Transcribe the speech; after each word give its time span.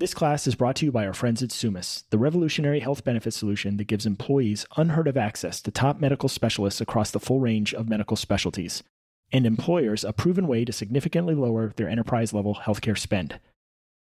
This 0.00 0.14
class 0.14 0.46
is 0.46 0.54
brought 0.54 0.76
to 0.76 0.86
you 0.86 0.92
by 0.92 1.06
our 1.06 1.12
friends 1.12 1.42
at 1.42 1.50
Summus, 1.50 2.04
the 2.08 2.16
revolutionary 2.16 2.80
health 2.80 3.04
benefit 3.04 3.34
solution 3.34 3.76
that 3.76 3.86
gives 3.86 4.06
employees 4.06 4.64
unheard 4.78 5.06
of 5.06 5.18
access 5.18 5.60
to 5.60 5.70
top 5.70 6.00
medical 6.00 6.30
specialists 6.30 6.80
across 6.80 7.10
the 7.10 7.20
full 7.20 7.38
range 7.38 7.74
of 7.74 7.86
medical 7.86 8.16
specialties, 8.16 8.82
and 9.30 9.44
employers 9.44 10.02
a 10.02 10.14
proven 10.14 10.46
way 10.46 10.64
to 10.64 10.72
significantly 10.72 11.34
lower 11.34 11.74
their 11.76 11.86
enterprise 11.86 12.32
level 12.32 12.60
healthcare 12.64 12.96
spend. 12.96 13.40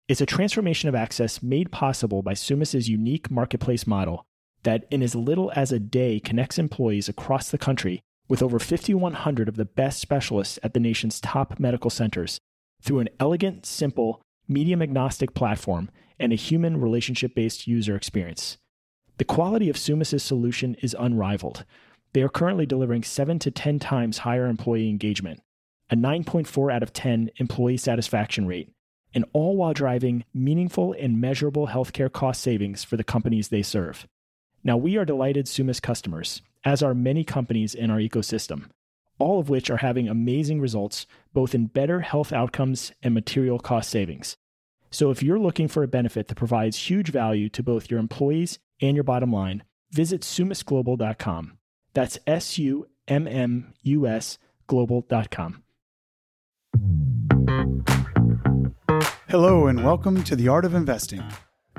It's 0.06 0.21
a 0.21 0.27
transformation 0.27 0.90
of 0.90 0.95
access 0.95 1.43
made 1.43 1.72
possible 1.72 2.21
by 2.21 2.35
Summus's 2.35 2.91
unique 2.91 3.31
marketplace 3.31 3.87
model 3.87 4.27
that, 4.65 4.85
in 4.91 5.03
as 5.03 5.15
little 5.15 5.51
as 5.57 5.73
a 5.73 5.79
day, 5.79 6.21
connects 6.21 6.59
employees 6.59 7.09
across 7.09 7.51
the 7.51 7.57
country 7.57 8.03
with 8.29 8.43
over 8.43 8.59
5,100 8.59 9.49
of 9.49 9.57
the 9.57 9.65
best 9.65 10.01
specialists 10.01 10.59
at 10.63 10.75
the 10.75 10.81
nation's 10.81 11.23
top 11.23 11.59
medical 11.59 11.89
centers 11.89 12.39
through 12.83 12.99
an 12.99 13.09
elegant, 13.19 13.65
simple, 13.65 14.21
medium 14.49 14.83
agnostic 14.83 15.35
platform, 15.35 15.91
and 16.19 16.33
a 16.33 16.37
human 16.37 16.81
relationship 16.81 17.35
based 17.35 17.67
user 17.67 17.96
experience. 17.96 18.59
The 19.18 19.25
quality 19.25 19.71
of 19.71 19.77
Summus's 19.77 20.23
solution 20.23 20.75
is 20.82 20.96
unrivaled. 20.99 21.64
They 22.13 22.23
are 22.23 22.29
currently 22.29 22.67
delivering 22.67 23.03
7 23.03 23.39
to 23.40 23.51
10 23.51 23.79
times 23.79 24.18
higher 24.18 24.46
employee 24.46 24.89
engagement, 24.89 25.40
a 25.90 25.96
9.4 25.96 26.73
out 26.73 26.82
of 26.82 26.93
10 26.93 27.31
employee 27.37 27.77
satisfaction 27.77 28.46
rate, 28.46 28.71
and 29.14 29.25
all 29.32 29.57
while 29.57 29.73
driving 29.73 30.25
meaningful 30.35 30.95
and 30.99 31.21
measurable 31.21 31.68
healthcare 31.68 32.12
cost 32.12 32.42
savings 32.42 32.84
for 32.84 32.97
the 32.97 33.05
companies 33.05 33.48
they 33.48 33.62
serve. 33.62 34.06
Now, 34.62 34.77
we 34.77 34.97
are 34.97 35.05
delighted 35.05 35.47
Summus 35.47 35.81
customers, 35.81 36.42
as 36.65 36.83
are 36.83 36.95
many 36.95 37.23
companies 37.23 37.75
in 37.75 37.91
our 37.91 37.98
ecosystem, 37.98 38.70
all 39.19 39.38
of 39.38 39.48
which 39.48 39.70
are 39.70 39.78
having 39.78 40.08
amazing 40.08 40.61
results 40.61 41.06
both 41.33 41.55
in 41.55 41.66
better 41.66 42.00
health 42.00 42.33
outcomes 42.33 42.92
and 43.02 43.14
material 43.14 43.58
cost 43.58 43.91
savings. 43.91 44.36
So, 44.91 45.11
if 45.11 45.22
you're 45.22 45.39
looking 45.39 45.69
for 45.69 45.83
a 45.83 45.89
benefit 45.89 46.28
that 46.28 46.36
provides 46.36 46.91
huge 46.91 47.11
value 47.11 47.48
to 47.50 47.62
both 47.62 47.91
your 47.91 48.00
employees 48.00 48.58
and 48.80 48.97
your 48.97 49.05
bottom 49.05 49.33
line, 49.33 49.62
visit 49.91 50.23
summusglobal.com. 50.23 51.58
That's 51.95 52.19
S 52.27 52.58
U 52.58 52.86
M 53.08 53.27
M 53.27 53.73
U 53.83 54.06
S 54.06 54.39
global.com. 54.67 55.62
Hello, 59.28 59.67
and 59.67 59.84
welcome 59.84 60.23
to 60.25 60.36
The 60.36 60.48
Art 60.48 60.64
of 60.64 60.75
Investing. 60.75 61.23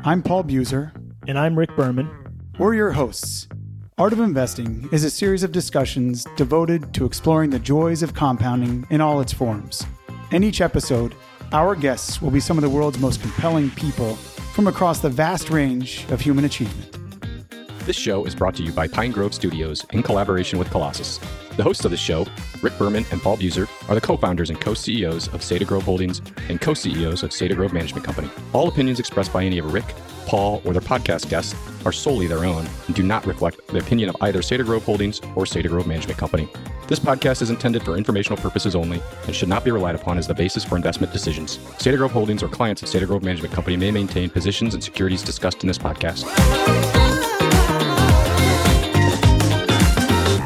I'm 0.03 0.21
Paul 0.21 0.43
Buser. 0.43 0.91
And 1.27 1.37
I'm 1.37 1.57
Rick 1.57 1.75
Berman. 1.75 2.09
We're 2.57 2.73
your 2.73 2.91
hosts. 2.91 3.47
Art 3.99 4.13
of 4.13 4.19
Investing 4.19 4.87
is 4.91 5.03
a 5.03 5.09
series 5.09 5.41
of 5.41 5.51
discussions 5.51 6.27
devoted 6.35 6.93
to 6.93 7.03
exploring 7.03 7.49
the 7.49 7.57
joys 7.57 8.03
of 8.03 8.13
compounding 8.13 8.85
in 8.91 9.01
all 9.01 9.21
its 9.21 9.33
forms. 9.33 9.87
In 10.31 10.43
each 10.43 10.61
episode, 10.61 11.15
our 11.51 11.73
guests 11.73 12.21
will 12.21 12.29
be 12.29 12.39
some 12.39 12.59
of 12.59 12.61
the 12.61 12.69
world's 12.69 12.99
most 12.99 13.21
compelling 13.21 13.71
people 13.71 14.13
from 14.53 14.67
across 14.67 14.99
the 14.99 15.09
vast 15.09 15.49
range 15.49 16.05
of 16.11 16.21
human 16.21 16.45
achievement. 16.45 16.95
This 17.87 17.95
show 17.95 18.23
is 18.25 18.35
brought 18.35 18.53
to 18.57 18.63
you 18.63 18.71
by 18.71 18.87
Pine 18.87 19.09
Grove 19.09 19.33
Studios 19.33 19.83
in 19.91 20.03
collaboration 20.03 20.59
with 20.59 20.69
Colossus. 20.69 21.17
The 21.55 21.63
hosts 21.63 21.83
of 21.83 21.89
the 21.89 21.97
show, 21.97 22.27
Rick 22.61 22.77
Berman 22.77 23.03
and 23.11 23.19
Paul 23.19 23.37
Buser, 23.37 23.67
are 23.89 23.95
the 23.95 24.01
co-founders 24.01 24.51
and 24.51 24.61
co-CEOs 24.61 25.29
of 25.29 25.41
Cedar 25.41 25.65
Grove 25.65 25.85
Holdings 25.85 26.21
and 26.49 26.61
co-CEOs 26.61 27.23
of 27.23 27.33
Cedar 27.33 27.55
Grove 27.55 27.73
Management 27.73 28.05
Company. 28.05 28.29
All 28.53 28.67
opinions 28.67 28.99
expressed 28.99 29.33
by 29.33 29.43
any 29.43 29.57
of 29.57 29.73
Rick, 29.73 29.85
Paul, 30.27 30.61
or 30.65 30.73
their 30.73 30.81
podcast 30.81 31.29
guests 31.29 31.55
are 31.85 31.91
solely 31.91 32.27
their 32.27 32.43
own 32.43 32.67
and 32.85 32.95
do 32.95 33.01
not 33.01 33.25
reflect 33.25 33.65
the 33.67 33.79
opinion 33.79 34.09
of 34.09 34.17
either 34.21 34.41
Cedar 34.41 34.65
Grove 34.65 34.83
Holdings 34.83 35.21
or 35.35 35.45
Cedar 35.45 35.69
Grove 35.69 35.87
Management 35.87 36.19
Company. 36.19 36.49
This 36.87 36.99
podcast 36.99 37.41
is 37.41 37.49
intended 37.49 37.83
for 37.83 37.95
informational 37.95 38.37
purposes 38.41 38.75
only 38.75 39.01
and 39.25 39.35
should 39.35 39.49
not 39.49 39.63
be 39.63 39.71
relied 39.71 39.95
upon 39.95 40.17
as 40.17 40.27
the 40.27 40.33
basis 40.33 40.63
for 40.65 40.75
investment 40.75 41.13
decisions. 41.13 41.59
Cedar 41.79 41.97
Grove 41.97 42.11
Holdings 42.11 42.43
or 42.43 42.49
clients 42.49 42.83
of 42.83 42.89
Cedar 42.89 43.07
Grove 43.07 43.23
Management 43.23 43.53
Company 43.53 43.77
may 43.77 43.89
maintain 43.89 44.29
positions 44.29 44.73
and 44.73 44.83
securities 44.83 45.23
discussed 45.23 45.63
in 45.63 45.67
this 45.67 45.77
podcast. 45.77 46.25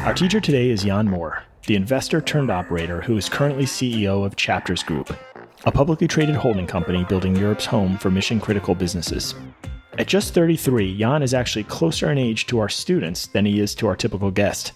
Our 0.04 0.14
teacher 0.14 0.40
today 0.40 0.70
is 0.70 0.84
Jan 0.84 1.08
Mohr, 1.08 1.42
the 1.66 1.74
investor 1.74 2.20
turned 2.20 2.50
operator 2.50 3.00
who 3.00 3.16
is 3.16 3.28
currently 3.28 3.64
CEO 3.64 4.24
of 4.24 4.36
Chapters 4.36 4.82
Group, 4.82 5.16
a 5.64 5.70
publicly 5.70 6.08
traded 6.08 6.34
holding 6.34 6.66
company 6.66 7.04
building 7.04 7.36
Europe's 7.36 7.66
home 7.66 7.96
for 7.98 8.10
mission 8.10 8.40
critical 8.40 8.74
businesses. 8.74 9.34
At 9.98 10.06
just 10.06 10.32
33, 10.32 10.96
Jan 10.96 11.22
is 11.22 11.34
actually 11.34 11.64
closer 11.64 12.10
in 12.10 12.16
age 12.16 12.46
to 12.46 12.58
our 12.58 12.70
students 12.70 13.26
than 13.26 13.44
he 13.44 13.60
is 13.60 13.74
to 13.74 13.86
our 13.88 13.96
typical 13.96 14.30
guest. 14.30 14.72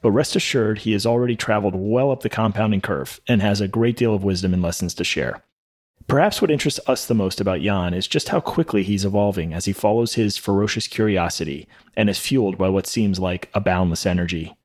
But 0.00 0.12
rest 0.12 0.36
assured, 0.36 0.78
he 0.78 0.92
has 0.92 1.04
already 1.04 1.34
traveled 1.34 1.74
well 1.74 2.12
up 2.12 2.20
the 2.20 2.28
compounding 2.28 2.80
curve 2.80 3.20
and 3.26 3.42
has 3.42 3.60
a 3.60 3.68
great 3.68 3.96
deal 3.96 4.14
of 4.14 4.22
wisdom 4.22 4.54
and 4.54 4.62
lessons 4.62 4.94
to 4.94 5.04
share. 5.04 5.42
Perhaps 6.06 6.40
what 6.40 6.52
interests 6.52 6.80
us 6.86 7.04
the 7.04 7.14
most 7.14 7.40
about 7.40 7.60
Jan 7.60 7.94
is 7.94 8.06
just 8.06 8.28
how 8.28 8.40
quickly 8.40 8.84
he's 8.84 9.04
evolving 9.04 9.52
as 9.52 9.64
he 9.64 9.72
follows 9.72 10.14
his 10.14 10.36
ferocious 10.36 10.86
curiosity 10.86 11.68
and 11.96 12.08
is 12.08 12.20
fueled 12.20 12.56
by 12.56 12.68
what 12.68 12.86
seems 12.86 13.18
like 13.18 13.50
a 13.54 13.60
boundless 13.60 14.06
energy. 14.06 14.56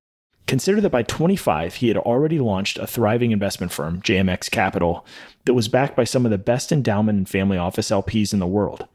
Consider 0.46 0.82
that 0.82 0.92
by 0.92 1.02
25, 1.02 1.76
he 1.76 1.88
had 1.88 1.98
already 1.98 2.38
launched 2.38 2.78
a 2.78 2.86
thriving 2.86 3.32
investment 3.32 3.72
firm, 3.72 4.02
JMX 4.02 4.52
Capital, 4.52 5.04
that 5.46 5.56
was 5.56 5.68
backed 5.68 5.96
by 5.96 6.04
some 6.04 6.26
of 6.26 6.32
the 6.32 6.38
best 6.38 6.72
endowment 6.72 7.18
and 7.18 7.28
family 7.28 7.58
office 7.58 7.90
LPs 7.90 8.32
in 8.32 8.40
the 8.40 8.46
world. 8.46 8.88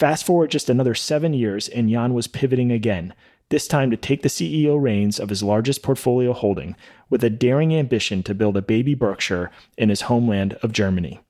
Fast 0.00 0.24
forward 0.24 0.50
just 0.50 0.70
another 0.70 0.94
seven 0.94 1.34
years, 1.34 1.68
and 1.68 1.90
Jan 1.90 2.14
was 2.14 2.26
pivoting 2.26 2.72
again, 2.72 3.12
this 3.50 3.68
time 3.68 3.90
to 3.90 3.98
take 3.98 4.22
the 4.22 4.30
CEO 4.30 4.80
reins 4.80 5.20
of 5.20 5.28
his 5.28 5.42
largest 5.42 5.82
portfolio 5.82 6.32
holding 6.32 6.74
with 7.10 7.22
a 7.22 7.28
daring 7.28 7.74
ambition 7.74 8.22
to 8.22 8.34
build 8.34 8.56
a 8.56 8.62
baby 8.62 8.94
Berkshire 8.94 9.50
in 9.76 9.90
his 9.90 10.00
homeland 10.00 10.54
of 10.62 10.72
Germany. 10.72 11.20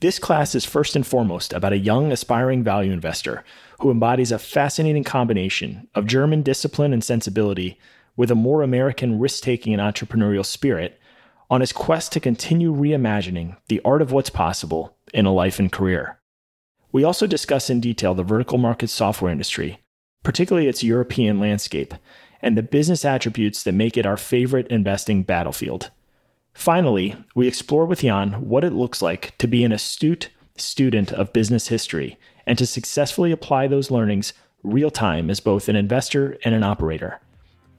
This 0.00 0.18
class 0.18 0.54
is 0.54 0.64
first 0.64 0.96
and 0.96 1.06
foremost 1.06 1.52
about 1.52 1.74
a 1.74 1.78
young, 1.78 2.10
aspiring 2.10 2.64
value 2.64 2.92
investor 2.92 3.44
who 3.80 3.90
embodies 3.90 4.32
a 4.32 4.38
fascinating 4.38 5.04
combination 5.04 5.86
of 5.94 6.06
German 6.06 6.40
discipline 6.40 6.94
and 6.94 7.04
sensibility 7.04 7.78
with 8.16 8.30
a 8.30 8.34
more 8.34 8.62
American 8.62 9.18
risk 9.18 9.44
taking 9.44 9.78
and 9.78 9.82
entrepreneurial 9.82 10.46
spirit 10.46 10.98
on 11.50 11.60
his 11.60 11.74
quest 11.74 12.10
to 12.12 12.20
continue 12.20 12.74
reimagining 12.74 13.58
the 13.68 13.82
art 13.84 14.00
of 14.00 14.12
what's 14.12 14.30
possible 14.30 14.96
in 15.12 15.26
a 15.26 15.30
life 15.34 15.58
and 15.58 15.70
career. 15.70 16.18
We 16.92 17.04
also 17.04 17.26
discuss 17.26 17.70
in 17.70 17.80
detail 17.80 18.14
the 18.14 18.22
vertical 18.22 18.58
market 18.58 18.88
software 18.88 19.32
industry, 19.32 19.80
particularly 20.22 20.68
its 20.68 20.84
European 20.84 21.40
landscape, 21.40 21.94
and 22.42 22.56
the 22.56 22.62
business 22.62 23.04
attributes 23.04 23.62
that 23.62 23.72
make 23.72 23.96
it 23.96 24.04
our 24.04 24.18
favorite 24.18 24.68
investing 24.68 25.22
battlefield. 25.22 25.90
Finally, 26.52 27.16
we 27.34 27.48
explore 27.48 27.86
with 27.86 28.00
Jan 28.00 28.32
what 28.46 28.62
it 28.62 28.74
looks 28.74 29.00
like 29.00 29.36
to 29.38 29.46
be 29.48 29.64
an 29.64 29.72
astute 29.72 30.28
student 30.56 31.12
of 31.12 31.32
business 31.32 31.68
history 31.68 32.18
and 32.46 32.58
to 32.58 32.66
successfully 32.66 33.32
apply 33.32 33.66
those 33.66 33.90
learnings 33.90 34.34
real 34.62 34.90
time 34.90 35.30
as 35.30 35.40
both 35.40 35.68
an 35.68 35.76
investor 35.76 36.36
and 36.44 36.54
an 36.54 36.62
operator. 36.62 37.20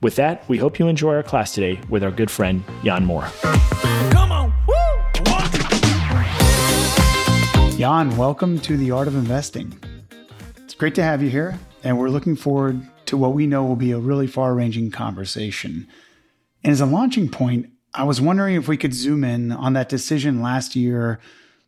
With 0.02 0.16
that, 0.16 0.48
we 0.50 0.58
hope 0.58 0.80
you 0.80 0.88
enjoy 0.88 1.14
our 1.16 1.24
class 1.24 1.54
today 1.54 1.80
with 1.88 2.04
our 2.04 2.12
good 2.12 2.32
friend, 2.32 2.64
Jan 2.84 3.06
Mohr. 3.06 3.32
Come 4.12 4.32
on! 4.32 4.43
Jan, 7.84 8.16
welcome 8.16 8.60
to 8.62 8.78
the 8.78 8.92
Art 8.92 9.10
of 9.10 9.16
Investing. 9.18 9.78
It's 10.56 10.74
great 10.74 10.96
to 10.96 11.04
have 11.04 11.22
you 11.22 11.30
here, 11.30 11.60
and 11.84 12.00
we're 12.00 12.08
looking 12.08 12.38
forward 12.38 12.82
to 13.08 13.18
what 13.18 13.34
we 13.34 13.46
know 13.46 13.66
will 13.66 13.76
be 13.76 13.92
a 13.92 14.00
really 14.00 14.26
far 14.26 14.56
ranging 14.56 14.90
conversation. 14.90 15.86
And 16.64 16.72
as 16.72 16.80
a 16.80 16.86
launching 16.86 17.28
point, 17.28 17.72
I 17.94 18.06
was 18.06 18.22
wondering 18.22 18.56
if 18.56 18.70
we 18.70 18.78
could 18.78 18.94
zoom 18.94 19.26
in 19.26 19.52
on 19.52 19.74
that 19.74 19.90
decision 19.90 20.42
last 20.42 20.78
year 20.78 21.20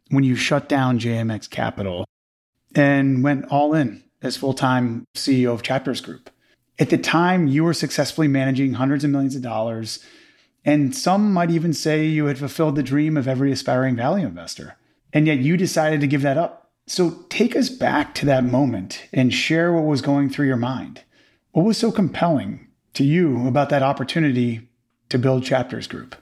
when 0.09 0.23
you 0.23 0.37
shut 0.37 0.69
down 0.69 0.99
JMX 0.99 1.49
Capital 1.49 2.05
and 2.73 3.21
went 3.21 3.51
all 3.51 3.73
in 3.73 4.01
as 4.21 4.37
full 4.37 4.53
time 4.53 5.03
CEO 5.15 5.53
of 5.53 5.63
Chapters 5.63 5.99
Group. 5.99 6.29
At 6.79 6.91
the 6.91 6.97
time, 6.97 7.47
you 7.47 7.65
were 7.65 7.73
successfully 7.73 8.29
managing 8.29 8.75
hundreds 8.75 9.03
of 9.03 9.09
millions 9.09 9.35
of 9.35 9.41
dollars, 9.41 9.99
and 10.63 10.95
some 10.95 11.33
might 11.33 11.51
even 11.51 11.73
say 11.73 12.05
you 12.05 12.27
had 12.27 12.37
fulfilled 12.37 12.77
the 12.77 12.83
dream 12.83 13.17
of 13.17 13.27
every 13.27 13.51
aspiring 13.51 13.97
value 13.97 14.25
investor. 14.25 14.77
And 15.15 15.25
yet 15.25 15.39
you 15.39 15.55
decided 15.55 16.01
to 16.01 16.07
give 16.07 16.21
that 16.23 16.37
up. 16.37 16.73
So 16.87 17.23
take 17.29 17.55
us 17.55 17.69
back 17.69 18.13
to 18.15 18.25
that 18.25 18.43
moment 18.43 19.07
and 19.13 19.33
share 19.33 19.71
what 19.71 19.85
was 19.85 20.01
going 20.01 20.29
through 20.29 20.47
your 20.47 20.57
mind. 20.57 21.03
What 21.51 21.65
was 21.65 21.77
so 21.77 21.89
compelling 21.91 22.67
to 22.93 23.05
you 23.05 23.47
about 23.47 23.69
that 23.69 23.81
opportunity 23.81 24.69
to 25.09 25.17
build 25.17 25.43
Chapters 25.43 25.87
Group? 25.87 26.15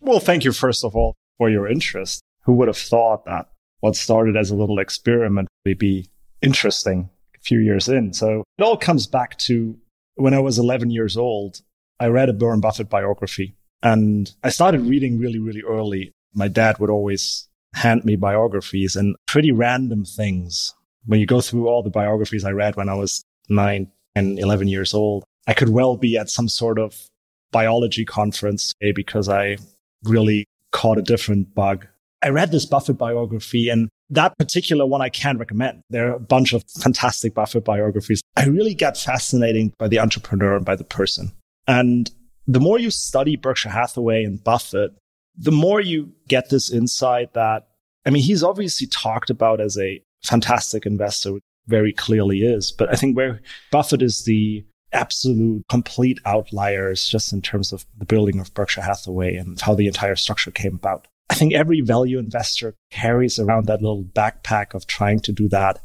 Well, 0.00 0.20
thank 0.20 0.42
you, 0.42 0.52
first 0.52 0.84
of 0.84 0.96
all, 0.96 1.14
for 1.36 1.50
your 1.50 1.68
interest. 1.68 2.22
Who 2.44 2.54
would 2.54 2.68
have 2.68 2.78
thought 2.78 3.26
that 3.26 3.50
what 3.80 3.94
started 3.94 4.36
as 4.36 4.50
a 4.50 4.56
little 4.56 4.78
experiment 4.78 5.48
would 5.66 5.78
be 5.78 6.08
interesting 6.40 7.10
a 7.36 7.40
few 7.40 7.58
years 7.58 7.88
in. 7.88 8.14
So 8.14 8.42
it 8.58 8.62
all 8.62 8.78
comes 8.78 9.06
back 9.06 9.36
to 9.40 9.78
when 10.14 10.32
I 10.32 10.40
was 10.40 10.58
11 10.58 10.90
years 10.90 11.16
old, 11.18 11.60
I 12.00 12.06
read 12.06 12.30
a 12.30 12.32
Warren 12.32 12.60
Buffett 12.60 12.88
biography 12.88 13.54
and 13.82 14.32
I 14.42 14.48
started 14.48 14.80
reading 14.80 15.18
really, 15.18 15.38
really 15.38 15.62
early. 15.62 16.12
My 16.32 16.48
dad 16.48 16.78
would 16.78 16.90
always 16.90 17.48
hand 17.74 18.04
me 18.04 18.16
biographies 18.16 18.96
and 18.96 19.16
pretty 19.26 19.52
random 19.52 20.04
things. 20.04 20.72
When 21.06 21.20
you 21.20 21.26
go 21.26 21.40
through 21.40 21.68
all 21.68 21.82
the 21.82 21.90
biographies 21.90 22.44
I 22.44 22.52
read 22.52 22.76
when 22.76 22.88
I 22.88 22.94
was 22.94 23.24
nine 23.48 23.90
and 24.14 24.38
11 24.38 24.68
years 24.68 24.94
old, 24.94 25.24
I 25.46 25.52
could 25.52 25.68
well 25.68 25.96
be 25.96 26.16
at 26.16 26.30
some 26.30 26.48
sort 26.48 26.78
of 26.78 27.08
biology 27.52 28.04
conference 28.04 28.72
eh, 28.80 28.92
because 28.94 29.28
I 29.28 29.58
really 30.04 30.46
caught 30.70 30.98
a 30.98 31.02
different 31.02 31.54
bug. 31.54 31.86
I 32.22 32.28
read 32.30 32.52
this 32.52 32.64
Buffett 32.64 32.96
biography 32.96 33.68
and 33.68 33.88
that 34.10 34.36
particular 34.38 34.86
one 34.86 35.02
I 35.02 35.08
can't 35.08 35.38
recommend. 35.38 35.82
There 35.90 36.10
are 36.10 36.14
a 36.14 36.20
bunch 36.20 36.52
of 36.52 36.64
fantastic 36.80 37.34
Buffett 37.34 37.64
biographies. 37.64 38.22
I 38.36 38.46
really 38.46 38.74
got 38.74 38.96
fascinated 38.96 39.76
by 39.78 39.88
the 39.88 39.98
entrepreneur 39.98 40.56
and 40.56 40.64
by 40.64 40.76
the 40.76 40.84
person. 40.84 41.32
And 41.66 42.10
the 42.46 42.60
more 42.60 42.78
you 42.78 42.90
study 42.90 43.36
Berkshire 43.36 43.70
Hathaway 43.70 44.24
and 44.24 44.42
Buffett, 44.42 44.92
the 45.36 45.52
more 45.52 45.80
you 45.80 46.12
get 46.28 46.50
this 46.50 46.70
insight 46.70 47.34
that, 47.34 47.68
I 48.06 48.10
mean, 48.10 48.22
he's 48.22 48.42
obviously 48.42 48.86
talked 48.86 49.30
about 49.30 49.60
as 49.60 49.78
a 49.78 50.02
fantastic 50.22 50.86
investor, 50.86 51.38
very 51.66 51.92
clearly 51.92 52.42
is. 52.42 52.70
But 52.70 52.90
I 52.90 52.96
think 52.96 53.16
where 53.16 53.40
Buffett 53.70 54.02
is 54.02 54.24
the 54.24 54.64
absolute 54.92 55.64
complete 55.68 56.20
outliers 56.24 57.06
just 57.06 57.32
in 57.32 57.42
terms 57.42 57.72
of 57.72 57.84
the 57.98 58.04
building 58.04 58.38
of 58.38 58.54
Berkshire 58.54 58.82
Hathaway 58.82 59.34
and 59.34 59.60
how 59.60 59.74
the 59.74 59.86
entire 59.86 60.16
structure 60.16 60.50
came 60.50 60.74
about. 60.74 61.08
I 61.30 61.34
think 61.34 61.52
every 61.52 61.80
value 61.80 62.18
investor 62.18 62.74
carries 62.90 63.38
around 63.38 63.66
that 63.66 63.82
little 63.82 64.04
backpack 64.04 64.74
of 64.74 64.86
trying 64.86 65.20
to 65.20 65.32
do 65.32 65.48
that 65.48 65.80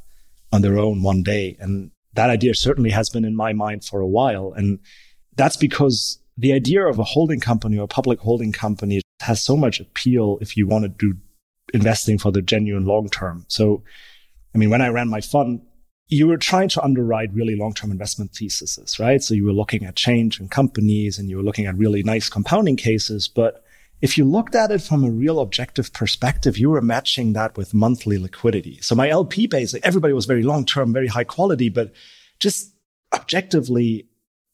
on 0.52 0.62
their 0.62 0.78
own 0.78 1.02
one 1.02 1.24
day. 1.24 1.58
And 1.60 1.92
that 2.14 2.30
idea 2.30 2.54
certainly 2.54 2.92
has 2.92 3.10
been 3.10 3.26
in 3.26 3.36
my 3.36 3.54
mind 3.54 3.86
for 3.86 4.00
a 4.00 4.08
while. 4.08 4.54
And 4.54 4.80
that's 5.36 5.58
because 5.58 6.20
the 6.38 6.54
idea 6.54 6.86
of 6.86 7.00
a 7.00 7.04
holding 7.04 7.40
company 7.40 7.78
or 7.78 7.84
a 7.84 7.88
public 7.88 8.20
holding 8.20 8.52
company 8.52 9.02
has 9.30 9.42
so 9.42 9.56
much 9.56 9.80
appeal 9.80 10.38
if 10.42 10.58
you 10.58 10.68
want 10.68 10.84
to 10.84 10.90
do 10.90 11.18
investing 11.74 12.18
for 12.18 12.32
the 12.32 12.42
genuine 12.42 12.86
long 12.86 13.08
term. 13.10 13.46
So, 13.48 13.84
I 14.54 14.58
mean, 14.58 14.70
when 14.70 14.82
I 14.82 14.90
ran 14.90 15.08
my 15.08 15.22
fund, 15.22 15.62
you 16.10 16.28
were 16.28 16.38
trying 16.38 16.70
to 16.70 16.82
underwrite 16.82 17.32
really 17.34 17.56
long-term 17.56 17.92
investment 17.92 18.32
theses, 18.32 19.00
right? 19.00 19.22
So 19.22 19.36
you 19.36 19.46
were 19.46 19.54
looking 19.54 19.86
at 19.86 19.96
change 19.96 20.40
in 20.40 20.50
companies 20.50 21.20
and 21.20 21.30
you 21.30 21.38
were 21.38 21.44
looking 21.44 21.68
at 21.68 21.78
really 21.78 22.02
nice 22.02 22.30
compounding 22.30 22.78
cases. 22.78 23.28
But 23.28 23.64
if 24.02 24.18
you 24.18 24.26
looked 24.26 24.56
at 24.56 24.72
it 24.72 24.82
from 24.82 25.04
a 25.04 25.12
real 25.12 25.40
objective 25.40 25.94
perspective, 25.94 26.58
you 26.58 26.72
were 26.72 26.82
matching 26.82 27.34
that 27.34 27.56
with 27.56 27.76
monthly 27.76 28.18
liquidity. 28.18 28.80
So 28.82 28.96
my 28.96 29.08
LP 29.08 29.46
base, 29.46 29.76
everybody 29.84 30.14
was 30.14 30.26
very 30.26 30.42
long-term, 30.42 30.94
very 30.94 31.08
high 31.08 31.26
quality, 31.26 31.70
but 31.70 31.94
just 32.40 32.74
objectively 33.14 34.08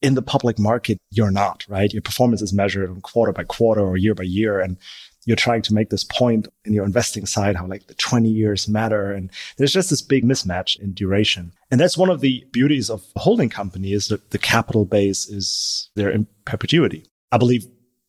in 0.06 0.14
the 0.14 0.22
public 0.22 0.60
market, 0.60 1.00
you're 1.10 1.32
not, 1.32 1.66
right? 1.68 1.92
Your 1.92 2.04
performance 2.04 2.42
is 2.44 2.54
measured 2.54 3.02
quarter 3.02 3.34
by 3.34 3.44
quarter 3.44 3.82
or 3.82 3.98
year 3.98 4.14
by 4.14 4.24
year. 4.24 4.60
And 4.60 4.78
you're 5.26 5.36
trying 5.36 5.64
to 5.64 5.74
make 5.74 5.90
this 5.90 6.04
point 6.04 6.48
in 6.64 6.74
your 6.74 6.86
investing 6.86 7.26
side, 7.26 7.56
how 7.56 7.66
like 7.66 7.88
the 7.88 7.96
20 7.96 8.30
years 8.30 8.68
matter. 8.68 9.12
And 9.12 9.32
there's 9.58 9.74
just 9.74 9.90
this 9.90 10.04
big 10.04 10.24
mismatch 10.24 10.80
in 10.80 10.94
duration. 10.94 11.54
And 11.72 11.80
that's 11.80 11.98
one 11.98 12.12
of 12.12 12.22
the 12.22 12.46
beauties 12.52 12.92
of 12.92 13.04
holding 13.16 13.50
company 13.50 13.94
is 13.94 14.10
that 14.10 14.30
the 14.30 14.38
capital 14.38 14.86
base 14.86 15.28
is 15.28 15.90
there 15.96 16.12
in 16.12 16.28
perpetuity. 16.46 17.06
I 17.32 17.40
believe 17.40 17.66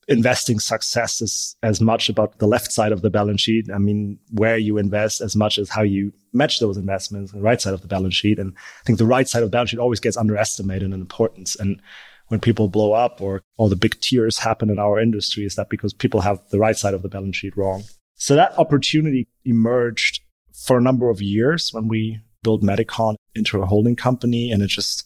investing 0.08 0.60
success 0.60 1.20
is 1.20 1.56
as 1.62 1.80
much 1.80 2.08
about 2.08 2.38
the 2.38 2.46
left 2.46 2.72
side 2.72 2.92
of 2.92 3.02
the 3.02 3.10
balance 3.10 3.40
sheet. 3.40 3.68
I 3.74 3.78
mean, 3.78 4.18
where 4.30 4.56
you 4.56 4.78
invest 4.78 5.20
as 5.20 5.34
much 5.34 5.58
as 5.58 5.68
how 5.68 5.82
you 5.82 6.12
match 6.32 6.60
those 6.60 6.76
investments 6.76 7.32
on 7.32 7.40
the 7.40 7.44
right 7.44 7.60
side 7.60 7.74
of 7.74 7.82
the 7.82 7.88
balance 7.88 8.14
sheet. 8.14 8.38
And 8.38 8.54
I 8.56 8.84
think 8.84 8.98
the 8.98 9.06
right 9.06 9.28
side 9.28 9.42
of 9.42 9.50
the 9.50 9.54
balance 9.54 9.70
sheet 9.70 9.80
always 9.80 10.00
gets 10.00 10.16
underestimated 10.16 10.84
in 10.84 10.92
importance. 10.92 11.56
And 11.56 11.80
when 12.28 12.40
people 12.40 12.68
blow 12.68 12.92
up 12.92 13.20
or 13.20 13.42
all 13.56 13.68
the 13.68 13.76
big 13.76 14.00
tears 14.00 14.38
happen 14.38 14.70
in 14.70 14.78
our 14.78 15.00
industry 15.00 15.44
is 15.44 15.56
that 15.56 15.70
because 15.70 15.92
people 15.92 16.20
have 16.20 16.40
the 16.50 16.58
right 16.58 16.76
side 16.76 16.94
of 16.94 17.02
the 17.02 17.08
balance 17.08 17.36
sheet 17.36 17.56
wrong. 17.56 17.82
So 18.14 18.34
that 18.34 18.58
opportunity 18.58 19.28
emerged 19.44 20.20
for 20.52 20.78
a 20.78 20.82
number 20.82 21.10
of 21.10 21.20
years 21.20 21.72
when 21.72 21.88
we 21.88 22.20
built 22.42 22.62
Mediqon 22.62 23.16
into 23.34 23.60
a 23.60 23.66
holding 23.66 23.96
company. 23.96 24.50
And 24.50 24.62
it 24.62 24.68
just, 24.68 25.05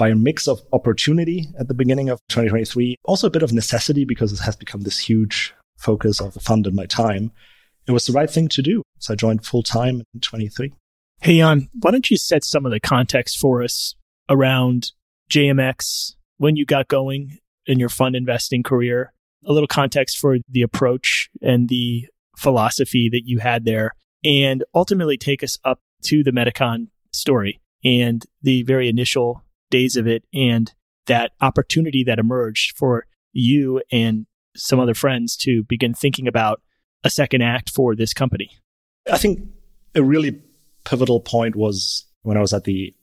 by 0.00 0.08
a 0.08 0.14
mix 0.14 0.48
of 0.48 0.62
opportunity 0.72 1.46
at 1.58 1.68
the 1.68 1.74
beginning 1.74 2.08
of 2.08 2.18
2023, 2.30 2.96
also 3.04 3.26
a 3.26 3.30
bit 3.30 3.42
of 3.42 3.52
necessity 3.52 4.06
because 4.06 4.32
it 4.32 4.42
has 4.42 4.56
become 4.56 4.80
this 4.80 4.98
huge 4.98 5.52
focus 5.76 6.22
of 6.22 6.32
the 6.32 6.40
fund 6.40 6.66
in 6.66 6.74
my 6.74 6.86
time. 6.86 7.30
It 7.86 7.92
was 7.92 8.06
the 8.06 8.14
right 8.14 8.30
thing 8.30 8.48
to 8.48 8.62
do. 8.62 8.82
So 8.98 9.12
I 9.12 9.16
joined 9.16 9.44
full 9.44 9.62
time 9.62 10.02
in 10.14 10.20
23. 10.22 10.72
Hey, 11.20 11.36
Jan, 11.36 11.68
why 11.78 11.90
don't 11.90 12.10
you 12.10 12.16
set 12.16 12.44
some 12.44 12.64
of 12.64 12.72
the 12.72 12.80
context 12.80 13.36
for 13.38 13.62
us 13.62 13.94
around 14.30 14.92
JMX, 15.30 16.14
when 16.38 16.56
you 16.56 16.64
got 16.64 16.88
going 16.88 17.36
in 17.66 17.78
your 17.78 17.90
fund 17.90 18.16
investing 18.16 18.62
career, 18.62 19.12
a 19.44 19.52
little 19.52 19.68
context 19.68 20.16
for 20.16 20.38
the 20.48 20.62
approach 20.62 21.28
and 21.42 21.68
the 21.68 22.06
philosophy 22.38 23.10
that 23.12 23.26
you 23.26 23.40
had 23.40 23.66
there, 23.66 23.94
and 24.24 24.64
ultimately 24.74 25.18
take 25.18 25.42
us 25.42 25.58
up 25.62 25.78
to 26.04 26.24
the 26.24 26.30
Mediqon 26.30 26.86
story 27.12 27.60
and 27.84 28.24
the 28.40 28.62
very 28.62 28.88
initial 28.88 29.44
days 29.70 29.96
of 29.96 30.06
it 30.06 30.24
and 30.34 30.72
that 31.06 31.32
opportunity 31.40 32.04
that 32.04 32.18
emerged 32.18 32.76
for 32.76 33.06
you 33.32 33.82
and 33.90 34.26
some 34.56 34.80
other 34.80 34.94
friends 34.94 35.36
to 35.36 35.62
begin 35.64 35.94
thinking 35.94 36.26
about 36.26 36.60
a 37.04 37.10
second 37.10 37.42
act 37.42 37.70
for 37.70 37.94
this 37.94 38.12
company. 38.12 38.50
I 39.10 39.18
think 39.18 39.40
a 39.94 40.02
really 40.02 40.40
pivotal 40.84 41.20
point 41.20 41.56
was 41.56 42.06
when 42.22 42.36
I 42.36 42.40
was 42.40 42.52
at 42.52 42.64
the 42.64 42.94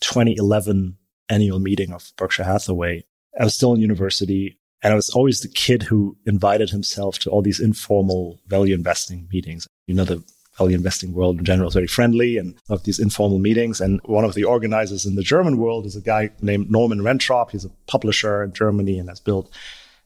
2011 0.00 0.96
annual 1.28 1.58
meeting 1.58 1.92
of 1.92 2.12
Berkshire 2.16 2.44
Hathaway. 2.44 3.04
I 3.38 3.44
was 3.44 3.54
still 3.54 3.74
in 3.74 3.80
university 3.80 4.58
and 4.82 4.92
I 4.92 4.96
was 4.96 5.10
always 5.10 5.40
the 5.40 5.48
kid 5.48 5.82
who 5.82 6.16
invited 6.26 6.70
himself 6.70 7.18
to 7.20 7.30
all 7.30 7.42
these 7.42 7.60
informal 7.60 8.40
value 8.46 8.74
investing 8.74 9.28
meetings. 9.32 9.66
You 9.86 9.94
know, 9.94 10.04
the 10.04 10.22
value 10.58 10.76
investing 10.76 11.12
world 11.12 11.38
in 11.38 11.44
general 11.44 11.68
is 11.68 11.74
very 11.74 11.86
friendly 11.86 12.36
and 12.38 12.54
of 12.68 12.84
these 12.84 12.98
informal 12.98 13.38
meetings. 13.38 13.80
And 13.80 14.00
one 14.04 14.24
of 14.24 14.34
the 14.34 14.44
organizers 14.44 15.04
in 15.04 15.14
the 15.14 15.22
German 15.22 15.58
world 15.58 15.86
is 15.86 15.96
a 15.96 16.00
guy 16.00 16.30
named 16.40 16.70
Norman 16.70 17.00
Rentrop. 17.00 17.50
He's 17.50 17.64
a 17.64 17.70
publisher 17.86 18.42
in 18.42 18.52
Germany 18.52 18.98
and 18.98 19.08
has 19.08 19.20
built 19.20 19.50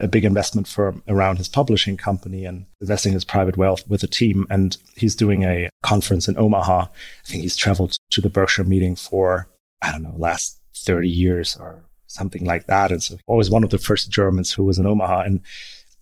a 0.00 0.08
big 0.08 0.24
investment 0.24 0.66
firm 0.66 1.02
around 1.08 1.36
his 1.36 1.48
publishing 1.48 1.96
company 1.96 2.44
and 2.44 2.64
investing 2.80 3.12
his 3.12 3.24
private 3.24 3.56
wealth 3.56 3.86
with 3.86 4.02
a 4.02 4.08
team. 4.08 4.46
And 4.50 4.76
he's 4.96 5.14
doing 5.14 5.44
a 5.44 5.68
conference 5.82 6.26
in 6.26 6.38
Omaha. 6.38 6.86
I 6.86 7.28
think 7.28 7.42
he's 7.42 7.56
traveled 7.56 7.96
to 8.10 8.20
the 8.20 8.30
Berkshire 8.30 8.64
meeting 8.64 8.96
for, 8.96 9.48
I 9.82 9.92
don't 9.92 10.02
know, 10.02 10.14
last 10.16 10.58
30 10.74 11.08
years 11.08 11.56
or 11.60 11.84
something 12.06 12.44
like 12.44 12.66
that. 12.66 12.90
And 12.90 13.02
so 13.02 13.18
always 13.26 13.50
one 13.50 13.62
of 13.62 13.70
the 13.70 13.78
first 13.78 14.10
Germans 14.10 14.52
who 14.52 14.64
was 14.64 14.78
in 14.78 14.86
Omaha. 14.86 15.20
And 15.20 15.40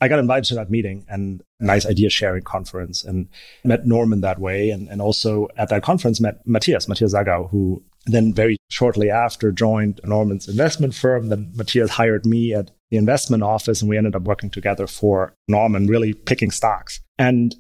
I 0.01 0.09
got 0.09 0.19
invited 0.19 0.45
to 0.45 0.55
that 0.55 0.71
meeting 0.71 1.05
and 1.09 1.43
nice 1.61 1.85
idea 1.85 2.09
sharing 2.09 2.43
conference 2.43 3.05
and 3.05 3.29
met 3.65 3.87
Norman 3.87 4.21
that 4.21 4.39
way. 4.39 4.71
And, 4.71 4.89
and 4.89 5.03
also 5.03 5.49
at 5.57 5.69
that 5.71 5.83
conference 5.83 6.21
met 6.21 6.47
Matthias, 6.47 6.89
Matthias 6.89 7.15
Sagau, 7.15 7.51
who 7.51 7.83
then 8.07 8.33
very 8.33 8.57
shortly 8.71 9.11
after 9.11 9.51
joined 9.51 10.01
Norman's 10.05 10.49
investment 10.49 10.95
firm. 10.95 11.29
Then 11.29 11.53
Matthias 11.55 11.91
hired 11.91 12.25
me 12.25 12.55
at 12.55 12.71
the 12.91 12.97
investment 12.97 13.43
office 13.43 13.83
and 13.83 13.89
we 13.89 13.99
ended 13.99 14.15
up 14.15 14.23
working 14.23 14.51
together 14.51 14.87
for 14.87 15.35
Norman, 15.49 15.87
really 15.87 16.15
picking 16.15 16.51
stocks. 16.51 17.01
And 17.19 17.55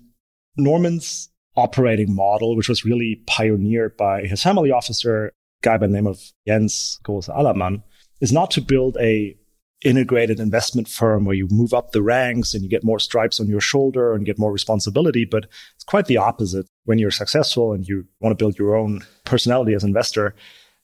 Norman's 0.57 1.31
operating 1.57 2.15
model, 2.15 2.57
which 2.57 2.69
was 2.69 2.85
really 2.85 3.23
pioneered 3.27 3.97
by 3.97 4.23
his 4.23 4.43
family 4.43 4.71
officer 4.71 5.33
guy 5.63 5.77
by 5.77 5.87
the 5.87 5.93
name 5.93 6.07
of 6.07 6.33
Jens 6.47 7.01
Große 7.05 7.37
Allermann, 7.37 7.83
is 8.21 8.33
not 8.33 8.51
to 8.53 8.61
build 8.61 8.97
a 9.01 9.37
integrated 9.85 10.41
investment 10.41 10.89
firm 10.89 11.25
where 11.25 11.37
you 11.37 11.47
move 11.51 11.73
up 11.73 11.93
the 11.93 12.03
ranks 12.03 12.55
and 12.55 12.63
you 12.63 12.69
get 12.69 12.85
more 12.85 12.99
stripes 12.99 13.39
on 13.41 13.47
your 13.47 13.61
shoulder 13.61 14.13
and 14.13 14.27
get 14.27 14.39
more 14.39 14.53
responsibility. 14.53 15.25
But 15.25 15.47
it's 15.75 15.85
quite 15.85 16.07
the 16.07 16.17
opposite. 16.17 16.67
When 16.85 16.99
you're 16.99 17.11
successful 17.11 17.73
and 17.73 17.87
you 17.87 18.07
want 18.21 18.37
to 18.37 18.43
build 18.43 18.59
your 18.59 18.77
own 18.77 19.05
personality 19.25 19.75
as 19.75 19.85
an 19.85 19.91
investor, 19.91 20.35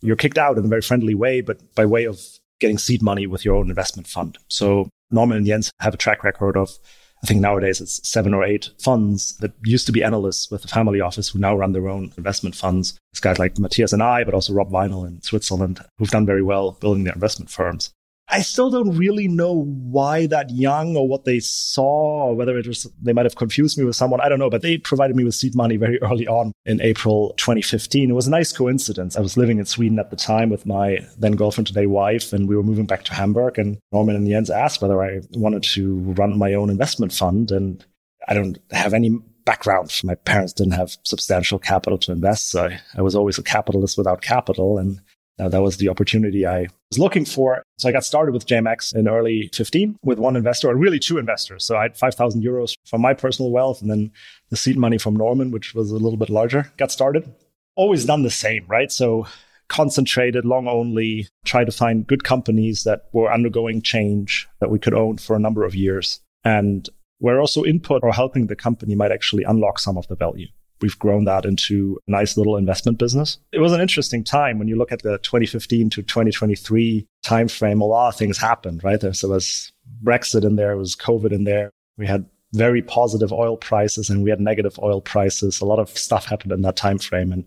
you're 0.00 0.16
kicked 0.16 0.38
out 0.38 0.58
in 0.58 0.64
a 0.64 0.68
very 0.68 0.82
friendly 0.82 1.14
way, 1.14 1.40
but 1.40 1.74
by 1.74 1.86
way 1.86 2.04
of 2.04 2.20
getting 2.60 2.78
seed 2.78 3.02
money 3.02 3.26
with 3.26 3.44
your 3.44 3.56
own 3.56 3.68
investment 3.68 4.06
fund. 4.06 4.38
So 4.48 4.88
Norman 5.10 5.38
and 5.38 5.46
Jens 5.46 5.70
have 5.80 5.94
a 5.94 5.98
track 5.98 6.22
record 6.22 6.56
of 6.56 6.78
I 7.22 7.26
think 7.26 7.40
nowadays 7.40 7.80
it's 7.80 8.06
seven 8.06 8.34
or 8.34 8.44
eight 8.44 8.68
funds 8.78 9.38
that 9.38 9.52
used 9.64 9.86
to 9.86 9.92
be 9.92 10.04
analysts 10.04 10.50
with 10.50 10.60
the 10.60 10.68
family 10.68 11.00
office 11.00 11.30
who 11.30 11.38
now 11.38 11.56
run 11.56 11.72
their 11.72 11.88
own 11.88 12.12
investment 12.18 12.54
funds. 12.54 12.98
It's 13.12 13.20
guys 13.20 13.38
like 13.38 13.58
Matthias 13.58 13.94
and 13.94 14.02
I, 14.02 14.24
but 14.24 14.34
also 14.34 14.52
Rob 14.52 14.70
Vinall 14.70 15.06
in 15.06 15.22
Switzerland 15.22 15.80
who've 15.96 16.10
done 16.10 16.26
very 16.26 16.42
well 16.42 16.72
building 16.72 17.04
their 17.04 17.14
investment 17.14 17.50
firms. 17.50 17.90
I 18.34 18.42
still 18.42 18.68
don't 18.68 18.96
really 18.96 19.28
know 19.28 19.62
why 19.62 20.26
that 20.26 20.50
young 20.50 20.96
or 20.96 21.06
what 21.06 21.24
they 21.24 21.38
saw 21.38 22.26
or 22.26 22.34
whether 22.34 22.58
it 22.58 22.66
was 22.66 22.84
they 23.00 23.12
might 23.12 23.26
have 23.26 23.36
confused 23.36 23.78
me 23.78 23.84
with 23.84 23.94
someone. 23.94 24.20
I 24.20 24.28
don't 24.28 24.40
know, 24.40 24.50
but 24.50 24.60
they 24.60 24.76
provided 24.76 25.14
me 25.14 25.22
with 25.22 25.36
seed 25.36 25.54
money 25.54 25.76
very 25.76 25.98
early 26.02 26.26
on 26.26 26.50
in 26.66 26.80
April 26.80 27.32
2015. 27.36 28.10
It 28.10 28.12
was 28.12 28.26
a 28.26 28.32
nice 28.32 28.50
coincidence. 28.50 29.16
I 29.16 29.20
was 29.20 29.36
living 29.36 29.60
in 29.60 29.66
Sweden 29.66 30.00
at 30.00 30.10
the 30.10 30.16
time 30.16 30.50
with 30.50 30.66
my 30.66 30.98
then 31.16 31.36
girlfriend, 31.36 31.68
today 31.68 31.86
wife, 31.86 32.32
and 32.32 32.48
we 32.48 32.56
were 32.56 32.64
moving 32.64 32.86
back 32.86 33.04
to 33.04 33.14
Hamburg. 33.14 33.56
And 33.56 33.78
Norman 33.92 34.16
and 34.16 34.26
Jens 34.26 34.50
asked 34.50 34.82
whether 34.82 35.00
I 35.00 35.20
wanted 35.34 35.62
to 35.74 36.00
run 36.18 36.36
my 36.36 36.54
own 36.54 36.70
investment 36.70 37.12
fund. 37.12 37.52
And 37.52 37.86
I 38.26 38.34
don't 38.34 38.58
have 38.72 38.94
any 38.94 39.16
background. 39.44 39.92
My 40.02 40.16
parents 40.16 40.52
didn't 40.52 40.72
have 40.72 40.96
substantial 41.04 41.60
capital 41.60 41.98
to 41.98 42.10
invest. 42.10 42.50
So 42.50 42.64
I, 42.64 42.80
I 42.96 43.02
was 43.02 43.14
always 43.14 43.38
a 43.38 43.44
capitalist 43.44 43.96
without 43.96 44.22
capital. 44.22 44.76
And 44.76 45.00
uh, 45.38 45.48
that 45.48 45.62
was 45.62 45.78
the 45.78 45.88
opportunity 45.88 46.46
I 46.46 46.68
was 46.90 46.98
looking 46.98 47.24
for. 47.24 47.62
So 47.78 47.88
I 47.88 47.92
got 47.92 48.04
started 48.04 48.32
with 48.32 48.46
JMX 48.46 48.94
in 48.94 49.08
early 49.08 49.50
15 49.52 49.98
with 50.02 50.18
one 50.18 50.36
investor, 50.36 50.70
or 50.70 50.76
really 50.76 50.98
two 50.98 51.18
investors. 51.18 51.64
So 51.64 51.76
I 51.76 51.82
had 51.82 51.96
5,000 51.96 52.42
euros 52.42 52.74
from 52.86 53.00
my 53.00 53.14
personal 53.14 53.50
wealth 53.50 53.82
and 53.82 53.90
then 53.90 54.12
the 54.50 54.56
seed 54.56 54.76
money 54.76 54.98
from 54.98 55.16
Norman, 55.16 55.50
which 55.50 55.74
was 55.74 55.90
a 55.90 55.96
little 55.96 56.16
bit 56.16 56.30
larger. 56.30 56.72
Got 56.76 56.92
started. 56.92 57.32
Always 57.76 58.04
done 58.04 58.22
the 58.22 58.30
same, 58.30 58.64
right? 58.68 58.92
So 58.92 59.26
concentrated, 59.68 60.44
long 60.44 60.68
only, 60.68 61.26
try 61.44 61.64
to 61.64 61.72
find 61.72 62.06
good 62.06 62.22
companies 62.22 62.84
that 62.84 63.06
were 63.12 63.32
undergoing 63.32 63.82
change 63.82 64.46
that 64.60 64.70
we 64.70 64.78
could 64.78 64.94
own 64.94 65.18
for 65.18 65.34
a 65.34 65.40
number 65.40 65.64
of 65.64 65.74
years. 65.74 66.20
And 66.44 66.88
where 67.18 67.40
also 67.40 67.64
input 67.64 68.02
or 68.02 68.12
helping 68.12 68.46
the 68.46 68.56
company 68.56 68.94
might 68.94 69.10
actually 69.10 69.44
unlock 69.44 69.78
some 69.78 69.96
of 69.96 70.06
the 70.08 70.14
value. 70.14 70.48
We've 70.80 70.98
grown 70.98 71.24
that 71.24 71.44
into 71.44 71.98
a 72.06 72.10
nice 72.10 72.36
little 72.36 72.56
investment 72.56 72.98
business. 72.98 73.38
It 73.52 73.60
was 73.60 73.72
an 73.72 73.80
interesting 73.80 74.24
time 74.24 74.58
when 74.58 74.68
you 74.68 74.76
look 74.76 74.92
at 74.92 75.02
the 75.02 75.18
2015 75.18 75.90
to 75.90 76.02
2023 76.02 77.06
timeframe. 77.24 77.80
A 77.80 77.84
lot 77.84 78.08
of 78.08 78.16
things 78.16 78.38
happened, 78.38 78.84
right? 78.84 79.00
There 79.00 79.12
so 79.12 79.28
was 79.28 79.72
Brexit 80.02 80.44
in 80.44 80.56
there, 80.56 80.68
there 80.68 80.76
was 80.76 80.96
COVID 80.96 81.32
in 81.32 81.44
there. 81.44 81.70
We 81.96 82.06
had 82.06 82.26
very 82.52 82.82
positive 82.82 83.32
oil 83.32 83.56
prices 83.56 84.08
and 84.08 84.22
we 84.22 84.30
had 84.30 84.40
negative 84.40 84.78
oil 84.82 85.00
prices. 85.00 85.60
A 85.60 85.64
lot 85.64 85.78
of 85.78 85.90
stuff 85.90 86.26
happened 86.26 86.52
in 86.52 86.62
that 86.62 86.76
time 86.76 86.98
frame, 86.98 87.32
and 87.32 87.44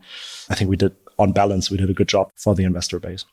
I 0.49 0.55
think 0.55 0.69
we 0.69 0.77
did, 0.77 0.95
on 1.17 1.31
balance, 1.31 1.71
we 1.71 1.77
did 1.77 1.89
a 1.89 1.93
good 1.93 2.07
job 2.07 2.29
for 2.35 2.55
the 2.55 2.63
investor 2.63 2.99
base. 2.99 3.25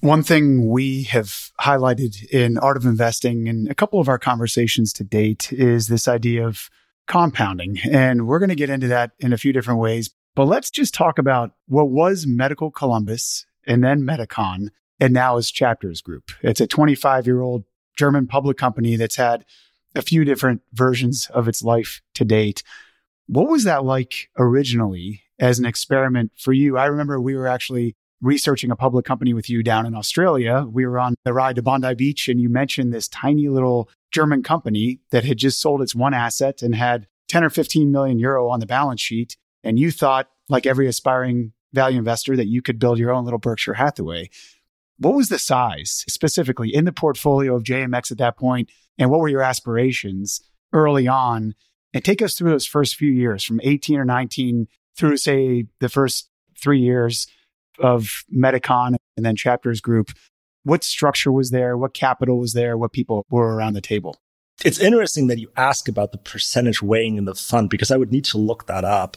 One 0.00 0.22
thing 0.22 0.68
we 0.68 1.04
have 1.04 1.50
highlighted 1.60 2.28
in 2.30 2.58
Art 2.58 2.76
of 2.76 2.84
Investing 2.84 3.46
in 3.46 3.66
a 3.70 3.74
couple 3.74 3.98
of 3.98 4.08
our 4.08 4.18
conversations 4.18 4.92
to 4.94 5.04
date 5.04 5.52
is 5.52 5.88
this 5.88 6.06
idea 6.06 6.46
of 6.46 6.68
compounding. 7.06 7.78
And 7.90 8.26
we're 8.26 8.38
going 8.38 8.50
to 8.50 8.54
get 8.54 8.70
into 8.70 8.88
that 8.88 9.12
in 9.18 9.32
a 9.32 9.38
few 9.38 9.52
different 9.52 9.80
ways. 9.80 10.10
But 10.34 10.46
let's 10.46 10.70
just 10.70 10.94
talk 10.94 11.18
about 11.18 11.52
what 11.66 11.88
was 11.88 12.26
Medical 12.26 12.70
Columbus 12.70 13.46
and 13.66 13.82
then 13.82 14.02
Mediqon 14.02 14.68
and 15.00 15.12
now 15.12 15.36
is 15.36 15.50
Chapters 15.50 16.00
Group. 16.00 16.30
It's 16.42 16.60
a 16.60 16.66
25 16.66 17.26
year 17.26 17.40
old 17.40 17.64
German 17.96 18.26
public 18.26 18.56
company 18.56 18.96
that's 18.96 19.16
had 19.16 19.44
a 19.94 20.02
few 20.02 20.24
different 20.24 20.62
versions 20.72 21.28
of 21.32 21.48
its 21.48 21.62
life 21.62 22.02
to 22.14 22.24
date. 22.24 22.62
What 23.26 23.48
was 23.48 23.64
that 23.64 23.84
like 23.84 24.30
originally 24.38 25.22
as 25.38 25.58
an 25.58 25.64
experiment 25.64 26.32
for 26.38 26.52
you? 26.52 26.76
I 26.76 26.86
remember 26.86 27.20
we 27.20 27.34
were 27.34 27.46
actually 27.46 27.96
researching 28.22 28.70
a 28.70 28.76
public 28.76 29.04
company 29.04 29.34
with 29.34 29.50
you 29.50 29.62
down 29.62 29.86
in 29.86 29.94
Australia. 29.94 30.66
We 30.70 30.86
were 30.86 30.98
on 30.98 31.14
the 31.24 31.32
ride 31.32 31.56
to 31.56 31.62
Bondi 31.62 31.94
Beach 31.94 32.28
and 32.28 32.40
you 32.40 32.48
mentioned 32.48 32.92
this 32.92 33.08
tiny 33.08 33.48
little 33.48 33.90
German 34.10 34.42
company 34.42 35.00
that 35.10 35.24
had 35.24 35.36
just 35.38 35.60
sold 35.60 35.82
its 35.82 35.94
one 35.94 36.14
asset 36.14 36.62
and 36.62 36.74
had 36.74 37.06
10 37.28 37.44
or 37.44 37.50
15 37.50 37.90
million 37.90 38.18
euro 38.18 38.48
on 38.48 38.60
the 38.60 38.66
balance 38.66 39.00
sheet. 39.00 39.36
And 39.62 39.78
you 39.78 39.90
thought, 39.90 40.28
like 40.48 40.66
every 40.66 40.86
aspiring 40.86 41.52
value 41.72 41.98
investor, 41.98 42.36
that 42.36 42.46
you 42.46 42.62
could 42.62 42.78
build 42.78 42.98
your 42.98 43.12
own 43.12 43.24
little 43.24 43.38
Berkshire 43.38 43.74
Hathaway. 43.74 44.30
What 44.98 45.14
was 45.14 45.28
the 45.28 45.38
size 45.38 46.04
specifically 46.08 46.74
in 46.74 46.86
the 46.86 46.92
portfolio 46.92 47.54
of 47.54 47.64
JMX 47.64 48.10
at 48.10 48.18
that 48.18 48.38
point, 48.38 48.70
And 48.98 49.10
what 49.10 49.20
were 49.20 49.28
your 49.28 49.42
aspirations 49.42 50.40
early 50.72 51.06
on? 51.06 51.54
And 51.92 52.04
take 52.04 52.22
us 52.22 52.34
through 52.34 52.50
those 52.50 52.66
first 52.66 52.96
few 52.96 53.10
years 53.10 53.44
from 53.44 53.60
18 53.62 53.98
or 53.98 54.04
19 54.04 54.68
through, 54.96 55.18
say, 55.18 55.66
the 55.80 55.88
first 55.88 56.30
three 56.58 56.80
years 56.80 57.26
of 57.78 58.24
Mediqon 58.34 58.96
and 59.16 59.26
then 59.26 59.36
Chapters 59.36 59.80
Group. 59.80 60.10
What 60.64 60.82
structure 60.82 61.30
was 61.30 61.50
there? 61.50 61.76
What 61.76 61.94
capital 61.94 62.38
was 62.38 62.52
there? 62.52 62.76
What 62.76 62.92
people 62.92 63.24
were 63.30 63.54
around 63.54 63.74
the 63.74 63.80
table? 63.80 64.16
It's 64.64 64.78
interesting 64.78 65.26
that 65.26 65.38
you 65.38 65.50
ask 65.56 65.88
about 65.88 66.12
the 66.12 66.18
percentage 66.18 66.82
weighing 66.82 67.16
in 67.16 67.24
the 67.24 67.34
fund 67.34 67.70
because 67.70 67.90
I 67.90 67.96
would 67.96 68.10
need 68.10 68.24
to 68.26 68.38
look 68.38 68.66
that 68.66 68.84
up, 68.84 69.16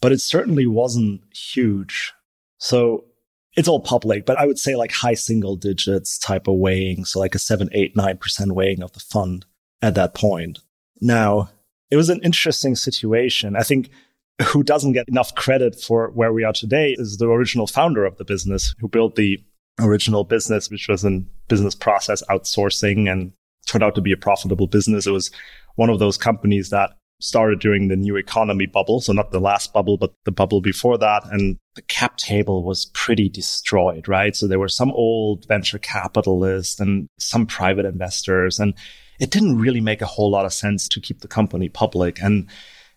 but 0.00 0.12
it 0.12 0.20
certainly 0.20 0.66
wasn't 0.66 1.22
huge. 1.32 2.12
So 2.58 3.04
it's 3.56 3.68
all 3.68 3.80
public, 3.80 4.26
but 4.26 4.38
I 4.38 4.46
would 4.46 4.58
say 4.58 4.76
like 4.76 4.92
high 4.92 5.14
single 5.14 5.56
digits 5.56 6.18
type 6.18 6.48
of 6.48 6.56
weighing. 6.56 7.04
So 7.04 7.20
like 7.20 7.34
a 7.34 7.38
seven, 7.38 7.68
eight, 7.72 7.96
nine 7.96 8.18
percent 8.18 8.52
weighing 8.52 8.82
of 8.82 8.92
the 8.92 9.00
fund 9.00 9.46
at 9.80 9.94
that 9.94 10.14
point. 10.14 10.58
Now, 11.00 11.50
it 11.90 11.96
was 11.96 12.10
an 12.10 12.20
interesting 12.22 12.76
situation. 12.76 13.56
I 13.56 13.62
think 13.62 13.90
who 14.46 14.62
doesn't 14.62 14.92
get 14.92 15.08
enough 15.08 15.34
credit 15.34 15.80
for 15.80 16.10
where 16.10 16.32
we 16.32 16.44
are 16.44 16.52
today 16.52 16.94
is 16.98 17.18
the 17.18 17.28
original 17.28 17.66
founder 17.66 18.04
of 18.04 18.16
the 18.16 18.24
business 18.24 18.74
who 18.80 18.88
built 18.88 19.16
the 19.16 19.42
original 19.80 20.24
business, 20.24 20.70
which 20.70 20.88
was 20.88 21.04
in 21.04 21.28
business 21.48 21.74
process 21.74 22.22
outsourcing 22.30 23.10
and 23.10 23.32
turned 23.66 23.84
out 23.84 23.94
to 23.94 24.00
be 24.00 24.12
a 24.12 24.16
profitable 24.16 24.66
business. 24.66 25.06
It 25.06 25.12
was 25.12 25.30
one 25.76 25.90
of 25.90 25.98
those 25.98 26.16
companies 26.16 26.70
that 26.70 26.90
started 27.20 27.60
during 27.60 27.88
the 27.88 27.96
new 27.96 28.16
economy 28.16 28.66
bubble. 28.66 29.00
So 29.00 29.12
not 29.12 29.30
the 29.30 29.40
last 29.40 29.72
bubble, 29.72 29.98
but 29.98 30.12
the 30.24 30.32
bubble 30.32 30.62
before 30.62 30.96
that. 30.98 31.22
And 31.30 31.58
the 31.74 31.82
cap 31.82 32.16
table 32.16 32.64
was 32.64 32.86
pretty 32.94 33.28
destroyed, 33.28 34.08
right? 34.08 34.34
So 34.34 34.46
there 34.46 34.58
were 34.58 34.68
some 34.68 34.90
old 34.92 35.46
venture 35.46 35.78
capitalists 35.78 36.80
and 36.80 37.08
some 37.18 37.46
private 37.46 37.84
investors 37.84 38.58
and 38.58 38.74
it 39.20 39.30
didn't 39.30 39.58
really 39.58 39.82
make 39.82 40.00
a 40.00 40.06
whole 40.06 40.30
lot 40.30 40.46
of 40.46 40.52
sense 40.52 40.88
to 40.88 41.00
keep 41.00 41.20
the 41.20 41.28
company 41.28 41.68
public. 41.68 42.22
And 42.22 42.48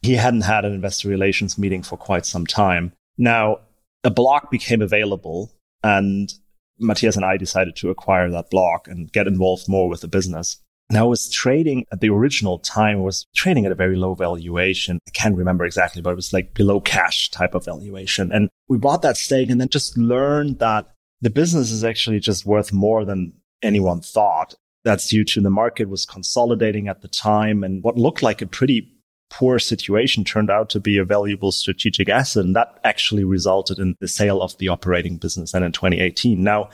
he 0.04 0.16
hadn't 0.16 0.42
had 0.42 0.66
an 0.66 0.74
investor 0.74 1.08
relations 1.08 1.58
meeting 1.58 1.82
for 1.82 1.98
quite 1.98 2.26
some 2.26 2.46
time. 2.46 2.94
Now, 3.18 3.60
a 4.04 4.12
block 4.12 4.52
became 4.52 4.82
available 4.82 5.52
and 5.82 6.32
Matthias 6.80 7.16
and 7.16 7.26
I 7.26 7.38
decided 7.38 7.76
to 7.78 7.90
acquire 7.90 8.30
that 8.30 8.50
block 8.50 8.88
and 8.88 9.12
get 9.12 9.28
involved 9.28 9.70
more 9.70 9.88
with 9.88 10.02
the 10.02 10.08
business. 10.08 10.58
Now, 10.90 11.06
it 11.06 11.10
was 11.10 11.30
trading 11.30 11.86
at 11.92 12.02
the 12.02 12.10
original 12.10 12.60
time, 12.60 13.02
was 13.02 13.26
trading 13.34 13.66
at 13.66 13.72
a 13.72 13.76
very 13.76 13.96
low 13.96 14.14
valuation. 14.14 15.00
I 15.08 15.12
can't 15.12 15.38
remember 15.38 15.66
exactly, 15.66 16.02
but 16.02 16.12
it 16.12 16.16
was 16.16 16.34
like 16.34 16.54
below 16.54 16.82
cash 16.82 17.30
type 17.32 17.56
of 17.56 17.66
valuation. 17.66 18.32
And 18.32 18.50
we 18.68 18.78
bought 18.78 19.02
that 19.04 19.18
stake 19.18 19.50
and 19.50 19.62
then 19.62 19.70
just 19.70 19.98
learned 19.98 20.60
that 20.60 20.92
the 21.22 21.30
business 21.30 21.72
is 21.72 21.84
actually 21.84 22.20
just 22.20 22.46
worth 22.46 22.74
more 22.74 23.06
than 23.06 23.34
anyone 23.62 24.02
thought. 24.02 24.56
That's 24.84 25.08
due 25.08 25.24
to 25.24 25.42
the 25.42 25.50
market 25.50 25.88
was 25.88 26.06
consolidating 26.06 26.90
at 26.90 27.02
the 27.02 27.08
time 27.08 27.64
and 27.64 27.82
what 27.82 27.98
looked 27.98 28.22
like 28.22 28.42
a 28.42 28.48
pretty 28.48 28.93
poor 29.34 29.58
situation 29.58 30.24
turned 30.24 30.52
out 30.52 30.70
to 30.70 30.80
be 30.80 30.98
a 30.98 31.04
valuable 31.04 31.52
strategic 31.52 32.08
asset. 32.08 32.46
And 32.46 32.56
that 32.56 32.80
actually 32.84 33.24
resulted 33.24 33.80
in 33.80 33.96
the 34.00 34.08
sale 34.08 34.44
of 34.44 34.56
the 34.60 34.68
operating 34.68 35.18
business 35.18 35.54
then 35.54 35.64
in 35.64 35.72
2018. 35.72 36.44
Now, 36.44 36.70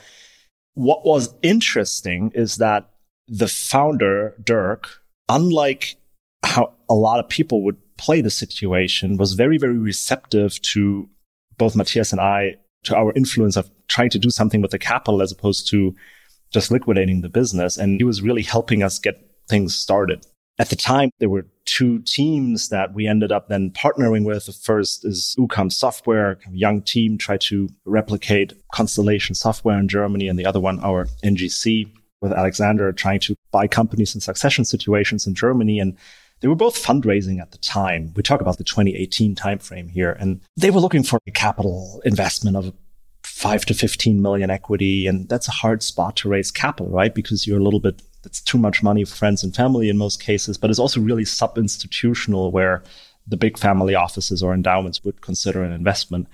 what 0.74 1.04
was 1.06 1.34
interesting 1.42 2.30
is 2.34 2.56
that 2.56 2.90
the 3.28 3.48
founder, 3.48 4.34
Dirk, 4.44 5.02
unlike 5.28 5.96
how 6.44 6.74
a 6.90 6.94
lot 6.94 7.18
of 7.18 7.30
people 7.30 7.64
would 7.64 7.78
play 7.96 8.20
the 8.20 8.30
situation, 8.30 9.16
was 9.16 9.32
very, 9.32 9.56
very 9.56 9.78
receptive 9.78 10.60
to 10.62 11.08
both 11.56 11.74
Matthias 11.74 12.12
and 12.12 12.20
I, 12.20 12.56
to 12.84 12.94
our 12.94 13.12
influence 13.14 13.56
of 13.56 13.70
trying 13.88 14.10
to 14.10 14.18
do 14.18 14.28
something 14.28 14.60
with 14.60 14.70
the 14.70 14.78
capital 14.78 15.22
as 15.22 15.32
opposed 15.32 15.68
to 15.70 15.94
just 16.50 16.70
liquidating 16.70 17.22
the 17.22 17.30
business. 17.30 17.78
And 17.78 17.98
he 17.98 18.04
was 18.04 18.20
really 18.20 18.42
helping 18.42 18.82
us 18.82 18.98
get 18.98 19.16
things 19.48 19.74
started. 19.74 20.26
At 20.60 20.68
the 20.68 20.76
time, 20.76 21.10
there 21.20 21.30
were 21.30 21.46
two 21.64 22.00
teams 22.00 22.68
that 22.68 22.92
we 22.92 23.06
ended 23.06 23.32
up 23.32 23.48
then 23.48 23.70
partnering 23.70 24.26
with. 24.26 24.44
The 24.44 24.52
first 24.52 25.06
is 25.06 25.34
UCAM 25.38 25.72
Software, 25.72 26.32
a 26.32 26.50
young 26.52 26.82
team, 26.82 27.16
tried 27.16 27.40
to 27.42 27.70
replicate 27.86 28.52
Constellation 28.74 29.34
Software 29.34 29.78
in 29.78 29.88
Germany, 29.88 30.28
and 30.28 30.38
the 30.38 30.44
other 30.44 30.60
one, 30.60 30.78
our 30.80 31.06
NGC, 31.24 31.90
with 32.20 32.34
Alexander, 32.34 32.92
trying 32.92 33.20
to 33.20 33.34
buy 33.50 33.68
companies 33.68 34.14
in 34.14 34.20
succession 34.20 34.66
situations 34.66 35.26
in 35.26 35.34
Germany. 35.34 35.80
And 35.80 35.96
they 36.40 36.48
were 36.48 36.54
both 36.54 36.76
fundraising 36.76 37.40
at 37.40 37.52
the 37.52 37.58
time. 37.58 38.12
We 38.14 38.22
talk 38.22 38.42
about 38.42 38.58
the 38.58 38.64
2018 38.64 39.34
timeframe 39.36 39.90
here, 39.90 40.12
and 40.20 40.42
they 40.58 40.70
were 40.70 40.80
looking 40.80 41.04
for 41.04 41.18
a 41.26 41.30
capital 41.30 42.02
investment 42.04 42.58
of 42.58 42.74
five 43.22 43.64
to 43.64 43.72
15 43.72 44.20
million 44.20 44.50
equity. 44.50 45.06
And 45.06 45.26
that's 45.26 45.48
a 45.48 45.52
hard 45.52 45.82
spot 45.82 46.16
to 46.16 46.28
raise 46.28 46.50
capital, 46.50 46.92
right? 46.92 47.14
Because 47.14 47.46
you're 47.46 47.60
a 47.60 47.64
little 47.64 47.80
bit 47.80 48.02
that's 48.22 48.40
too 48.40 48.58
much 48.58 48.82
money 48.82 49.04
for 49.04 49.14
friends 49.14 49.42
and 49.42 49.54
family 49.54 49.88
in 49.88 49.96
most 49.96 50.22
cases, 50.22 50.58
but 50.58 50.70
it's 50.70 50.78
also 50.78 51.00
really 51.00 51.24
sub 51.24 51.56
institutional 51.56 52.50
where 52.50 52.82
the 53.26 53.36
big 53.36 53.58
family 53.58 53.94
offices 53.94 54.42
or 54.42 54.52
endowments 54.52 55.04
would 55.04 55.20
consider 55.20 55.62
an 55.62 55.72
investment. 55.72 56.26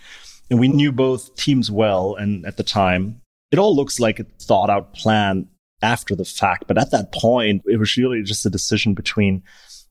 And 0.51 0.59
we 0.59 0.69
knew 0.69 0.93
both 0.93 1.35
teams 1.37 1.71
well. 1.71 2.15
And 2.15 2.47
at 2.47 2.57
the 2.57 2.63
time, 2.63 3.21
it 3.51 3.59
all 3.59 3.75
looks 3.75 4.01
like 4.01 4.19
a 4.19 4.25
thought 4.41 4.71
out 4.71 4.95
plan 4.95 5.49
after 5.83 6.15
the 6.15 6.25
fact. 6.25 6.65
But 6.67 6.79
at 6.79 6.91
that 6.93 7.13
point, 7.13 7.63
it 7.67 7.79
was 7.79 7.97
really 7.97 8.23
just 8.23 8.47
a 8.47 8.51
decision 8.51 8.95
between 8.95 9.43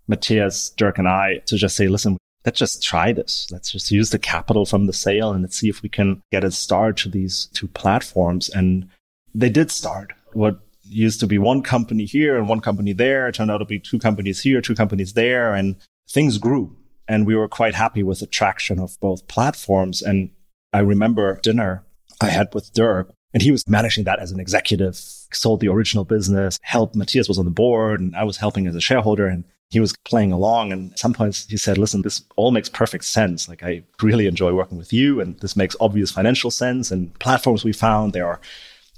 Matthias, 0.08 0.70
Dirk, 0.72 0.98
and 0.98 1.08
I 1.08 1.38
to 1.46 1.58
just 1.58 1.76
say, 1.76 1.88
listen, 1.88 2.18
let's 2.46 2.60
just 2.60 2.84
try 2.84 3.12
this. 3.12 3.48
Let's 3.52 3.72
just 3.72 3.92
use 3.92 4.10
the 4.10 4.20
capital 4.20 4.66
from 4.66 4.86
the 4.86 4.94
sale 4.94 5.32
and 5.32 5.42
let's 5.42 5.58
see 5.58 5.70
if 5.70 5.82
we 5.82 5.90
can 5.90 6.22
get 6.32 6.44
a 6.44 6.52
start 6.52 6.98
to 6.98 7.10
these 7.10 7.48
two 7.54 7.68
platforms. 7.68 8.50
And 8.50 8.88
they 9.34 9.50
did 9.50 9.72
start. 9.72 10.14
What 10.34 10.60
used 10.88 11.20
to 11.20 11.28
be 11.28 11.38
one 11.38 11.62
company 11.62 12.06
here 12.06 12.38
and 12.38 12.48
one 12.48 12.62
company 12.62 12.94
there. 12.94 13.28
It 13.28 13.36
turned 13.36 13.52
out 13.52 13.60
to 13.60 13.66
be 13.66 13.80
two 13.80 14.00
companies 14.00 14.42
here, 14.42 14.62
two 14.62 14.76
companies 14.76 15.14
there, 15.14 15.54
and 15.54 15.76
things 16.10 16.38
grew. 16.38 16.76
And 17.08 17.26
we 17.26 17.36
were 17.36 17.48
quite 17.48 17.76
happy 17.76 18.04
with 18.04 18.20
the 18.20 18.28
traction 18.28 18.80
of 18.80 19.00
both 19.00 19.28
platforms. 19.28 20.02
And 20.02 20.32
I 20.74 20.80
remember 20.80 21.40
dinner 21.42 21.84
I 22.22 22.28
had 22.28 22.54
with 22.54 22.74
Dirk, 22.74 23.14
and 23.34 23.44
he 23.44 23.52
was 23.52 23.68
managing 23.68 24.06
that 24.06 24.20
as 24.20 24.32
an 24.32 24.40
executive, 24.40 24.96
sold 24.96 25.60
the 25.60 25.68
original 25.68 26.06
business, 26.06 26.60
helped 26.62 26.96
Matthias 26.96 27.28
was 27.28 27.38
on 27.38 27.46
the 27.46 27.52
board, 27.52 28.00
and 28.00 28.16
I 28.16 28.24
was 28.24 28.38
helping 28.38 28.68
as 28.68 28.76
a 28.76 28.82
shareholder. 28.82 29.28
And 29.28 29.44
he 29.70 29.80
was 29.80 29.96
playing 30.06 30.32
along. 30.32 30.72
And 30.72 30.92
at 30.92 31.00
some 31.00 31.14
points 31.14 31.46
he 31.48 31.58
said, 31.58 31.78
listen, 31.78 32.02
this 32.02 32.24
all 32.36 32.52
makes 32.52 32.70
perfect 32.70 33.06
sense. 33.06 33.50
Like 33.50 33.64
I 33.64 33.84
really 34.02 34.28
enjoy 34.28 34.54
working 34.54 34.78
with 34.78 34.94
you 34.94 35.20
and 35.20 35.40
this 35.40 35.56
makes 35.56 35.76
obvious 35.80 36.12
financial 36.12 36.52
sense 36.52 36.92
and 36.92 37.18
platforms 37.20 37.64
we 37.64 37.74
found, 37.74 38.14
they 38.14 38.22
are 38.22 38.40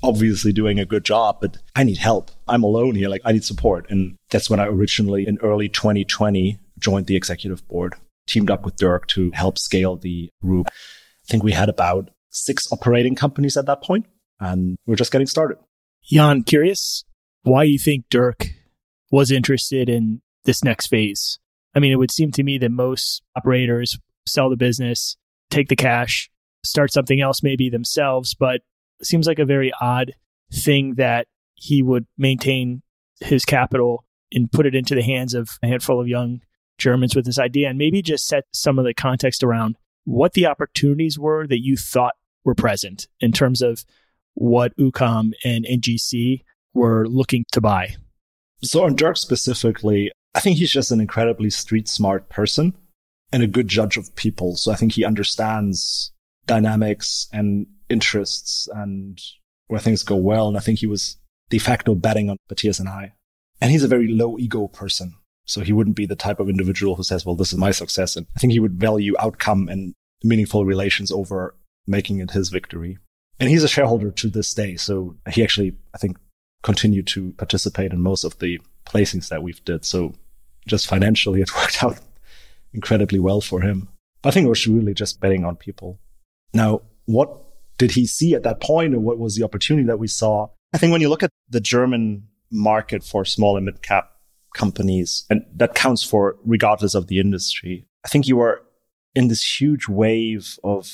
obviously 0.04 0.54
doing 0.54 0.80
a 0.80 0.86
good 0.86 1.04
job, 1.04 1.38
but 1.42 1.58
I 1.76 1.84
need 1.84 1.98
help. 1.98 2.32
I'm 2.48 2.64
alone 2.64 2.96
here. 2.96 3.10
Like 3.10 3.22
I 3.26 3.32
need 3.32 3.44
support. 3.44 3.90
And 3.90 4.16
that's 4.30 4.50
when 4.50 4.60
I 4.60 4.68
originally 4.68 5.28
in 5.28 5.38
early 5.42 5.70
2020 5.70 6.60
joined 6.80 7.08
the 7.08 7.16
executive 7.16 7.68
board, 7.68 7.96
teamed 8.28 8.52
up 8.52 8.64
with 8.64 8.76
Dirk 8.76 9.08
to 9.08 9.32
help 9.32 9.58
scale 9.58 9.96
the 9.96 10.30
group. 10.42 10.68
I 10.68 11.28
think 11.28 11.44
we 11.44 11.52
had 11.52 11.70
about 11.70 12.12
six 12.30 12.72
operating 12.72 13.16
companies 13.16 13.58
at 13.58 13.66
that 13.66 13.82
point 13.82 14.06
and 14.40 14.78
we're 14.86 14.96
just 14.96 15.12
getting 15.12 15.28
started. 15.28 15.58
Jan, 16.04 16.44
curious 16.44 17.04
why 17.44 17.64
you 17.64 17.80
think 17.80 18.06
Dirk 18.10 18.48
was 19.12 19.32
interested 19.32 19.90
in 19.90 20.22
this 20.46 20.64
next 20.64 20.88
phase. 20.88 21.40
I 21.76 21.80
mean, 21.80 21.92
it 21.92 21.98
would 21.98 22.12
seem 22.12 22.32
to 22.32 22.44
me 22.44 22.58
that 22.60 22.72
most 22.72 23.24
operators 23.36 24.00
sell 24.26 24.50
the 24.50 24.58
business, 24.58 25.18
take 25.50 25.70
the 25.70 25.76
cash, 25.76 26.30
start 26.64 26.92
something 26.92 27.22
else 27.22 27.42
maybe 27.44 27.70
themselves. 27.70 28.36
But 28.38 28.62
seems 29.04 29.28
like 29.28 29.40
a 29.40 29.46
very 29.46 29.72
odd 29.80 30.14
thing 30.54 30.96
that 30.96 31.28
he 31.56 31.82
would 31.82 32.06
maintain 32.18 32.82
his 33.20 33.46
capital 33.46 34.06
and 34.32 34.52
put 34.52 34.66
it 34.66 34.76
into 34.76 34.96
the 34.96 35.04
hands 35.04 35.34
of 35.34 35.58
a 35.64 35.68
handful 35.68 36.00
of 36.00 36.08
young 36.08 36.42
Germans 36.78 37.16
with 37.16 37.26
this 37.26 37.40
idea 37.40 37.70
and 37.70 37.78
maybe 37.78 38.02
just 38.02 38.28
set 38.28 38.46
some 38.54 38.78
of 38.78 38.86
the 38.86 38.94
context 38.94 39.44
around 39.44 39.78
what 40.04 40.34
the 40.34 40.46
opportunities 40.46 41.18
were 41.18 41.48
that 41.48 41.64
you 41.64 41.76
thought 41.76 42.14
were 42.44 42.56
present 42.56 43.08
in 43.20 43.32
terms 43.32 43.62
of 43.62 43.84
what 44.36 44.78
UCOM 44.78 45.32
and 45.44 45.66
NGC 45.66 46.44
were 46.74 47.08
looking 47.08 47.46
to 47.52 47.60
buy. 47.60 47.96
So 48.64 48.86
on 48.86 48.96
Dirk 48.96 49.18
specifically, 49.18 50.12
I 50.36 50.40
think 50.40 50.58
he's 50.58 50.72
just 50.72 50.92
an 50.92 51.02
incredibly 51.02 51.50
street 51.50 51.88
smart 51.88 52.30
person 52.30 52.76
and 53.34 53.44
a 53.44 53.48
good 53.48 53.68
judge 53.68 53.98
of 53.98 54.16
people. 54.16 54.56
So 54.56 54.72
I 54.72 54.76
think 54.76 54.94
he 54.94 55.04
understands 55.04 56.12
dynamics 56.46 57.28
and 57.34 57.68
interests 57.90 58.68
and 58.74 59.20
where 59.68 59.80
things 59.80 60.04
go 60.04 60.16
well. 60.16 60.48
And 60.48 60.58
I 60.58 60.62
think 60.62 60.80
he 60.80 60.88
was 60.88 61.18
de 61.50 61.60
facto 61.60 61.96
betting 61.96 62.30
on 62.30 62.38
Matthias 62.50 62.80
and 62.80 62.90
I. 62.90 63.14
And 63.62 63.72
he's 63.72 63.84
a 63.84 63.88
very 63.88 64.08
low 64.08 64.38
ego 64.38 64.68
person. 64.68 65.16
So 65.46 65.62
he 65.62 65.74
wouldn't 65.74 65.96
be 65.96 66.06
the 66.06 66.16
type 66.16 66.40
of 66.40 66.50
individual 66.50 66.96
who 66.96 67.04
says, 67.04 67.26
well, 67.26 67.36
this 67.36 67.54
is 67.54 67.58
my 67.58 67.72
success. 67.72 68.16
And 68.16 68.28
I 68.36 68.40
think 68.40 68.54
he 68.54 68.60
would 68.60 68.80
value 68.80 69.16
outcome 69.18 69.70
and 69.70 69.94
meaningful 70.24 70.66
relations 70.66 71.12
over 71.12 71.56
making 71.88 72.20
it 72.20 72.32
his 72.32 72.50
victory. 72.50 72.98
And 73.40 73.50
he's 73.50 73.64
a 73.64 73.68
shareholder 73.68 74.12
to 74.12 74.30
this 74.30 74.54
day. 74.54 74.76
So 74.76 75.16
he 75.32 75.44
actually, 75.44 75.76
I 75.94 75.98
think, 75.98 76.18
continued 76.64 77.08
to 77.08 77.32
participate 77.34 77.94
in 77.94 78.02
most 78.02 78.24
of 78.24 78.38
the 78.40 78.60
placings 78.86 79.30
that 79.30 79.42
we've 79.42 79.64
did. 79.64 79.86
So 79.86 80.16
just 80.66 80.88
financially, 80.88 81.42
it 81.42 81.56
worked 81.56 81.84
out 81.84 82.00
incredibly 82.74 83.20
well 83.20 83.42
for 83.42 83.62
him. 83.62 83.90
But 84.22 84.30
I 84.30 84.32
think 84.34 84.46
it 84.46 84.50
was 84.50 84.68
really 84.68 84.94
just 84.94 85.22
betting 85.22 85.46
on 85.46 85.56
people. 85.56 86.00
Now, 86.54 86.82
what 87.06 87.47
did 87.78 87.92
he 87.92 88.06
see 88.06 88.34
at 88.34 88.44
that 88.44 88.60
point 88.62 88.96
or 88.96 89.00
what 89.00 89.20
was 89.20 89.36
the 89.36 89.44
opportunity 89.44 89.88
that 89.88 90.00
we 90.00 90.08
saw? 90.08 90.48
I 90.74 90.78
think 90.78 90.92
when 90.92 91.02
you 91.02 91.10
look 91.10 91.24
at 91.24 91.32
the 91.50 91.62
German 91.62 92.28
market 92.52 93.04
for 93.04 93.26
small 93.26 93.58
and 93.58 93.66
mid 93.66 93.82
cap 93.82 94.12
companies, 94.54 95.26
and 95.30 95.46
that 95.56 95.76
counts 95.76 96.04
for 96.04 96.38
regardless 96.46 96.96
of 96.96 97.08
the 97.08 97.20
industry, 97.20 97.86
I 98.06 98.08
think 98.08 98.28
you 98.28 98.40
are 98.42 98.62
in 99.16 99.28
this 99.28 99.62
huge 99.62 99.88
wave 99.88 100.58
of 100.64 100.92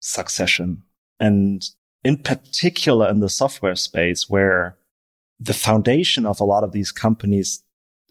succession. 0.00 0.82
And 1.20 1.64
in 2.04 2.18
particular 2.18 3.08
in 3.08 3.20
the 3.20 3.28
software 3.28 3.76
space 3.76 4.28
where 4.28 4.76
the 5.40 5.54
foundation 5.54 6.26
of 6.26 6.40
a 6.40 6.44
lot 6.44 6.64
of 6.64 6.72
these 6.72 6.92
companies 6.92 7.62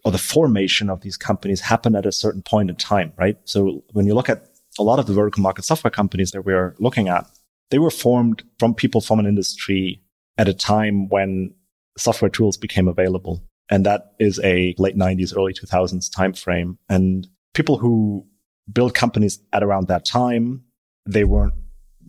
or 0.04 0.12
the 0.12 0.18
formation 0.18 0.90
of 0.90 1.00
these 1.00 1.16
companies 1.16 1.60
happen 1.60 1.94
at 1.94 2.04
a 2.04 2.12
certain 2.12 2.42
point 2.42 2.68
in 2.68 2.76
time, 2.76 3.12
right? 3.16 3.38
So 3.44 3.82
when 3.92 4.06
you 4.06 4.14
look 4.14 4.28
at 4.28 4.50
a 4.78 4.82
lot 4.82 4.98
of 4.98 5.06
the 5.06 5.14
vertical 5.14 5.42
market 5.42 5.64
software 5.64 5.90
companies 5.90 6.32
that 6.32 6.42
we're 6.42 6.74
looking 6.78 7.08
at, 7.08 7.26
they 7.70 7.78
were 7.78 7.90
formed 7.90 8.42
from 8.58 8.74
people 8.74 9.00
from 9.00 9.18
an 9.18 9.26
industry 9.26 10.02
at 10.38 10.48
a 10.48 10.54
time 10.54 11.08
when 11.08 11.54
software 11.96 12.28
tools 12.28 12.56
became 12.56 12.88
available. 12.88 13.44
And 13.70 13.86
that 13.86 14.12
is 14.18 14.40
a 14.44 14.74
late 14.78 14.96
90s, 14.96 15.36
early 15.36 15.54
2000s 15.54 16.10
timeframe. 16.10 16.76
And 16.88 17.26
people 17.54 17.78
who 17.78 18.26
built 18.70 18.94
companies 18.94 19.40
at 19.52 19.62
around 19.62 19.88
that 19.88 20.04
time, 20.04 20.64
they 21.06 21.24
weren't 21.24 21.54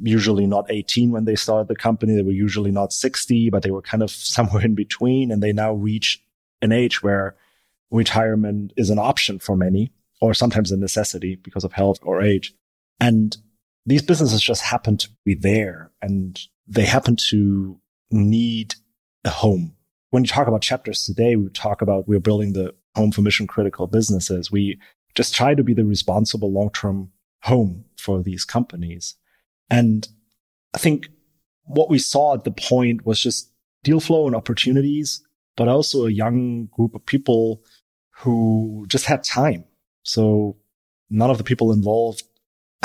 usually 0.02 0.46
not 0.46 0.66
18 0.70 1.12
when 1.12 1.26
they 1.26 1.36
started 1.36 1.68
the 1.68 1.76
company. 1.76 2.16
They 2.16 2.22
were 2.22 2.32
usually 2.32 2.72
not 2.72 2.92
60, 2.92 3.50
but 3.50 3.64
they 3.64 3.72
were 3.72 3.82
kind 3.82 4.04
of 4.04 4.12
somewhere 4.12 4.64
in 4.64 4.76
between. 4.76 5.32
And 5.32 5.42
they 5.42 5.54
now 5.54 5.74
reach 5.74 6.22
an 6.62 6.72
age 6.72 7.02
where 7.02 7.36
retirement 7.92 8.74
is 8.76 8.90
an 8.90 9.00
option 9.00 9.40
for 9.40 9.56
many, 9.56 9.92
or 10.22 10.34
sometimes 10.34 10.72
a 10.72 10.78
necessity 10.78 11.36
because 11.36 11.64
of 11.64 11.74
health 11.74 12.00
or 12.02 12.22
age. 12.22 12.54
And 13.00 13.38
these 13.86 14.02
businesses 14.02 14.42
just 14.42 14.62
happen 14.62 14.98
to 14.98 15.10
be 15.24 15.36
there 15.36 15.92
and 16.02 16.40
they 16.68 16.86
happen 16.86 17.16
to 17.16 17.80
need 18.12 18.76
a 19.24 19.30
home. 19.30 19.76
When 20.10 20.24
you 20.24 20.28
talk 20.28 20.48
about 20.48 20.62
chapters 20.62 21.04
today, 21.04 21.36
we 21.36 21.50
talk 21.50 21.82
about 21.82 22.08
we're 22.08 22.20
building 22.20 22.54
the 22.54 22.74
home 22.96 23.12
for 23.12 23.22
mission 23.22 23.48
critical 23.48 23.88
businesses. 23.88 24.52
We 24.52 24.80
just 25.14 25.36
try 25.36 25.54
to 25.56 25.64
be 25.64 25.74
the 25.74 25.86
responsible 25.86 26.52
long 26.52 26.72
term 26.72 27.12
home 27.42 27.86
for 27.98 28.24
these 28.24 28.46
companies. 28.46 29.16
And 29.70 30.08
I 30.74 30.78
think 30.78 31.08
what 31.64 31.90
we 31.90 32.00
saw 32.00 32.34
at 32.34 32.44
the 32.44 32.52
point 32.52 33.06
was 33.06 33.20
just 33.20 33.52
deal 33.84 34.00
flow 34.00 34.26
and 34.26 34.36
opportunities, 34.36 35.24
but 35.56 35.68
also 35.68 36.06
a 36.06 36.12
young 36.12 36.68
group 36.68 36.96
of 36.96 37.06
people 37.06 37.64
who 38.18 38.86
just 38.88 39.06
had 39.06 39.24
time. 39.24 39.66
So 40.04 40.58
none 41.10 41.30
of 41.30 41.38
the 41.38 41.44
people 41.44 41.72
involved 41.72 42.24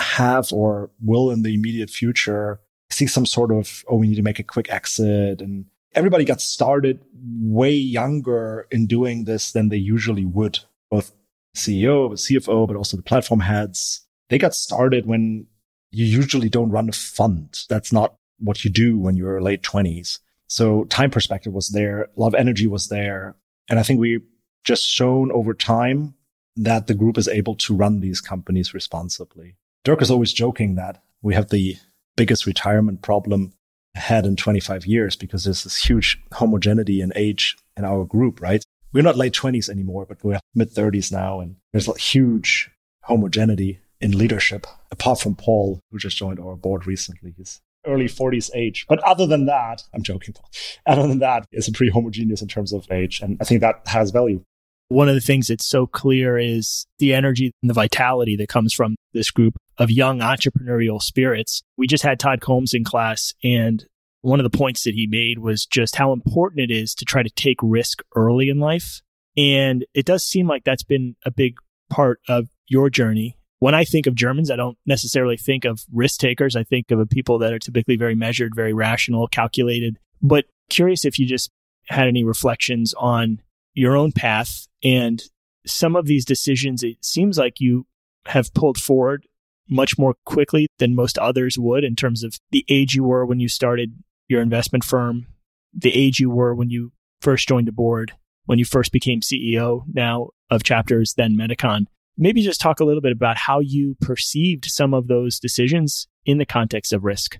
have 0.00 0.52
or 0.52 0.90
will 1.00 1.30
in 1.30 1.42
the 1.42 1.54
immediate 1.54 1.90
future 1.90 2.60
see 2.90 3.06
some 3.06 3.26
sort 3.26 3.52
of, 3.52 3.84
oh, 3.88 3.96
we 3.96 4.08
need 4.08 4.16
to 4.16 4.22
make 4.22 4.38
a 4.38 4.44
quick 4.44 4.70
exit. 4.70 5.40
And 5.40 5.66
everybody 5.94 6.24
got 6.24 6.40
started 6.40 7.00
way 7.40 7.72
younger 7.72 8.66
in 8.70 8.86
doing 8.86 9.24
this 9.24 9.52
than 9.52 9.68
they 9.68 9.76
usually 9.76 10.24
would. 10.24 10.60
Both 10.90 11.12
CEO, 11.56 12.10
CFO, 12.12 12.66
but 12.66 12.76
also 12.76 12.96
the 12.96 13.02
platform 13.02 13.40
heads. 13.40 14.06
They 14.28 14.38
got 14.38 14.54
started 14.54 15.06
when 15.06 15.46
you 15.90 16.04
usually 16.04 16.48
don't 16.48 16.70
run 16.70 16.88
a 16.88 16.92
fund. 16.92 17.64
That's 17.68 17.92
not 17.92 18.14
what 18.38 18.64
you 18.64 18.70
do 18.70 18.98
when 18.98 19.16
you're 19.16 19.42
late 19.42 19.62
twenties. 19.62 20.20
So 20.46 20.84
time 20.84 21.10
perspective 21.10 21.52
was 21.52 21.68
there. 21.68 22.02
A 22.02 22.08
lot 22.16 22.28
of 22.28 22.34
energy 22.34 22.66
was 22.66 22.88
there. 22.88 23.36
And 23.68 23.78
I 23.78 23.82
think 23.82 24.00
we 24.00 24.20
just 24.64 24.84
shown 24.84 25.30
over 25.32 25.54
time 25.54 26.14
that 26.56 26.86
the 26.86 26.94
group 26.94 27.16
is 27.16 27.28
able 27.28 27.54
to 27.54 27.74
run 27.74 28.00
these 28.00 28.20
companies 28.20 28.74
responsibly. 28.74 29.56
Dirk 29.84 30.02
is 30.02 30.10
always 30.10 30.32
joking 30.32 30.74
that 30.74 31.02
we 31.22 31.34
have 31.34 31.48
the 31.48 31.76
biggest 32.16 32.44
retirement 32.44 33.00
problem 33.02 33.52
ahead 33.94 34.26
in 34.26 34.36
25 34.36 34.86
years 34.86 35.16
because 35.16 35.44
there's 35.44 35.64
this 35.64 35.82
huge 35.82 36.22
homogeneity 36.34 37.00
in 37.00 37.12
age 37.16 37.56
in 37.76 37.84
our 37.84 38.04
group, 38.04 38.40
right? 38.40 38.62
We're 38.92 39.02
not 39.02 39.16
late 39.16 39.32
20s 39.32 39.70
anymore, 39.70 40.04
but 40.06 40.22
we're 40.22 40.40
mid 40.54 40.70
30s 40.70 41.10
now. 41.10 41.40
And 41.40 41.56
there's 41.72 41.88
a 41.88 41.98
huge 41.98 42.70
homogeneity 43.04 43.80
in 44.00 44.18
leadership, 44.18 44.66
apart 44.90 45.20
from 45.20 45.34
Paul, 45.34 45.80
who 45.90 45.98
just 45.98 46.16
joined 46.16 46.40
our 46.40 46.56
board 46.56 46.86
recently. 46.86 47.34
He's 47.36 47.60
early 47.86 48.06
40s 48.06 48.50
age. 48.54 48.84
But 48.86 48.98
other 49.00 49.26
than 49.26 49.46
that, 49.46 49.84
I'm 49.94 50.02
joking, 50.02 50.34
Paul. 50.34 50.50
Other 50.86 51.08
than 51.08 51.20
that, 51.20 51.46
it's 51.52 51.70
pretty 51.70 51.92
homogeneous 51.92 52.42
in 52.42 52.48
terms 52.48 52.74
of 52.74 52.86
age. 52.90 53.20
And 53.20 53.38
I 53.40 53.44
think 53.44 53.62
that 53.62 53.80
has 53.86 54.10
value. 54.10 54.42
One 54.88 55.08
of 55.08 55.14
the 55.14 55.20
things 55.20 55.46
that's 55.46 55.64
so 55.64 55.86
clear 55.86 56.36
is 56.36 56.86
the 56.98 57.14
energy 57.14 57.52
and 57.62 57.70
the 57.70 57.74
vitality 57.74 58.36
that 58.36 58.48
comes 58.48 58.74
from 58.74 58.96
this 59.12 59.30
group 59.30 59.56
of 59.78 59.90
young 59.90 60.20
entrepreneurial 60.20 61.00
spirits. 61.00 61.62
We 61.76 61.86
just 61.86 62.04
had 62.04 62.18
Todd 62.20 62.40
Combs 62.40 62.74
in 62.74 62.84
class, 62.84 63.34
and 63.42 63.84
one 64.22 64.40
of 64.40 64.44
the 64.44 64.56
points 64.56 64.84
that 64.84 64.94
he 64.94 65.06
made 65.06 65.38
was 65.38 65.66
just 65.66 65.96
how 65.96 66.12
important 66.12 66.60
it 66.60 66.72
is 66.72 66.94
to 66.96 67.04
try 67.04 67.22
to 67.22 67.30
take 67.30 67.58
risk 67.62 68.02
early 68.14 68.48
in 68.48 68.58
life. 68.58 69.00
And 69.36 69.84
it 69.94 70.04
does 70.04 70.24
seem 70.24 70.46
like 70.46 70.64
that's 70.64 70.82
been 70.82 71.16
a 71.24 71.30
big 71.30 71.56
part 71.88 72.20
of 72.28 72.48
your 72.68 72.90
journey 72.90 73.38
when 73.60 73.74
I 73.74 73.84
think 73.84 74.06
of 74.06 74.14
Germans, 74.14 74.50
I 74.50 74.56
don't 74.56 74.78
necessarily 74.86 75.36
think 75.36 75.64
of 75.64 75.84
risk 75.92 76.18
takers. 76.18 76.56
I 76.56 76.64
think 76.64 76.90
of 76.90 77.08
people 77.10 77.38
that 77.38 77.52
are 77.52 77.58
typically 77.58 77.96
very 77.96 78.14
measured, 78.14 78.54
very 78.54 78.72
rational, 78.72 79.28
calculated. 79.28 79.98
But 80.20 80.46
curious 80.70 81.04
if 81.04 81.18
you 81.18 81.26
just 81.26 81.50
had 81.88 82.08
any 82.08 82.24
reflections 82.24 82.94
on 82.94 83.40
your 83.74 83.96
own 83.96 84.12
path 84.12 84.66
and 84.82 85.22
some 85.66 85.94
of 85.94 86.06
these 86.06 86.24
decisions. 86.24 86.82
It 86.82 87.04
seems 87.04 87.36
like 87.36 87.60
you 87.60 87.86
have 88.26 88.52
pulled 88.54 88.78
forward 88.78 89.26
much 89.68 89.98
more 89.98 90.14
quickly 90.24 90.66
than 90.78 90.94
most 90.94 91.16
others 91.18 91.58
would 91.58 91.84
in 91.84 91.94
terms 91.94 92.24
of 92.24 92.38
the 92.50 92.64
age 92.68 92.94
you 92.94 93.04
were 93.04 93.24
when 93.24 93.40
you 93.40 93.48
started 93.48 93.94
your 94.28 94.42
investment 94.42 94.84
firm, 94.84 95.26
the 95.72 95.94
age 95.94 96.18
you 96.18 96.30
were 96.30 96.54
when 96.54 96.70
you 96.70 96.92
first 97.20 97.48
joined 97.48 97.68
the 97.68 97.72
board, 97.72 98.12
when 98.46 98.58
you 98.58 98.64
first 98.64 98.92
became 98.92 99.20
CEO 99.20 99.82
now 99.92 100.30
of 100.50 100.62
chapters, 100.62 101.14
then 101.16 101.36
Mediqon 101.36 101.86
maybe 102.20 102.42
just 102.42 102.60
talk 102.60 102.80
a 102.80 102.84
little 102.84 103.00
bit 103.00 103.12
about 103.12 103.36
how 103.36 103.60
you 103.60 103.96
perceived 104.00 104.66
some 104.66 104.92
of 104.92 105.08
those 105.08 105.40
decisions 105.40 106.06
in 106.26 106.38
the 106.38 106.46
context 106.46 106.92
of 106.92 107.04
risk. 107.04 107.38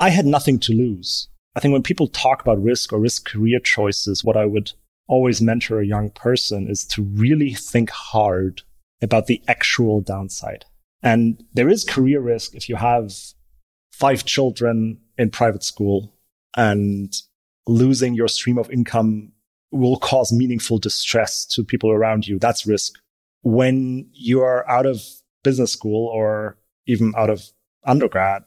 I 0.00 0.10
had 0.10 0.26
nothing 0.26 0.58
to 0.60 0.72
lose. 0.72 1.28
I 1.54 1.60
think 1.60 1.72
when 1.72 1.82
people 1.82 2.08
talk 2.08 2.42
about 2.42 2.62
risk 2.62 2.92
or 2.92 2.98
risk 2.98 3.26
career 3.26 3.60
choices, 3.60 4.24
what 4.24 4.36
I 4.36 4.44
would 4.44 4.72
always 5.06 5.40
mentor 5.40 5.80
a 5.80 5.86
young 5.86 6.10
person 6.10 6.68
is 6.68 6.84
to 6.86 7.02
really 7.02 7.54
think 7.54 7.90
hard 7.90 8.62
about 9.02 9.26
the 9.26 9.42
actual 9.48 10.00
downside. 10.00 10.64
And 11.02 11.44
there 11.54 11.68
is 11.68 11.84
career 11.84 12.20
risk 12.20 12.54
if 12.54 12.68
you 12.68 12.76
have 12.76 13.12
five 13.92 14.24
children 14.24 14.98
in 15.16 15.30
private 15.30 15.62
school 15.62 16.14
and 16.56 17.14
losing 17.66 18.14
your 18.14 18.28
stream 18.28 18.58
of 18.58 18.70
income 18.70 19.32
will 19.70 19.98
cause 19.98 20.32
meaningful 20.32 20.78
distress 20.78 21.44
to 21.44 21.62
people 21.62 21.90
around 21.90 22.26
you. 22.26 22.38
That's 22.38 22.66
risk 22.66 22.94
when 23.42 24.08
you 24.12 24.40
are 24.40 24.68
out 24.68 24.86
of 24.86 25.02
business 25.44 25.72
school 25.72 26.08
or 26.08 26.58
even 26.86 27.12
out 27.16 27.30
of 27.30 27.42
undergrad, 27.84 28.42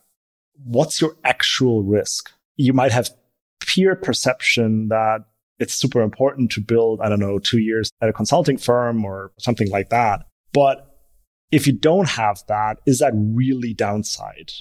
what's 0.63 1.01
your 1.01 1.15
actual 1.23 1.83
risk? 1.83 2.31
You 2.57 2.73
might 2.73 2.91
have 2.91 3.09
peer 3.59 3.95
perception 3.95 4.89
that 4.89 5.25
it's 5.59 5.73
super 5.73 6.01
important 6.01 6.51
to 6.51 6.61
build, 6.61 7.01
I 7.01 7.09
don't 7.09 7.19
know, 7.19 7.39
two 7.39 7.59
years 7.59 7.91
at 8.01 8.09
a 8.09 8.13
consulting 8.13 8.57
firm 8.57 9.05
or 9.05 9.31
something 9.37 9.69
like 9.69 9.89
that. 9.89 10.25
But 10.53 10.87
if 11.51 11.67
you 11.67 11.73
don't 11.73 12.09
have 12.09 12.43
that, 12.47 12.79
is 12.85 12.99
that 12.99 13.13
really 13.15 13.73
downside? 13.73 14.51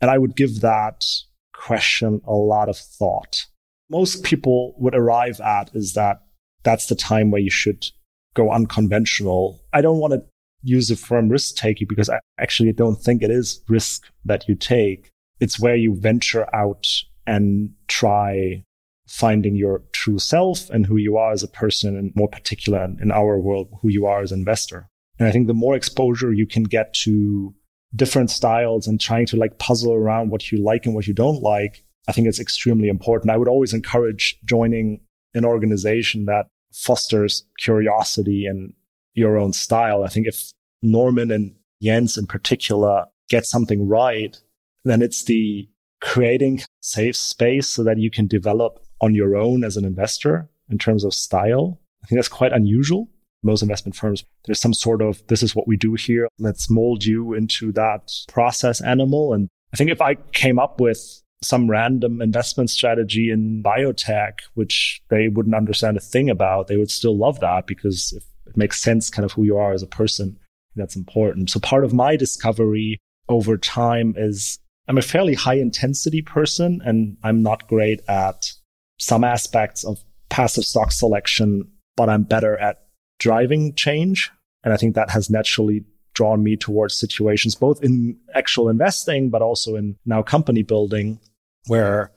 And 0.00 0.10
I 0.10 0.18
would 0.18 0.36
give 0.36 0.60
that 0.60 1.04
question 1.52 2.20
a 2.26 2.32
lot 2.32 2.68
of 2.68 2.76
thought. 2.76 3.46
Most 3.90 4.22
people 4.22 4.74
would 4.78 4.94
arrive 4.94 5.40
at 5.40 5.70
is 5.74 5.94
that 5.94 6.22
that's 6.62 6.86
the 6.86 6.94
time 6.94 7.30
where 7.30 7.40
you 7.40 7.50
should 7.50 7.86
go 8.34 8.50
unconventional. 8.52 9.60
I 9.72 9.80
don't 9.80 9.98
want 9.98 10.12
to 10.12 10.22
use 10.62 10.88
the 10.88 10.96
firm 10.96 11.28
risk 11.28 11.56
taking 11.56 11.86
because 11.88 12.10
I 12.10 12.20
actually 12.38 12.72
don't 12.72 13.00
think 13.00 13.22
it 13.22 13.30
is 13.30 13.62
risk 13.68 14.04
that 14.24 14.48
you 14.48 14.54
take. 14.54 15.10
It's 15.40 15.60
where 15.60 15.76
you 15.76 15.94
venture 15.94 16.54
out 16.54 16.86
and 17.26 17.70
try 17.86 18.64
finding 19.06 19.56
your 19.56 19.82
true 19.92 20.18
self 20.18 20.68
and 20.70 20.86
who 20.86 20.96
you 20.96 21.16
are 21.16 21.32
as 21.32 21.42
a 21.42 21.48
person 21.48 21.96
and 21.96 22.12
more 22.14 22.28
particular 22.28 22.84
in 23.00 23.10
our 23.10 23.38
world, 23.38 23.68
who 23.80 23.88
you 23.88 24.06
are 24.06 24.20
as 24.20 24.32
an 24.32 24.40
investor. 24.40 24.88
And 25.18 25.28
I 25.28 25.32
think 25.32 25.46
the 25.46 25.54
more 25.54 25.74
exposure 25.74 26.32
you 26.32 26.46
can 26.46 26.64
get 26.64 26.94
to 27.04 27.54
different 27.94 28.30
styles 28.30 28.86
and 28.86 29.00
trying 29.00 29.26
to 29.26 29.36
like 29.36 29.58
puzzle 29.58 29.92
around 29.92 30.30
what 30.30 30.52
you 30.52 30.58
like 30.58 30.86
and 30.86 30.94
what 30.94 31.06
you 31.06 31.14
don't 31.14 31.42
like, 31.42 31.84
I 32.06 32.12
think 32.12 32.28
it's 32.28 32.40
extremely 32.40 32.88
important. 32.88 33.30
I 33.30 33.36
would 33.36 33.48
always 33.48 33.72
encourage 33.72 34.38
joining 34.44 35.00
an 35.34 35.44
organization 35.44 36.26
that 36.26 36.46
fosters 36.72 37.44
curiosity 37.58 38.46
and 38.46 38.72
your 39.14 39.38
own 39.38 39.52
style. 39.52 40.04
I 40.04 40.08
think 40.08 40.26
if 40.26 40.52
Norman 40.82 41.30
and 41.30 41.54
Jens 41.82 42.16
in 42.16 42.26
particular 42.26 43.06
get 43.28 43.46
something 43.46 43.88
right, 43.88 44.36
then 44.84 45.02
it's 45.02 45.24
the 45.24 45.68
creating 46.00 46.62
safe 46.80 47.16
space 47.16 47.68
so 47.68 47.82
that 47.84 47.98
you 47.98 48.10
can 48.10 48.26
develop 48.26 48.84
on 49.00 49.14
your 49.14 49.36
own 49.36 49.64
as 49.64 49.76
an 49.76 49.84
investor 49.84 50.48
in 50.70 50.78
terms 50.78 51.04
of 51.04 51.14
style. 51.14 51.80
I 52.02 52.06
think 52.06 52.18
that's 52.18 52.28
quite 52.28 52.52
unusual. 52.52 53.08
Most 53.42 53.62
investment 53.62 53.94
firms, 53.94 54.24
there's 54.44 54.60
some 54.60 54.74
sort 54.74 55.00
of, 55.00 55.24
this 55.28 55.42
is 55.42 55.54
what 55.54 55.68
we 55.68 55.76
do 55.76 55.94
here. 55.94 56.28
Let's 56.38 56.68
mold 56.68 57.04
you 57.04 57.34
into 57.34 57.72
that 57.72 58.12
process 58.28 58.80
animal. 58.80 59.32
And 59.32 59.48
I 59.72 59.76
think 59.76 59.90
if 59.90 60.00
I 60.00 60.14
came 60.32 60.58
up 60.58 60.80
with 60.80 61.22
some 61.42 61.70
random 61.70 62.20
investment 62.20 62.70
strategy 62.70 63.30
in 63.30 63.62
biotech, 63.62 64.40
which 64.54 65.00
they 65.08 65.28
wouldn't 65.28 65.54
understand 65.54 65.96
a 65.96 66.00
thing 66.00 66.28
about, 66.28 66.66
they 66.66 66.76
would 66.76 66.90
still 66.90 67.16
love 67.16 67.38
that 67.40 67.66
because 67.66 68.12
it 68.46 68.56
makes 68.56 68.82
sense 68.82 69.08
kind 69.08 69.24
of 69.24 69.32
who 69.32 69.44
you 69.44 69.56
are 69.56 69.72
as 69.72 69.82
a 69.82 69.86
person. 69.86 70.36
That's 70.74 70.96
important. 70.96 71.50
So 71.50 71.60
part 71.60 71.84
of 71.84 71.92
my 71.92 72.16
discovery 72.16 72.98
over 73.28 73.56
time 73.56 74.14
is 74.16 74.58
I'm 74.88 74.98
a 74.98 75.02
fairly 75.02 75.34
high 75.34 75.58
intensity 75.58 76.22
person 76.22 76.80
and 76.84 77.16
I'm 77.22 77.42
not 77.42 77.68
great 77.68 78.00
at 78.08 78.52
some 78.98 79.22
aspects 79.22 79.84
of 79.84 80.02
passive 80.28 80.64
stock 80.64 80.92
selection, 80.92 81.70
but 81.96 82.08
I'm 82.08 82.24
better 82.24 82.56
at 82.58 82.87
driving 83.18 83.74
change. 83.74 84.30
And 84.64 84.72
I 84.72 84.76
think 84.76 84.94
that 84.94 85.10
has 85.10 85.30
naturally 85.30 85.84
drawn 86.14 86.42
me 86.42 86.56
towards 86.56 86.96
situations, 86.96 87.54
both 87.54 87.82
in 87.82 88.18
actual 88.34 88.68
investing, 88.68 89.30
but 89.30 89.42
also 89.42 89.76
in 89.76 89.96
now 90.04 90.22
company 90.22 90.62
building, 90.62 91.20
where 91.66 92.10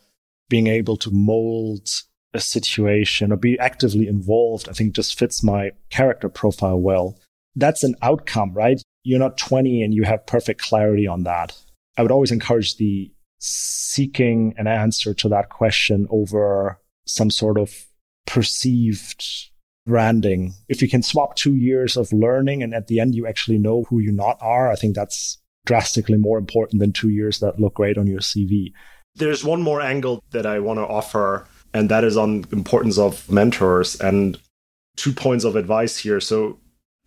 being 0.50 0.68
able 0.68 0.98
to 0.98 1.12
mold 1.12 1.88
a 2.34 2.40
situation 2.40 3.32
or 3.32 3.36
be 3.36 3.60
actively 3.60 4.08
involved, 4.08 4.70
I 4.70 4.74
think 4.74 4.96
just 4.96 5.20
fits 5.20 5.44
my 5.44 5.72
character 5.90 6.30
profile 6.30 6.80
well. 6.80 7.18
That's 7.56 7.84
an 7.84 7.96
outcome, 8.02 8.54
right? 8.54 8.82
You're 9.04 9.20
not 9.20 9.38
20 9.38 9.84
and 9.84 9.94
you 9.94 10.04
have 10.04 10.26
perfect 10.26 10.62
clarity 10.62 11.08
on 11.08 11.24
that. 11.24 11.58
I 11.98 12.02
would 12.02 12.12
always 12.12 12.32
encourage 12.32 12.78
the 12.78 13.12
seeking 13.40 14.54
an 14.58 14.68
answer 14.68 15.14
to 15.16 15.30
that 15.30 15.50
question 15.50 16.08
over 16.10 16.80
some 17.06 17.30
sort 17.30 17.60
of 17.60 17.74
perceived 18.26 19.51
branding. 19.86 20.54
If 20.70 20.82
you 20.82 20.90
can 20.90 21.04
swap 21.04 21.36
two 21.36 21.56
years 21.56 21.98
of 21.98 22.12
learning 22.14 22.64
and 22.64 22.74
at 22.74 22.88
the 22.88 23.00
end 23.00 23.16
you 23.16 23.28
actually 23.28 23.58
know 23.58 23.84
who 23.84 24.00
you 24.00 24.12
not 24.12 24.38
are, 24.42 24.72
I 24.72 24.76
think 24.76 24.96
that's 24.96 25.38
drastically 25.66 26.18
more 26.18 26.38
important 26.38 26.80
than 26.80 26.92
two 26.92 27.10
years 27.10 27.40
that 27.40 27.60
look 27.60 27.76
great 27.76 27.98
on 27.98 28.08
your 28.08 28.20
CV. 28.20 28.74
There's 29.16 29.44
one 29.44 29.62
more 29.62 29.82
angle 29.82 30.24
that 30.32 30.46
I 30.46 30.60
want 30.60 30.80
to 30.80 30.88
offer, 30.88 31.46
and 31.74 31.90
that 31.90 32.04
is 32.04 32.18
on 32.18 32.46
importance 32.52 32.98
of 32.98 33.30
mentors 33.30 34.00
and 34.00 34.40
two 34.96 35.12
points 35.12 35.44
of 35.44 35.56
advice 35.56 35.98
here. 35.98 36.20
So 36.20 36.60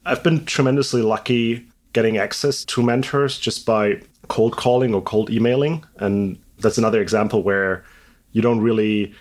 I've 0.04 0.22
been 0.22 0.44
tremendously 0.44 1.02
lucky 1.02 1.66
getting 1.92 2.18
access 2.18 2.64
to 2.64 2.82
mentors 2.82 3.38
just 3.38 3.64
by 3.64 4.00
cold 4.28 4.56
calling 4.56 4.94
or 4.94 5.02
cold 5.02 5.30
emailing. 5.30 5.84
And 5.98 6.38
that's 6.58 6.78
another 6.78 7.00
example 7.00 7.42
where 7.42 7.84
you 8.32 8.42
don't 8.42 8.60
really 8.60 9.14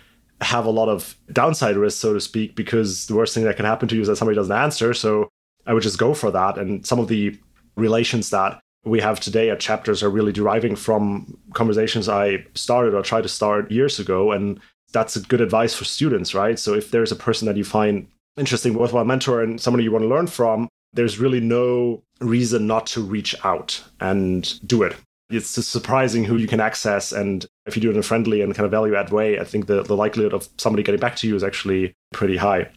have 0.43 0.65
a 0.65 0.71
lot 0.71 0.89
of 0.89 1.15
downside 1.31 1.75
risk, 1.75 1.99
so 1.99 2.13
to 2.13 2.21
speak, 2.21 2.55
because 2.55 3.07
the 3.07 3.15
worst 3.15 3.33
thing 3.33 3.43
that 3.43 3.55
can 3.55 3.65
happen 3.65 3.87
to 3.87 3.95
you 3.95 4.01
is 4.01 4.07
that 4.07 4.17
somebody 4.17 4.35
doesn't 4.35 4.55
answer. 4.55 4.93
So 4.93 5.29
I 5.65 5.73
would 5.73 5.83
just 5.83 5.97
go 5.97 6.13
for 6.13 6.31
that. 6.31 6.57
And 6.57 6.85
some 6.85 6.99
of 6.99 7.07
the 7.07 7.37
relations 7.75 8.29
that 8.29 8.59
we 8.85 8.99
have 8.99 9.19
today 9.19 9.49
at 9.49 9.59
chapters 9.59 10.03
are 10.03 10.09
really 10.09 10.33
deriving 10.33 10.75
from 10.75 11.37
conversations 11.53 12.09
I 12.09 12.45
started 12.53 12.93
or 12.93 13.01
tried 13.01 13.23
to 13.23 13.29
start 13.29 13.71
years 13.71 13.99
ago. 13.99 14.31
And 14.31 14.59
that's 14.91 15.15
a 15.15 15.21
good 15.21 15.41
advice 15.41 15.73
for 15.73 15.85
students, 15.85 16.35
right? 16.35 16.59
So 16.59 16.73
if 16.73 16.91
there's 16.91 17.11
a 17.11 17.15
person 17.15 17.47
that 17.47 17.57
you 17.57 17.63
find 17.63 18.07
interesting, 18.37 18.73
worthwhile 18.73 19.05
mentor, 19.05 19.41
and 19.41 19.59
somebody 19.59 19.83
you 19.83 19.91
want 19.91 20.03
to 20.03 20.09
learn 20.09 20.27
from, 20.27 20.67
there's 20.93 21.17
really 21.19 21.39
no 21.39 22.03
reason 22.19 22.67
not 22.67 22.85
to 22.87 23.01
reach 23.01 23.35
out 23.43 23.83
and 23.99 24.59
do 24.67 24.83
it. 24.83 24.95
It's 25.29 25.55
just 25.55 25.71
surprising 25.71 26.25
who 26.25 26.37
you 26.37 26.47
can 26.47 26.59
access. 26.59 27.11
And 27.11 27.45
if 27.65 27.75
you 27.75 27.81
do 27.81 27.89
it 27.89 27.93
in 27.93 27.99
a 27.99 28.03
friendly 28.03 28.41
and 28.41 28.53
kind 28.53 28.65
of 28.65 28.71
value 28.71 28.95
add 28.95 29.11
way, 29.11 29.39
I 29.39 29.43
think 29.43 29.67
the, 29.67 29.81
the 29.81 29.95
likelihood 29.95 30.33
of 30.33 30.47
somebody 30.57 30.83
getting 30.83 30.99
back 30.99 31.15
to 31.17 31.27
you 31.27 31.35
is 31.35 31.43
actually 31.43 31.93
pretty 32.11 32.37
high. 32.37 32.69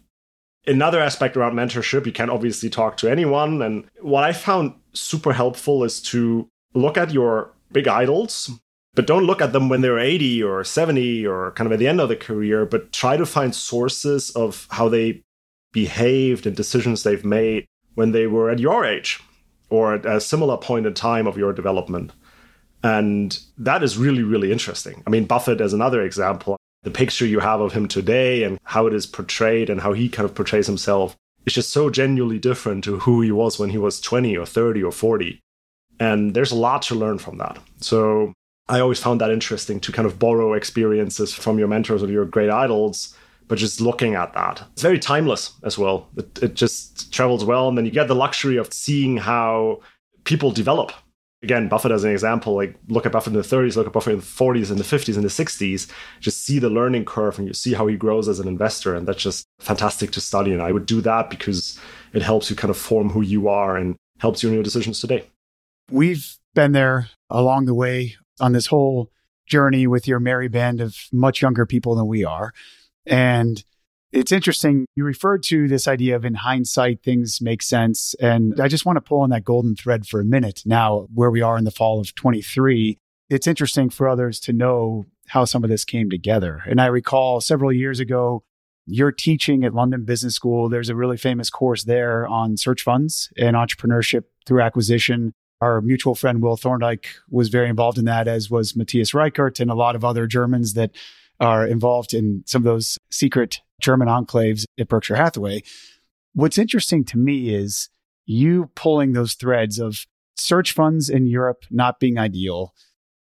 Another 0.66 1.00
aspect 1.00 1.36
around 1.36 1.54
mentorship, 1.54 2.06
you 2.06 2.12
can 2.12 2.30
obviously 2.30 2.70
talk 2.70 2.96
to 2.98 3.10
anyone. 3.10 3.62
And 3.62 3.84
what 4.00 4.24
I 4.24 4.32
found 4.32 4.74
super 4.94 5.32
helpful 5.32 5.84
is 5.84 6.00
to 6.02 6.48
look 6.74 6.96
at 6.96 7.12
your 7.12 7.52
big 7.72 7.88
idols, 7.88 8.50
but 8.94 9.06
don't 9.06 9.24
look 9.24 9.40
at 9.40 9.52
them 9.52 9.68
when 9.68 9.80
they're 9.80 9.98
80 9.98 10.42
or 10.42 10.64
70 10.64 11.26
or 11.26 11.52
kind 11.52 11.66
of 11.66 11.72
at 11.72 11.78
the 11.78 11.88
end 11.88 12.00
of 12.00 12.08
the 12.08 12.16
career, 12.16 12.64
but 12.64 12.92
try 12.92 13.16
to 13.16 13.26
find 13.26 13.54
sources 13.54 14.30
of 14.30 14.66
how 14.70 14.88
they 14.88 15.22
behaved 15.72 16.46
and 16.46 16.56
decisions 16.56 17.02
they've 17.02 17.24
made 17.24 17.66
when 17.94 18.12
they 18.12 18.26
were 18.26 18.50
at 18.50 18.58
your 18.58 18.84
age 18.84 19.20
or 19.68 19.94
at 19.94 20.06
a 20.06 20.20
similar 20.20 20.56
point 20.56 20.86
in 20.86 20.94
time 20.94 21.26
of 21.26 21.36
your 21.36 21.52
development. 21.52 22.12
And 22.86 23.36
that 23.58 23.82
is 23.82 23.98
really, 23.98 24.22
really 24.22 24.52
interesting. 24.52 25.02
I 25.06 25.10
mean, 25.10 25.24
Buffett 25.24 25.60
as 25.60 25.72
another 25.72 26.02
example, 26.02 26.56
the 26.84 26.90
picture 26.92 27.26
you 27.26 27.40
have 27.40 27.60
of 27.60 27.72
him 27.72 27.88
today 27.88 28.44
and 28.44 28.60
how 28.62 28.86
it 28.86 28.94
is 28.94 29.06
portrayed 29.06 29.68
and 29.68 29.80
how 29.80 29.92
he 29.92 30.08
kind 30.08 30.24
of 30.24 30.36
portrays 30.36 30.68
himself 30.68 31.16
is 31.46 31.54
just 31.54 31.70
so 31.70 31.90
genuinely 31.90 32.38
different 32.38 32.84
to 32.84 33.00
who 33.00 33.22
he 33.22 33.32
was 33.32 33.58
when 33.58 33.70
he 33.70 33.78
was 33.78 34.00
20 34.00 34.36
or 34.36 34.46
30 34.46 34.84
or 34.84 34.92
40. 34.92 35.40
And 35.98 36.32
there's 36.34 36.52
a 36.52 36.56
lot 36.56 36.82
to 36.82 36.94
learn 36.94 37.18
from 37.18 37.38
that. 37.38 37.58
So 37.80 38.32
I 38.68 38.78
always 38.78 39.00
found 39.00 39.20
that 39.20 39.32
interesting 39.32 39.80
to 39.80 39.90
kind 39.90 40.06
of 40.06 40.20
borrow 40.20 40.52
experiences 40.52 41.34
from 41.34 41.58
your 41.58 41.68
mentors 41.68 42.04
or 42.04 42.10
your 42.10 42.24
great 42.24 42.50
idols 42.50 43.16
but 43.48 43.58
just 43.58 43.80
looking 43.80 44.14
at 44.14 44.32
that. 44.34 44.64
It's 44.72 44.82
very 44.82 44.98
timeless 44.98 45.52
as 45.62 45.78
well. 45.78 46.08
It, 46.16 46.42
it 46.42 46.54
just 46.54 47.12
travels 47.12 47.44
well. 47.44 47.68
And 47.68 47.78
then 47.78 47.84
you 47.84 47.90
get 47.90 48.08
the 48.08 48.14
luxury 48.14 48.56
of 48.56 48.72
seeing 48.72 49.16
how 49.16 49.80
people 50.24 50.50
develop. 50.50 50.92
Again, 51.46 51.68
Buffett 51.68 51.92
as 51.92 52.02
an 52.02 52.10
example, 52.10 52.56
like 52.56 52.74
look 52.88 53.06
at 53.06 53.12
Buffett 53.12 53.32
in 53.32 53.38
the 53.38 53.46
30s, 53.46 53.76
look 53.76 53.86
at 53.86 53.92
Buffett 53.92 54.14
in 54.14 54.18
the 54.18 54.24
40s, 54.26 54.68
in 54.72 54.78
the 54.78 54.82
50s, 54.82 55.14
in 55.14 55.22
the 55.22 55.28
60s, 55.28 55.88
just 56.18 56.42
see 56.44 56.58
the 56.58 56.68
learning 56.68 57.04
curve 57.04 57.38
and 57.38 57.46
you 57.46 57.54
see 57.54 57.72
how 57.72 57.86
he 57.86 57.94
grows 57.96 58.26
as 58.26 58.40
an 58.40 58.48
investor. 58.48 58.96
And 58.96 59.06
that's 59.06 59.22
just 59.22 59.46
fantastic 59.60 60.10
to 60.10 60.20
study. 60.20 60.52
And 60.52 60.60
I 60.60 60.72
would 60.72 60.86
do 60.86 61.00
that 61.02 61.30
because 61.30 61.78
it 62.12 62.22
helps 62.22 62.50
you 62.50 62.56
kind 62.56 62.70
of 62.70 62.76
form 62.76 63.10
who 63.10 63.22
you 63.22 63.46
are 63.46 63.76
and 63.76 63.94
helps 64.18 64.42
you 64.42 64.48
in 64.48 64.56
your 64.56 64.64
decisions 64.64 64.98
today. 64.98 65.22
We've 65.88 66.36
been 66.56 66.72
there 66.72 67.10
along 67.30 67.66
the 67.66 67.74
way 67.74 68.16
on 68.40 68.50
this 68.50 68.66
whole 68.66 69.12
journey 69.46 69.86
with 69.86 70.08
your 70.08 70.18
merry 70.18 70.48
band 70.48 70.80
of 70.80 70.96
much 71.12 71.42
younger 71.42 71.64
people 71.64 71.94
than 71.94 72.08
we 72.08 72.24
are. 72.24 72.52
And 73.06 73.62
it's 74.16 74.32
interesting. 74.32 74.86
You 74.96 75.04
referred 75.04 75.42
to 75.44 75.68
this 75.68 75.86
idea 75.86 76.16
of 76.16 76.24
in 76.24 76.34
hindsight, 76.34 77.02
things 77.02 77.40
make 77.42 77.62
sense. 77.62 78.14
And 78.18 78.58
I 78.58 78.66
just 78.66 78.86
want 78.86 78.96
to 78.96 79.02
pull 79.02 79.20
on 79.20 79.30
that 79.30 79.44
golden 79.44 79.76
thread 79.76 80.06
for 80.06 80.20
a 80.20 80.24
minute 80.24 80.62
now, 80.64 81.06
where 81.12 81.30
we 81.30 81.42
are 81.42 81.58
in 81.58 81.64
the 81.64 81.70
fall 81.70 82.00
of 82.00 82.14
23. 82.14 82.98
It's 83.28 83.46
interesting 83.46 83.90
for 83.90 84.08
others 84.08 84.40
to 84.40 84.54
know 84.54 85.04
how 85.28 85.44
some 85.44 85.64
of 85.64 85.70
this 85.70 85.84
came 85.84 86.08
together. 86.08 86.62
And 86.66 86.80
I 86.80 86.86
recall 86.86 87.42
several 87.42 87.72
years 87.72 88.00
ago, 88.00 88.42
you're 88.86 89.12
teaching 89.12 89.64
at 89.64 89.74
London 89.74 90.04
Business 90.04 90.34
School. 90.34 90.70
There's 90.70 90.88
a 90.88 90.96
really 90.96 91.18
famous 91.18 91.50
course 91.50 91.84
there 91.84 92.26
on 92.26 92.56
search 92.56 92.82
funds 92.82 93.30
and 93.36 93.54
entrepreneurship 93.54 94.24
through 94.46 94.62
acquisition. 94.62 95.34
Our 95.60 95.82
mutual 95.82 96.14
friend 96.14 96.40
Will 96.40 96.56
Thorndike 96.56 97.08
was 97.28 97.48
very 97.48 97.68
involved 97.68 97.98
in 97.98 98.06
that, 98.06 98.28
as 98.28 98.50
was 98.50 98.76
Matthias 98.76 99.12
Reichert 99.12 99.60
and 99.60 99.70
a 99.70 99.74
lot 99.74 99.96
of 99.96 100.04
other 100.04 100.26
Germans 100.26 100.74
that 100.74 100.92
are 101.40 101.66
involved 101.66 102.14
in 102.14 102.42
some 102.46 102.60
of 102.60 102.64
those 102.64 102.98
secret 103.10 103.60
German 103.80 104.08
enclaves 104.08 104.64
at 104.78 104.88
Berkshire 104.88 105.16
Hathaway. 105.16 105.62
What's 106.34 106.58
interesting 106.58 107.04
to 107.06 107.18
me 107.18 107.54
is 107.54 107.88
you 108.24 108.70
pulling 108.74 109.12
those 109.12 109.34
threads 109.34 109.78
of 109.78 110.06
search 110.36 110.72
funds 110.72 111.08
in 111.08 111.26
Europe 111.26 111.64
not 111.70 112.00
being 112.00 112.18
ideal, 112.18 112.74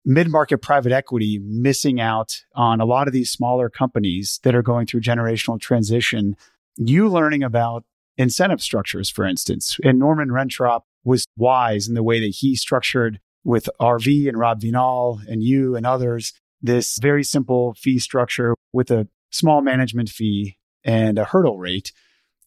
mid 0.06 0.30
market 0.30 0.60
private 0.60 0.91
equity 0.91 1.39
missing 1.43 2.00
out 2.00 2.43
on 2.56 2.82
a 2.82 2.86
lot 2.86 3.08
of 3.08 3.13
these 3.13 3.32
smaller 3.32 3.70
companies 3.70 4.39
that 4.43 4.56
are 4.56 4.62
going 4.62 4.88
through 4.88 5.02
generational 5.02 5.60
transition. 5.60 6.36
You 6.76 7.10
learning 7.10 7.43
about 7.43 7.84
incentive 8.17 8.62
structures, 8.62 9.10
for 9.10 9.26
instance. 9.26 9.78
And 9.84 10.00
Norman 10.00 10.30
Rentrop 10.30 10.82
was 11.04 11.26
wise 11.38 11.88
in 11.88 11.93
the 11.93 12.04
way 12.04 12.20
that 12.20 12.36
he 12.39 12.56
structured 12.56 13.20
with 13.43 13.70
RV 13.80 14.28
and 14.28 14.38
Rob 14.38 14.62
Vinall 14.62 15.20
and 15.28 15.43
you 15.43 15.76
and 15.76 15.86
others 15.86 16.34
this 16.62 16.98
very 16.98 17.24
simple 17.24 17.74
fee 17.76 18.00
structure 18.00 18.56
with 18.74 18.91
a 18.91 19.08
small 19.32 19.62
management 19.62 20.10
fee 20.10 20.58
and 20.84 21.17
a 21.17 21.26
hurdle 21.26 21.58
rate. 21.58 21.91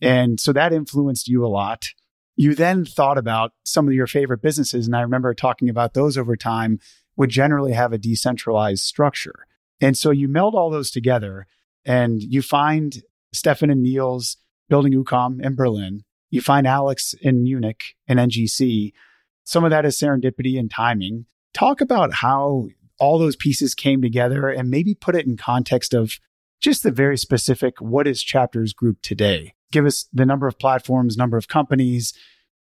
And 0.01 0.41
so 0.41 0.53
that 0.53 0.73
influenced 0.73 1.29
you 1.29 1.45
a 1.45 1.49
lot. 1.49 1.91
You 2.37 2.55
then 2.55 2.85
thought 2.85 3.19
about 3.19 3.53
some 3.65 3.87
of 3.87 3.95
your 3.95 4.07
favorite 4.07 4.43
businesses. 4.43 4.87
And 4.87 4.97
I 4.97 5.03
remember 5.03 5.35
talking 5.35 5.69
about 5.69 5.95
those 5.95 6.17
over 6.17 6.37
time 6.37 6.79
would 7.17 7.31
generally 7.31 7.73
have 7.73 7.93
a 7.93 7.99
decentralized 7.99 8.83
structure. 8.83 9.47
And 9.81 9.97
so 9.97 10.11
you 10.11 10.29
meld 10.29 10.55
all 10.55 10.71
those 10.71 10.91
together 10.91 11.47
and 11.85 12.23
you 12.23 12.43
find 12.43 13.03
Stefan 13.33 13.71
and 13.71 13.83
Niels 13.83 14.37
building 14.69 14.93
UCOM 14.93 15.45
in 15.45 15.55
Berlin. 15.55 16.05
You 16.31 16.41
find 16.41 16.67
Alex 16.67 17.15
in 17.21 17.43
Munich 17.43 17.97
and 18.07 18.19
NGC. 18.19 18.93
Some 19.45 19.65
of 19.65 19.71
that 19.71 19.85
is 19.85 19.99
serendipity 19.99 20.59
and 20.59 20.71
timing. 20.71 21.27
Talk 21.53 21.81
about 21.81 22.15
how 22.15 22.69
all 23.01 23.19
those 23.19 23.37
pieces 23.37 23.75
came 23.75 24.03
together 24.03 24.49
and 24.49 24.71
maybe 24.71 24.95
put 24.95 25.17
it 25.17 25.27
in 25.27 25.37
context 25.37 25.95
of 25.95 26.19
just 26.61 26.83
the 26.83 26.91
very 26.91 27.17
specific 27.17 27.81
what 27.81 28.07
is 28.07 28.23
chapters 28.23 28.73
group 28.73 28.99
today? 29.03 29.55
Give 29.73 29.87
us 29.87 30.07
the 30.13 30.27
number 30.27 30.47
of 30.47 30.59
platforms 30.59 31.17
number 31.17 31.37
of 31.37 31.49
companies 31.49 32.13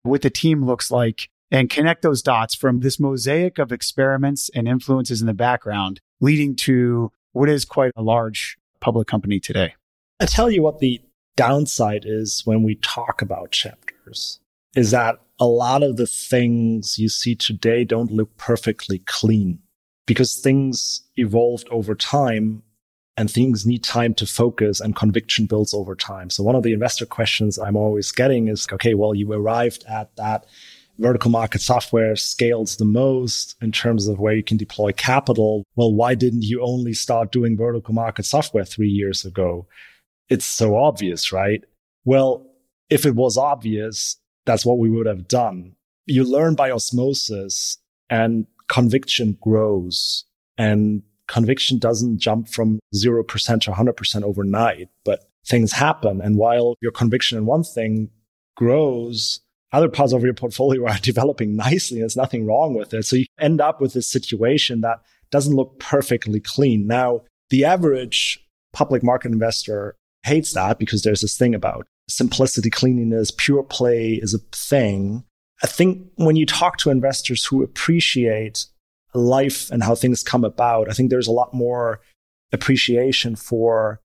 what 0.02 0.22
the 0.22 0.30
team 0.30 0.64
looks 0.64 0.90
like 0.90 1.28
and 1.50 1.70
connect 1.70 2.02
those 2.02 2.22
dots 2.22 2.54
from 2.54 2.80
this 2.80 3.00
mosaic 3.00 3.58
of 3.58 3.72
experiments 3.72 4.50
and 4.54 4.68
influences 4.68 5.20
in 5.20 5.26
the 5.26 5.34
background 5.34 6.00
leading 6.20 6.54
to 6.56 7.10
what 7.32 7.48
is 7.48 7.64
quite 7.64 7.92
a 7.96 8.02
large 8.02 8.56
public 8.80 9.06
company 9.06 9.38
today. 9.38 9.74
I 10.20 10.26
tell 10.26 10.50
you 10.50 10.62
what 10.62 10.78
the 10.78 11.00
downside 11.36 12.04
is 12.06 12.42
when 12.44 12.62
we 12.62 12.76
talk 12.76 13.20
about 13.20 13.50
chapters 13.50 14.40
is 14.74 14.90
that 14.90 15.20
a 15.38 15.46
lot 15.46 15.82
of 15.82 15.96
the 15.96 16.06
things 16.06 16.98
you 16.98 17.08
see 17.08 17.34
today 17.34 17.84
don't 17.84 18.10
look 18.10 18.36
perfectly 18.36 19.00
clean 19.00 19.58
because 20.06 20.36
things 20.36 21.02
evolved 21.16 21.68
over 21.70 21.94
time 21.94 22.62
and 23.16 23.30
things 23.30 23.66
need 23.66 23.82
time 23.82 24.14
to 24.14 24.26
focus 24.26 24.80
and 24.80 24.94
conviction 24.94 25.46
builds 25.46 25.72
over 25.72 25.94
time. 25.94 26.30
So 26.30 26.42
one 26.42 26.54
of 26.54 26.62
the 26.62 26.72
investor 26.72 27.06
questions 27.06 27.58
I'm 27.58 27.76
always 27.76 28.12
getting 28.12 28.48
is, 28.48 28.66
okay, 28.72 28.94
well, 28.94 29.14
you 29.14 29.32
arrived 29.32 29.84
at 29.88 30.14
that 30.16 30.46
vertical 30.98 31.30
market 31.30 31.60
software 31.60 32.16
scales 32.16 32.76
the 32.76 32.84
most 32.84 33.56
in 33.60 33.72
terms 33.72 34.06
of 34.08 34.18
where 34.18 34.34
you 34.34 34.42
can 34.42 34.56
deploy 34.56 34.92
capital. 34.92 35.64
Well, 35.76 35.94
why 35.94 36.14
didn't 36.14 36.42
you 36.42 36.62
only 36.62 36.92
start 36.92 37.32
doing 37.32 37.56
vertical 37.56 37.94
market 37.94 38.24
software 38.24 38.64
three 38.64 38.88
years 38.88 39.24
ago? 39.24 39.66
It's 40.28 40.46
so 40.46 40.76
obvious, 40.76 41.32
right? 41.32 41.64
Well, 42.04 42.46
if 42.90 43.04
it 43.06 43.14
was 43.14 43.36
obvious, 43.36 44.16
that's 44.44 44.64
what 44.64 44.78
we 44.78 44.90
would 44.90 45.06
have 45.06 45.28
done. 45.28 45.74
You 46.06 46.24
learn 46.24 46.54
by 46.54 46.70
osmosis 46.70 47.78
and 48.08 48.46
conviction 48.68 49.36
grows 49.40 50.24
and 50.58 51.02
conviction 51.28 51.78
doesn't 51.78 52.18
jump 52.18 52.48
from 52.48 52.78
0% 52.94 53.60
to 53.62 53.70
100% 53.70 54.22
overnight, 54.22 54.88
but 55.04 55.28
things 55.46 55.72
happen. 55.72 56.20
And 56.20 56.36
while 56.36 56.74
your 56.80 56.92
conviction 56.92 57.38
in 57.38 57.46
one 57.46 57.64
thing 57.64 58.10
grows, 58.56 59.40
other 59.72 59.88
parts 59.88 60.12
of 60.12 60.22
your 60.22 60.34
portfolio 60.34 60.86
are 60.86 60.98
developing 61.02 61.56
nicely. 61.56 62.00
There's 62.00 62.16
nothing 62.16 62.46
wrong 62.46 62.74
with 62.74 62.94
it. 62.94 63.04
So 63.04 63.16
you 63.16 63.26
end 63.38 63.60
up 63.60 63.80
with 63.80 63.92
this 63.92 64.08
situation 64.08 64.80
that 64.82 65.00
doesn't 65.30 65.54
look 65.54 65.78
perfectly 65.78 66.40
clean. 66.40 66.86
Now, 66.86 67.22
the 67.50 67.64
average 67.64 68.40
public 68.72 69.02
market 69.02 69.32
investor 69.32 69.96
hates 70.24 70.52
that 70.54 70.78
because 70.78 71.02
there's 71.02 71.20
this 71.20 71.36
thing 71.36 71.54
about 71.54 71.86
simplicity, 72.08 72.70
cleanliness, 72.70 73.30
pure 73.30 73.62
play 73.62 74.14
is 74.14 74.34
a 74.34 74.38
thing. 74.52 75.24
I 75.62 75.66
think 75.66 76.06
when 76.16 76.36
you 76.36 76.46
talk 76.46 76.76
to 76.78 76.90
investors 76.90 77.44
who 77.44 77.62
appreciate 77.62 78.66
life 79.14 79.70
and 79.70 79.82
how 79.82 79.94
things 79.94 80.22
come 80.22 80.44
about, 80.44 80.88
I 80.90 80.92
think 80.92 81.10
there's 81.10 81.26
a 81.26 81.32
lot 81.32 81.54
more 81.54 82.00
appreciation 82.52 83.36
for, 83.36 84.00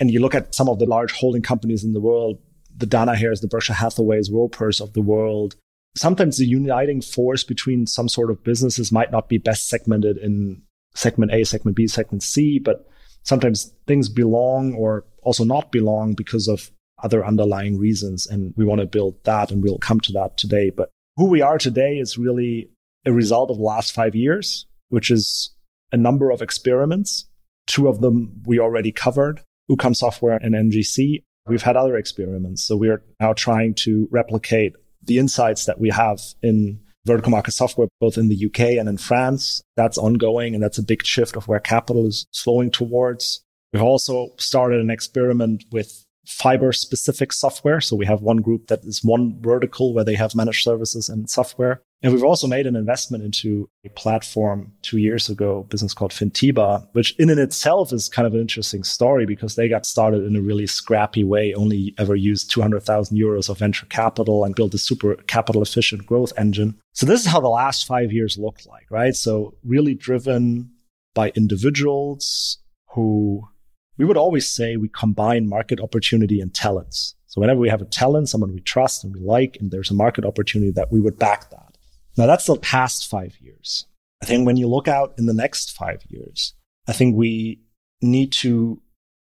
and 0.00 0.10
you 0.10 0.20
look 0.20 0.34
at 0.34 0.54
some 0.54 0.68
of 0.68 0.78
the 0.78 0.86
large 0.86 1.12
holding 1.12 1.42
companies 1.42 1.84
in 1.84 1.92
the 1.92 2.00
world, 2.00 2.38
the 2.76 2.86
Danaher's, 2.86 3.40
the 3.40 3.48
Berkshire 3.48 3.74
Hathaways, 3.74 4.30
Ropers 4.30 4.80
of 4.80 4.94
the 4.94 5.02
world. 5.02 5.54
Sometimes 5.96 6.38
the 6.38 6.46
uniting 6.46 7.00
force 7.00 7.44
between 7.44 7.86
some 7.86 8.08
sort 8.08 8.30
of 8.30 8.42
businesses 8.42 8.90
might 8.90 9.12
not 9.12 9.28
be 9.28 9.38
best 9.38 9.68
segmented 9.68 10.16
in 10.16 10.62
segment 10.94 11.32
A, 11.32 11.44
segment 11.44 11.76
B, 11.76 11.86
segment 11.86 12.22
C, 12.22 12.58
but 12.58 12.88
sometimes 13.22 13.72
things 13.86 14.08
belong 14.08 14.74
or 14.74 15.04
also 15.22 15.44
not 15.44 15.70
belong 15.70 16.14
because 16.14 16.48
of 16.48 16.70
other 17.04 17.24
underlying 17.24 17.78
reasons. 17.78 18.26
And 18.26 18.54
we 18.56 18.64
want 18.64 18.80
to 18.80 18.86
build 18.86 19.22
that 19.24 19.50
and 19.50 19.62
we'll 19.62 19.78
come 19.78 20.00
to 20.00 20.12
that 20.12 20.36
today. 20.36 20.70
But 20.70 20.90
who 21.16 21.26
we 21.26 21.42
are 21.42 21.58
today 21.58 21.98
is 21.98 22.18
really 22.18 22.70
a 23.04 23.12
result 23.12 23.50
of 23.50 23.58
the 23.58 23.62
last 23.62 23.92
five 23.92 24.14
years, 24.14 24.66
which 24.88 25.10
is 25.10 25.54
a 25.92 25.96
number 25.96 26.30
of 26.30 26.42
experiments. 26.42 27.26
Two 27.66 27.88
of 27.88 28.00
them 28.00 28.42
we 28.46 28.58
already 28.58 28.90
covered, 28.90 29.42
UCOM 29.70 29.94
software 29.94 30.38
and 30.42 30.54
NGC. 30.54 31.22
We've 31.46 31.62
had 31.62 31.76
other 31.76 31.96
experiments. 31.96 32.64
So 32.64 32.76
we're 32.76 33.02
now 33.20 33.34
trying 33.34 33.74
to 33.76 34.08
replicate 34.10 34.72
the 35.02 35.18
insights 35.18 35.66
that 35.66 35.78
we 35.78 35.90
have 35.90 36.20
in 36.42 36.80
vertical 37.04 37.30
market 37.30 37.52
software, 37.52 37.88
both 38.00 38.16
in 38.16 38.28
the 38.28 38.46
UK 38.46 38.78
and 38.78 38.88
in 38.88 38.96
France. 38.96 39.62
That's 39.76 39.98
ongoing. 39.98 40.54
And 40.54 40.62
that's 40.62 40.78
a 40.78 40.82
big 40.82 41.04
shift 41.04 41.36
of 41.36 41.46
where 41.46 41.60
capital 41.60 42.06
is 42.06 42.26
flowing 42.34 42.70
towards. 42.70 43.42
We've 43.72 43.82
also 43.82 44.30
started 44.38 44.80
an 44.80 44.90
experiment 44.90 45.64
with 45.70 46.03
fiber 46.26 46.72
specific 46.72 47.32
software. 47.32 47.80
So 47.80 47.96
we 47.96 48.06
have 48.06 48.22
one 48.22 48.38
group 48.38 48.68
that 48.68 48.84
is 48.84 49.04
one 49.04 49.40
vertical 49.40 49.94
where 49.94 50.04
they 50.04 50.14
have 50.14 50.34
managed 50.34 50.64
services 50.64 51.08
and 51.08 51.28
software. 51.28 51.82
And 52.02 52.12
we've 52.12 52.22
also 52.22 52.46
made 52.46 52.66
an 52.66 52.76
investment 52.76 53.24
into 53.24 53.68
a 53.84 53.88
platform 53.88 54.72
two 54.82 54.98
years 54.98 55.30
ago, 55.30 55.62
business 55.70 55.94
called 55.94 56.12
Fintiba, 56.12 56.86
which 56.92 57.18
in 57.18 57.30
and 57.30 57.40
itself 57.40 57.94
is 57.94 58.10
kind 58.10 58.26
of 58.26 58.34
an 58.34 58.40
interesting 58.40 58.84
story 58.84 59.24
because 59.24 59.54
they 59.54 59.70
got 59.70 59.86
started 59.86 60.22
in 60.24 60.36
a 60.36 60.42
really 60.42 60.66
scrappy 60.66 61.24
way, 61.24 61.54
only 61.54 61.94
ever 61.96 62.14
used 62.14 62.50
200,000 62.50 63.16
euros 63.16 63.48
of 63.48 63.58
venture 63.58 63.86
capital 63.86 64.44
and 64.44 64.54
built 64.54 64.74
a 64.74 64.78
super 64.78 65.14
capital 65.14 65.62
efficient 65.62 66.04
growth 66.04 66.32
engine. 66.36 66.78
So 66.92 67.06
this 67.06 67.22
is 67.22 67.26
how 67.26 67.40
the 67.40 67.48
last 67.48 67.86
five 67.86 68.12
years 68.12 68.36
look 68.36 68.58
like, 68.66 68.84
right? 68.90 69.16
So 69.16 69.54
really 69.64 69.94
driven 69.94 70.70
by 71.14 71.32
individuals 71.34 72.58
who 72.90 73.48
we 73.96 74.04
would 74.04 74.16
always 74.16 74.48
say 74.48 74.76
we 74.76 74.88
combine 74.88 75.48
market 75.48 75.80
opportunity 75.80 76.40
and 76.40 76.54
talents. 76.54 77.14
So 77.26 77.40
whenever 77.40 77.60
we 77.60 77.68
have 77.68 77.82
a 77.82 77.86
talent, 77.86 78.28
someone 78.28 78.52
we 78.52 78.60
trust 78.60 79.04
and 79.04 79.14
we 79.14 79.20
like, 79.20 79.56
and 79.60 79.70
there's 79.70 79.90
a 79.90 79.94
market 79.94 80.24
opportunity 80.24 80.72
that 80.72 80.92
we 80.92 81.00
would 81.00 81.18
back 81.18 81.50
that. 81.50 81.76
Now 82.16 82.26
that's 82.26 82.46
the 82.46 82.56
past 82.56 83.08
five 83.08 83.36
years. 83.40 83.86
I 84.22 84.26
think 84.26 84.46
when 84.46 84.56
you 84.56 84.68
look 84.68 84.88
out 84.88 85.14
in 85.18 85.26
the 85.26 85.34
next 85.34 85.72
five 85.72 86.02
years, 86.08 86.54
I 86.88 86.92
think 86.92 87.16
we 87.16 87.60
need 88.00 88.32
to 88.32 88.80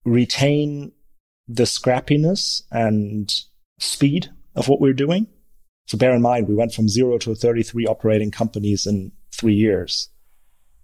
retain 0.05 0.91
the 1.47 1.63
scrappiness 1.63 2.63
and 2.71 3.33
speed 3.79 4.29
of 4.55 4.67
what 4.67 4.79
we're 4.79 4.93
doing. 4.93 5.27
So 5.87 5.97
bear 5.97 6.13
in 6.13 6.21
mind, 6.21 6.47
we 6.47 6.55
went 6.55 6.73
from 6.73 6.89
zero 6.89 7.17
to 7.19 7.35
33 7.35 7.85
operating 7.85 8.31
companies 8.31 8.87
in 8.87 9.11
three 9.31 9.53
years. 9.53 10.09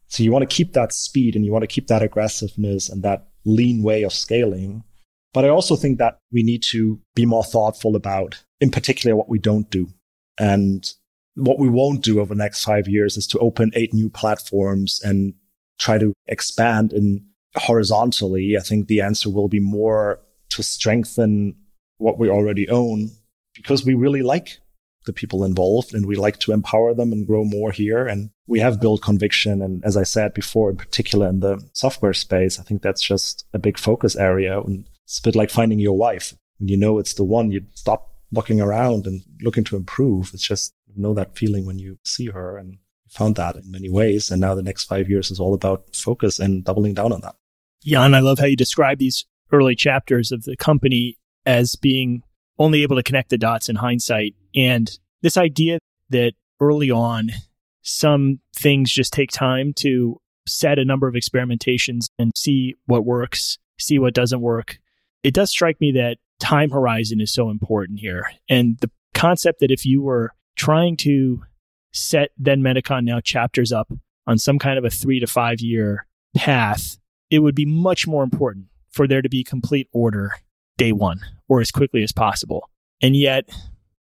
So 0.07 0.23
you 0.23 0.31
want 0.31 0.47
to 0.47 0.55
keep 0.55 0.73
that 0.73 0.93
speed 0.93 1.35
and 1.35 1.45
you 1.45 1.51
want 1.51 1.63
to 1.63 1.67
keep 1.67 1.87
that 1.87 2.03
aggressiveness 2.03 2.89
and 2.89 3.01
that 3.03 3.30
lean 3.45 3.83
way 3.83 4.03
of 4.03 4.13
scaling. 4.13 4.83
But 5.33 5.45
I 5.45 5.49
also 5.49 5.75
think 5.75 5.97
that 5.99 6.17
we 6.31 6.43
need 6.43 6.63
to 6.71 6.99
be 7.15 7.25
more 7.25 7.43
thoughtful 7.43 7.95
about, 7.95 8.43
in 8.59 8.69
particular, 8.69 9.15
what 9.15 9.29
we 9.29 9.39
don't 9.39 9.69
do. 9.69 9.87
And 10.39 10.91
what 11.35 11.59
we 11.59 11.69
won't 11.69 12.03
do 12.03 12.19
over 12.19 12.33
the 12.33 12.43
next 12.43 12.63
five 12.63 12.87
years 12.87 13.17
is 13.17 13.27
to 13.27 13.39
open 13.39 13.71
eight 13.73 13.93
new 13.93 14.09
platforms 14.09 14.99
and 15.03 15.33
try 15.79 15.97
to 15.97 16.13
expand 16.27 16.91
in 16.93 17.25
horizontally. 17.55 18.57
I 18.57 18.61
think 18.61 18.87
the 18.87 19.01
answer 19.01 19.29
will 19.29 19.47
be 19.47 19.59
more 19.59 20.19
to 20.49 20.63
strengthen 20.63 21.55
what 21.97 22.17
we 22.17 22.29
already 22.29 22.67
own 22.69 23.11
because 23.55 23.85
we 23.85 23.93
really 23.93 24.21
like 24.21 24.59
the 25.11 25.19
people 25.19 25.43
involved 25.43 25.93
and 25.93 26.05
we 26.05 26.15
like 26.15 26.39
to 26.39 26.51
empower 26.51 26.93
them 26.93 27.11
and 27.11 27.27
grow 27.27 27.43
more 27.43 27.71
here. 27.71 28.07
And 28.07 28.29
we 28.47 28.59
have 28.59 28.81
built 28.81 29.01
conviction. 29.01 29.61
And 29.61 29.83
as 29.83 29.97
I 29.97 30.03
said 30.03 30.33
before, 30.33 30.69
in 30.69 30.77
particular 30.77 31.27
in 31.27 31.41
the 31.41 31.61
software 31.73 32.13
space, 32.13 32.59
I 32.59 32.63
think 32.63 32.81
that's 32.81 33.01
just 33.01 33.45
a 33.53 33.59
big 33.59 33.77
focus 33.77 34.15
area. 34.15 34.59
And 34.59 34.85
it's 35.05 35.19
a 35.19 35.23
bit 35.23 35.35
like 35.35 35.49
finding 35.49 35.79
your 35.79 35.97
wife. 35.97 36.33
When 36.59 36.69
you 36.69 36.77
know 36.77 36.99
it's 36.99 37.15
the 37.15 37.23
one, 37.23 37.51
you 37.51 37.65
stop 37.73 38.09
looking 38.31 38.61
around 38.61 39.07
and 39.07 39.21
looking 39.41 39.63
to 39.65 39.75
improve. 39.75 40.31
It's 40.33 40.47
just 40.47 40.73
you 40.87 41.01
know 41.01 41.13
that 41.13 41.37
feeling 41.37 41.65
when 41.65 41.79
you 41.79 41.97
see 42.05 42.27
her 42.27 42.57
and 42.57 42.77
found 43.09 43.35
that 43.35 43.55
in 43.55 43.69
many 43.69 43.89
ways. 43.89 44.31
And 44.31 44.39
now 44.39 44.55
the 44.55 44.63
next 44.63 44.85
five 44.85 45.09
years 45.09 45.31
is 45.31 45.39
all 45.39 45.53
about 45.53 45.95
focus 45.95 46.39
and 46.39 46.63
doubling 46.63 46.93
down 46.93 47.11
on 47.11 47.21
that. 47.21 47.35
Jan, 47.83 48.13
I 48.13 48.19
love 48.19 48.39
how 48.39 48.45
you 48.45 48.55
describe 48.55 48.99
these 48.99 49.25
early 49.51 49.75
chapters 49.75 50.31
of 50.31 50.43
the 50.43 50.55
company 50.55 51.17
as 51.45 51.75
being 51.75 52.23
only 52.61 52.83
able 52.83 52.95
to 52.95 53.03
connect 53.03 53.31
the 53.31 53.37
dots 53.39 53.69
in 53.69 53.75
hindsight. 53.75 54.35
And 54.55 54.89
this 55.21 55.35
idea 55.35 55.79
that 56.09 56.33
early 56.59 56.91
on, 56.91 57.31
some 57.81 58.39
things 58.55 58.91
just 58.91 59.11
take 59.11 59.31
time 59.31 59.73
to 59.77 60.21
set 60.47 60.77
a 60.77 60.85
number 60.85 61.07
of 61.07 61.15
experimentations 61.15 62.09
and 62.19 62.31
see 62.35 62.75
what 62.85 63.03
works, 63.03 63.57
see 63.79 63.97
what 63.97 64.13
doesn't 64.13 64.41
work. 64.41 64.77
It 65.23 65.33
does 65.33 65.49
strike 65.49 65.81
me 65.81 65.91
that 65.93 66.17
time 66.39 66.69
horizon 66.69 67.19
is 67.19 67.33
so 67.33 67.49
important 67.49 67.99
here. 67.99 68.31
And 68.47 68.77
the 68.79 68.91
concept 69.15 69.59
that 69.61 69.71
if 69.71 69.83
you 69.83 70.03
were 70.03 70.31
trying 70.55 70.97
to 70.97 71.41
set 71.93 72.29
then 72.37 72.61
Mediqon 72.61 73.03
now 73.03 73.19
chapters 73.21 73.71
up 73.71 73.91
on 74.27 74.37
some 74.37 74.59
kind 74.59 74.77
of 74.77 74.85
a 74.85 74.89
three 74.91 75.19
to 75.19 75.27
five 75.27 75.61
year 75.61 76.05
path, 76.35 76.97
it 77.31 77.39
would 77.39 77.55
be 77.55 77.65
much 77.65 78.05
more 78.05 78.23
important 78.23 78.67
for 78.91 79.07
there 79.07 79.23
to 79.23 79.29
be 79.29 79.43
complete 79.43 79.87
order 79.91 80.35
day 80.81 80.91
one 80.91 81.19
or 81.47 81.61
as 81.61 81.69
quickly 81.69 82.01
as 82.01 82.11
possible. 82.11 82.67
And 83.03 83.15
yet, 83.15 83.47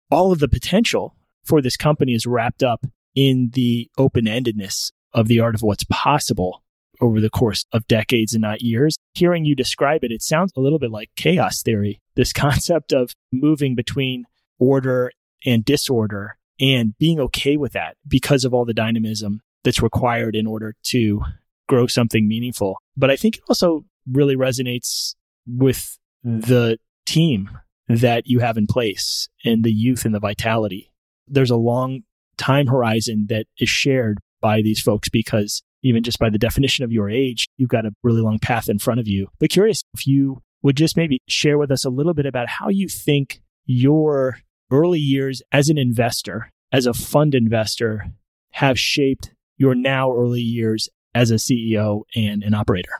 all 0.10 0.32
of 0.32 0.40
the 0.40 0.48
potential 0.48 1.18
for 1.44 1.62
this 1.62 1.76
company 1.76 2.14
is 2.14 2.26
wrapped 2.26 2.64
up 2.64 2.86
in 3.14 3.50
the 3.54 3.90
open 3.98 4.24
endedness 4.24 4.92
of 5.14 5.28
the 5.28 5.42
art 5.42 5.54
of 5.54 5.64
what's 5.64 5.84
possible 5.90 6.64
over 7.02 7.20
the 7.20 7.30
course 7.30 7.66
of 7.74 7.88
decades 7.90 8.34
and 8.34 8.42
not 8.42 8.62
years. 8.62 8.96
Hearing 9.14 9.44
you 9.44 9.54
describe 9.54 10.06
it, 10.06 10.14
it 10.14 10.22
sounds 10.22 10.54
a 10.56 10.62
little 10.62 10.80
bit 10.80 10.92
like 10.92 11.10
chaos 11.18 11.62
theory. 11.62 12.00
This 12.16 12.32
concept 12.46 12.94
of 12.94 13.14
moving 13.34 13.76
between 13.76 14.24
order 14.58 15.12
and 15.46 15.66
disorder 15.66 16.38
and 16.62 16.98
being 17.00 17.20
okay 17.20 17.58
with 17.58 17.74
that 17.74 17.98
because 18.08 18.46
of 18.46 18.54
all 18.54 18.64
the 18.64 18.74
dynamism 18.74 19.42
that's 19.66 19.82
required 19.82 20.38
in 20.38 20.48
order 20.48 20.76
to 20.84 21.22
grow 21.68 21.86
something 21.88 22.30
meaningful. 22.30 22.78
But 22.96 23.12
I 23.12 23.18
think 23.18 23.38
it 23.38 23.44
also 23.50 23.84
really 24.10 24.38
resonates 24.38 25.16
with 25.46 25.98
the 26.24 26.78
team 27.06 27.50
that 27.88 28.28
you 28.28 28.40
have 28.40 28.58
in 28.58 28.68
place 28.68 29.28
and 29.44 29.64
the 29.64 29.72
youth 29.72 30.06
and 30.06 30.16
the 30.16 30.20
vitality. 30.20 30.92
There's 31.28 31.50
a 31.50 31.56
long 31.56 32.02
time 32.38 32.68
horizon 32.68 33.28
that 33.30 33.46
is 33.60 33.70
shared 33.70 34.20
by 34.40 34.62
these 34.62 34.82
folks 34.82 35.10
because 35.10 35.62
even 35.84 36.04
just 36.04 36.20
by 36.20 36.30
the 36.30 36.38
definition 36.38 36.86
of 36.86 36.92
your 36.92 37.10
age, 37.10 37.48
you've 37.58 37.70
got 37.70 37.86
a 37.86 37.94
really 38.04 38.22
long 38.22 38.40
path 38.40 38.70
in 38.70 38.80
front 38.80 39.00
of 39.00 39.08
you. 39.08 39.28
But 39.40 39.50
curious 39.50 39.84
if 39.94 40.08
you 40.08 40.42
would 40.62 40.78
just 40.78 40.96
maybe 40.96 41.20
share 41.28 41.58
with 41.58 41.72
us 41.72 41.86
a 41.86 41.90
little 41.90 42.14
bit 42.14 42.26
about 42.26 42.48
how 42.48 42.70
you 42.70 42.88
think 42.88 43.42
your 43.66 44.40
early 44.70 45.00
years 45.00 45.42
as 45.52 45.70
an 45.70 45.78
investor, 45.78 46.52
as 46.72 46.86
a 46.86 46.94
fund 46.94 47.34
investor, 47.34 48.12
have 48.52 48.80
shaped 48.80 49.34
your 49.58 49.76
now 49.76 50.12
early 50.12 50.42
years 50.42 50.88
as 51.14 51.32
a 51.32 51.36
CEO 51.36 52.04
and 52.16 52.44
an 52.44 52.54
operator. 52.54 52.92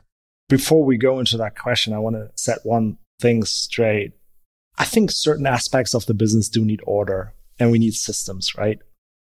Before 0.48 0.84
we 0.84 0.98
go 0.98 1.18
into 1.18 1.36
that 1.38 1.58
question, 1.58 1.92
I 1.92 1.98
want 1.98 2.16
to 2.16 2.30
set 2.34 2.58
one 2.64 2.98
thing 3.20 3.44
straight. 3.44 4.12
I 4.78 4.84
think 4.84 5.10
certain 5.10 5.46
aspects 5.46 5.94
of 5.94 6.06
the 6.06 6.14
business 6.14 6.48
do 6.48 6.64
need 6.64 6.80
order 6.84 7.34
and 7.58 7.70
we 7.70 7.78
need 7.78 7.94
systems, 7.94 8.56
right? 8.56 8.78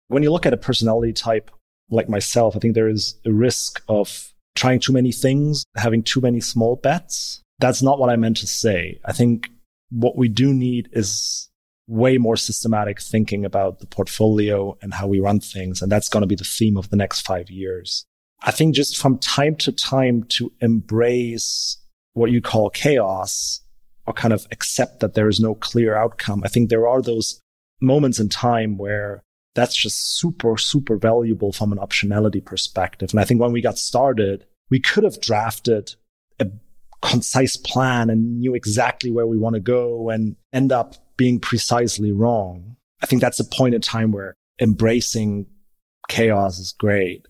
When 0.08 0.23
you 0.23 0.32
look 0.32 0.45
at 0.45 0.54
a 0.54 0.58
personality 0.58 1.13
type 1.13 1.51
like 1.89 2.10
myself, 2.10 2.56
I 2.56 2.60
think 2.60 2.73
there 2.73 2.89
is 2.89 3.19
a 3.25 3.32
risk 3.32 3.82
of 3.88 4.32
trying 4.56 4.80
too 4.80 4.93
many 4.93 5.12
things, 5.12 5.63
having 5.75 6.04
too 6.04 6.21
many 6.21 6.39
small 6.39 6.75
bets. 6.75 7.41
That's 7.60 7.82
not 7.82 7.99
what 7.99 8.10
I 8.10 8.15
meant 8.15 8.38
to 8.38 8.47
say. 8.47 8.99
I 9.06 9.13
think 9.13 9.49
what 9.89 10.17
we 10.17 10.30
do 10.30 10.54
need 10.54 10.89
is 10.93 11.49
way 11.88 12.17
more 12.17 12.38
systematic 12.38 13.01
thinking 13.01 13.43
about 13.43 13.80
the 13.80 13.88
portfolio 13.88 14.77
and 14.82 14.93
how 14.93 15.08
we 15.08 15.19
run 15.19 15.39
things. 15.39 15.82
And 15.82 15.91
that's 15.91 16.10
going 16.10 16.21
to 16.21 16.27
be 16.27 16.36
the 16.36 16.43
theme 16.43 16.77
of 16.77 16.89
the 16.89 16.95
next 16.95 17.21
five 17.21 17.49
years. 17.49 18.06
I 18.43 18.51
think 18.51 18.73
just 18.75 18.97
from 18.97 19.17
time 19.19 19.56
to 19.58 19.71
time 19.71 20.23
to 20.30 20.51
embrace 20.62 21.77
what 22.13 22.32
you 22.32 22.41
call 22.41 22.69
chaos 22.69 23.61
or 24.12 24.13
kind 24.13 24.34
of 24.34 24.45
accept 24.52 25.00
that 25.00 25.13
there 25.13 25.30
is 25.30 25.39
no 25.39 25.56
clear 25.56 25.95
outcome. 25.95 26.41
I 26.43 26.50
think 26.50 26.69
there 26.69 26.88
are 26.88 27.02
those 27.02 27.39
moments 27.82 28.19
in 28.19 28.28
time 28.28 28.78
where 28.78 29.24
that's 29.56 29.76
just 29.76 30.17
super, 30.17 30.58
super 30.58 30.97
valuable 30.97 31.54
from 31.54 31.71
an 31.71 31.78
optionality 31.78 32.43
perspective. 32.43 33.12
And 33.12 33.19
I 33.19 33.24
think 33.24 33.39
when 33.39 33.54
we 33.54 33.62
got 33.62 33.78
started, 33.78 34.45
we 34.69 34.80
could 34.80 35.06
have 35.06 35.21
drafted 35.21 35.95
a 36.39 36.47
concise 37.02 37.56
plan 37.56 38.10
and 38.10 38.39
knew 38.39 38.54
exactly 38.54 39.12
where 39.12 39.28
we 39.28 39.38
want 39.38 39.56
to 39.56 39.62
go 39.62 40.10
and 40.10 40.36
end 40.52 40.71
up 40.71 40.95
being 41.17 41.39
precisely 41.39 42.12
wrong. 42.12 42.76
I 43.02 43.06
think 43.06 43.21
that's 43.21 43.39
a 43.39 43.45
point 43.45 43.76
in 43.76 43.82
time 43.82 44.12
where 44.12 44.36
embracing 44.60 45.47
chaos 46.10 46.60
is 46.60 46.74
great. 46.74 47.28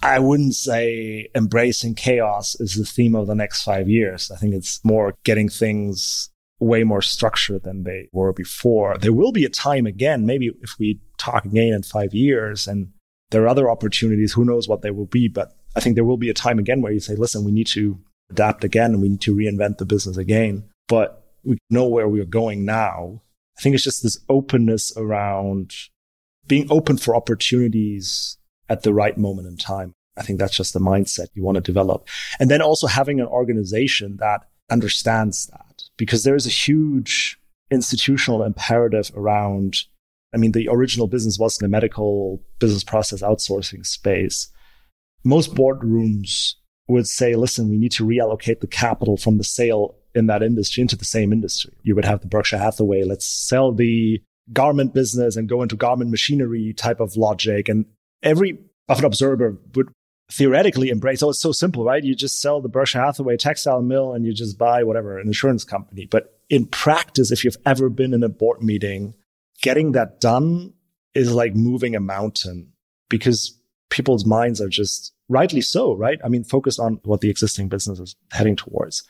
I 0.00 0.20
wouldn't 0.20 0.54
say 0.54 1.28
embracing 1.34 1.94
chaos 1.94 2.54
is 2.60 2.74
the 2.74 2.84
theme 2.84 3.16
of 3.16 3.26
the 3.26 3.34
next 3.34 3.62
five 3.62 3.88
years. 3.88 4.30
I 4.30 4.36
think 4.36 4.54
it's 4.54 4.84
more 4.84 5.14
getting 5.24 5.48
things 5.48 6.30
way 6.60 6.84
more 6.84 7.02
structured 7.02 7.64
than 7.64 7.84
they 7.84 8.08
were 8.12 8.32
before. 8.32 8.96
There 8.98 9.12
will 9.12 9.32
be 9.32 9.44
a 9.44 9.50
time 9.50 9.86
again, 9.86 10.26
maybe 10.26 10.50
if 10.62 10.76
we 10.78 11.00
talk 11.16 11.44
again 11.44 11.72
in 11.72 11.82
five 11.82 12.14
years 12.14 12.66
and 12.66 12.92
there 13.30 13.42
are 13.42 13.48
other 13.48 13.70
opportunities, 13.70 14.32
who 14.32 14.44
knows 14.44 14.68
what 14.68 14.82
they 14.82 14.90
will 14.90 15.06
be. 15.06 15.28
But 15.28 15.52
I 15.76 15.80
think 15.80 15.94
there 15.94 16.04
will 16.04 16.16
be 16.16 16.30
a 16.30 16.34
time 16.34 16.58
again 16.58 16.80
where 16.80 16.92
you 16.92 17.00
say, 17.00 17.14
listen, 17.14 17.44
we 17.44 17.52
need 17.52 17.66
to 17.68 17.98
adapt 18.30 18.64
again 18.64 18.92
and 18.92 19.02
we 19.02 19.08
need 19.08 19.20
to 19.22 19.34
reinvent 19.34 19.78
the 19.78 19.84
business 19.84 20.16
again. 20.16 20.68
But 20.88 21.24
we 21.44 21.58
know 21.70 21.86
where 21.86 22.08
we're 22.08 22.24
going 22.24 22.64
now. 22.64 23.20
I 23.58 23.62
think 23.62 23.74
it's 23.74 23.84
just 23.84 24.02
this 24.02 24.18
openness 24.28 24.96
around 24.96 25.74
being 26.46 26.66
open 26.70 26.96
for 26.96 27.14
opportunities 27.14 28.37
at 28.68 28.82
the 28.82 28.94
right 28.94 29.16
moment 29.16 29.48
in 29.48 29.56
time. 29.56 29.94
I 30.16 30.22
think 30.22 30.38
that's 30.38 30.56
just 30.56 30.74
the 30.74 30.80
mindset 30.80 31.28
you 31.34 31.44
want 31.44 31.56
to 31.56 31.60
develop. 31.60 32.08
And 32.40 32.50
then 32.50 32.60
also 32.60 32.86
having 32.86 33.20
an 33.20 33.26
organization 33.26 34.16
that 34.18 34.42
understands 34.70 35.46
that 35.46 35.82
because 35.96 36.24
there's 36.24 36.46
a 36.46 36.50
huge 36.50 37.38
institutional 37.70 38.42
imperative 38.42 39.10
around. 39.14 39.76
I 40.34 40.38
mean, 40.38 40.52
the 40.52 40.68
original 40.68 41.06
business 41.06 41.38
was 41.38 41.60
in 41.60 41.64
the 41.64 41.70
medical 41.70 42.42
business 42.58 42.84
process 42.84 43.22
outsourcing 43.22 43.86
space. 43.86 44.48
Most 45.24 45.54
boardrooms 45.54 46.54
would 46.88 47.06
say, 47.06 47.34
listen, 47.34 47.68
we 47.68 47.76
need 47.76 47.92
to 47.92 48.06
reallocate 48.06 48.60
the 48.60 48.66
capital 48.66 49.16
from 49.16 49.38
the 49.38 49.44
sale 49.44 49.94
in 50.14 50.26
that 50.26 50.42
industry 50.42 50.80
into 50.80 50.96
the 50.96 51.04
same 51.04 51.32
industry. 51.32 51.72
You 51.82 51.94
would 51.94 52.04
have 52.04 52.20
the 52.20 52.26
Berkshire 52.26 52.58
Hathaway, 52.58 53.04
let's 53.04 53.26
sell 53.26 53.72
the 53.72 54.20
garment 54.52 54.94
business 54.94 55.36
and 55.36 55.48
go 55.48 55.62
into 55.62 55.76
garment 55.76 56.10
machinery 56.10 56.72
type 56.72 57.00
of 57.00 57.16
logic. 57.16 57.68
And 57.68 57.84
every 58.22 58.58
Buffett 58.86 59.04
observer 59.04 59.58
would 59.74 59.88
theoretically 60.30 60.90
embrace. 60.90 61.22
Oh, 61.22 61.30
it's 61.30 61.40
so 61.40 61.52
simple, 61.52 61.84
right? 61.84 62.04
You 62.04 62.14
just 62.14 62.40
sell 62.40 62.60
the 62.60 62.68
Berkshire 62.68 63.00
Hathaway 63.00 63.36
textile 63.36 63.82
mill 63.82 64.12
and 64.12 64.24
you 64.24 64.32
just 64.32 64.58
buy 64.58 64.84
whatever, 64.84 65.18
an 65.18 65.26
insurance 65.26 65.64
company. 65.64 66.06
But 66.06 66.38
in 66.50 66.66
practice, 66.66 67.30
if 67.30 67.44
you've 67.44 67.56
ever 67.64 67.88
been 67.88 68.12
in 68.12 68.22
a 68.22 68.28
board 68.28 68.62
meeting, 68.62 69.14
getting 69.62 69.92
that 69.92 70.20
done 70.20 70.74
is 71.14 71.32
like 71.32 71.54
moving 71.54 71.96
a 71.96 72.00
mountain 72.00 72.72
because 73.08 73.58
people's 73.90 74.26
minds 74.26 74.60
are 74.60 74.68
just 74.68 75.12
rightly 75.28 75.60
so, 75.60 75.94
right? 75.94 76.18
I 76.24 76.28
mean, 76.28 76.44
focused 76.44 76.80
on 76.80 77.00
what 77.04 77.20
the 77.20 77.30
existing 77.30 77.68
business 77.68 77.98
is 77.98 78.16
heading 78.32 78.56
towards. 78.56 79.04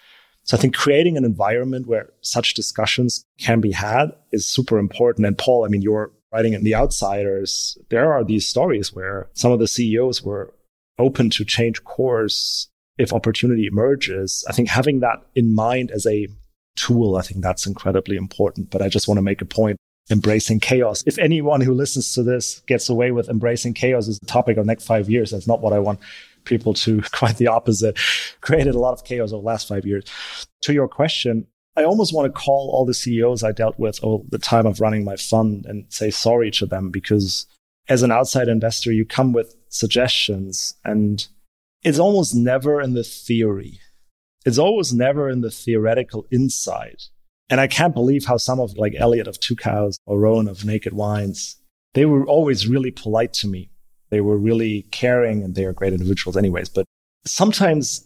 So 0.44 0.56
I 0.56 0.60
think 0.60 0.74
creating 0.74 1.16
an 1.16 1.24
environment 1.24 1.86
where 1.86 2.10
such 2.22 2.54
discussions 2.54 3.24
can 3.38 3.60
be 3.60 3.72
had 3.72 4.12
is 4.32 4.46
super 4.46 4.78
important. 4.78 5.26
And 5.26 5.36
Paul, 5.36 5.64
I 5.64 5.68
mean, 5.68 5.82
you're 5.82 6.12
writing 6.32 6.52
in 6.52 6.64
the 6.64 6.74
outsiders. 6.74 7.78
There 7.90 8.12
are 8.12 8.24
these 8.24 8.46
stories 8.46 8.92
where 8.92 9.28
some 9.34 9.52
of 9.52 9.58
the 9.58 9.68
CEOs 9.68 10.22
were 10.22 10.52
open 10.98 11.30
to 11.30 11.44
change 11.44 11.84
course 11.84 12.68
if 12.98 13.12
opportunity 13.12 13.66
emerges. 13.66 14.44
I 14.48 14.52
think 14.52 14.68
having 14.68 15.00
that 15.00 15.22
in 15.34 15.54
mind 15.54 15.90
as 15.90 16.06
a 16.06 16.28
tool, 16.76 17.16
I 17.16 17.22
think 17.22 17.42
that's 17.42 17.66
incredibly 17.66 18.16
important. 18.16 18.70
But 18.70 18.82
I 18.82 18.88
just 18.88 19.08
want 19.08 19.18
to 19.18 19.22
make 19.22 19.40
a 19.40 19.46
point 19.46 19.78
embracing 20.10 20.60
chaos. 20.60 21.04
If 21.06 21.18
anyone 21.18 21.60
who 21.60 21.74
listens 21.74 22.12
to 22.14 22.22
this 22.22 22.60
gets 22.60 22.88
away 22.88 23.10
with 23.10 23.28
embracing 23.28 23.74
chaos 23.74 24.08
as 24.08 24.18
a 24.22 24.26
topic 24.26 24.56
of 24.56 24.66
next 24.66 24.84
five 24.84 25.08
years, 25.10 25.30
that's 25.30 25.46
not 25.46 25.60
what 25.60 25.72
I 25.72 25.78
want 25.78 26.00
people 26.44 26.74
to. 26.74 27.02
Quite 27.12 27.36
the 27.36 27.48
opposite. 27.48 27.98
Created 28.40 28.74
a 28.74 28.78
lot 28.78 28.92
of 28.92 29.04
chaos 29.04 29.32
over 29.32 29.42
the 29.42 29.46
last 29.46 29.68
five 29.68 29.86
years. 29.86 30.04
To 30.62 30.72
your 30.72 30.88
question, 30.88 31.46
I 31.78 31.84
almost 31.84 32.12
want 32.12 32.26
to 32.26 32.40
call 32.40 32.70
all 32.72 32.84
the 32.84 32.92
CEOs 32.92 33.44
I 33.44 33.52
dealt 33.52 33.78
with 33.78 34.02
all 34.02 34.26
the 34.28 34.38
time 34.38 34.66
of 34.66 34.80
running 34.80 35.04
my 35.04 35.14
fund 35.14 35.64
and 35.64 35.84
say 35.90 36.10
sorry 36.10 36.50
to 36.52 36.66
them 36.66 36.90
because 36.90 37.46
as 37.88 38.02
an 38.02 38.10
outside 38.10 38.48
investor, 38.48 38.92
you 38.92 39.04
come 39.04 39.32
with 39.32 39.54
suggestions 39.68 40.74
and 40.84 41.28
it's 41.84 42.00
almost 42.00 42.34
never 42.34 42.80
in 42.80 42.94
the 42.94 43.04
theory. 43.04 43.78
It's 44.44 44.58
always 44.58 44.92
never 44.92 45.30
in 45.30 45.40
the 45.40 45.52
theoretical 45.52 46.26
insight. 46.32 47.04
And 47.48 47.60
I 47.60 47.68
can't 47.68 47.94
believe 47.94 48.24
how 48.24 48.38
some 48.38 48.58
of 48.58 48.76
like 48.76 48.96
Elliot 48.96 49.28
of 49.28 49.38
Two 49.38 49.54
Cows 49.54 49.98
or 50.04 50.18
Rowan 50.18 50.48
of 50.48 50.64
Naked 50.64 50.94
Wines, 50.94 51.58
they 51.94 52.06
were 52.06 52.26
always 52.26 52.66
really 52.66 52.90
polite 52.90 53.32
to 53.34 53.46
me. 53.46 53.70
They 54.10 54.20
were 54.20 54.36
really 54.36 54.82
caring 54.90 55.44
and 55.44 55.54
they 55.54 55.64
are 55.64 55.72
great 55.72 55.92
individuals 55.92 56.36
anyways. 56.36 56.70
But 56.70 56.86
sometimes 57.24 58.04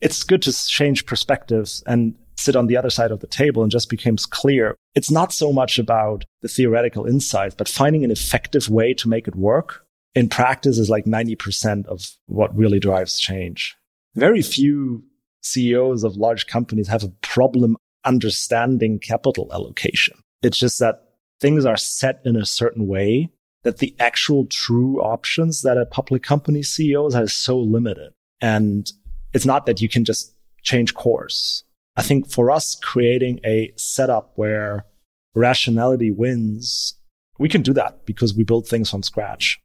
it's 0.00 0.24
good 0.24 0.42
to 0.42 0.52
change 0.66 1.06
perspectives 1.06 1.84
and 1.86 2.16
sit 2.42 2.56
on 2.56 2.66
the 2.66 2.76
other 2.76 2.90
side 2.90 3.10
of 3.10 3.20
the 3.20 3.26
table 3.26 3.62
and 3.62 3.70
just 3.70 3.88
becomes 3.88 4.26
clear. 4.26 4.76
It's 4.94 5.10
not 5.10 5.32
so 5.32 5.52
much 5.52 5.78
about 5.78 6.24
the 6.42 6.48
theoretical 6.48 7.06
insights, 7.06 7.54
but 7.54 7.68
finding 7.68 8.04
an 8.04 8.10
effective 8.10 8.68
way 8.68 8.94
to 8.94 9.08
make 9.08 9.28
it 9.28 9.36
work 9.36 9.86
in 10.14 10.28
practice 10.28 10.78
is 10.78 10.90
like 10.90 11.04
90% 11.04 11.86
of 11.86 12.10
what 12.26 12.56
really 12.56 12.78
drives 12.78 13.18
change. 13.18 13.76
Very 14.14 14.42
few 14.42 15.04
CEOs 15.42 16.04
of 16.04 16.16
large 16.16 16.46
companies 16.46 16.88
have 16.88 17.02
a 17.02 17.12
problem 17.22 17.76
understanding 18.04 18.98
capital 18.98 19.48
allocation. 19.52 20.18
It's 20.42 20.58
just 20.58 20.78
that 20.80 21.12
things 21.40 21.64
are 21.64 21.76
set 21.76 22.20
in 22.24 22.36
a 22.36 22.44
certain 22.44 22.86
way 22.86 23.30
that 23.62 23.78
the 23.78 23.94
actual 23.98 24.46
true 24.46 25.00
options 25.00 25.62
that 25.62 25.78
a 25.78 25.86
public 25.86 26.22
company 26.22 26.60
CEO 26.60 27.12
has 27.12 27.30
is 27.30 27.36
so 27.36 27.58
limited. 27.58 28.12
And 28.40 28.90
it's 29.32 29.46
not 29.46 29.66
that 29.66 29.80
you 29.80 29.88
can 29.88 30.04
just 30.04 30.34
change 30.62 30.94
course. 30.94 31.64
I 31.96 32.02
think 32.02 32.30
for 32.30 32.50
us, 32.50 32.74
creating 32.82 33.40
a 33.44 33.72
setup 33.76 34.32
where 34.36 34.86
rationality 35.34 36.10
wins 36.10 36.96
we 37.42 37.48
can 37.48 37.62
do 37.62 37.72
that 37.72 38.06
because 38.06 38.34
we 38.34 38.44
build 38.44 38.68
things 38.68 38.88
from 38.88 39.02
scratch. 39.02 39.60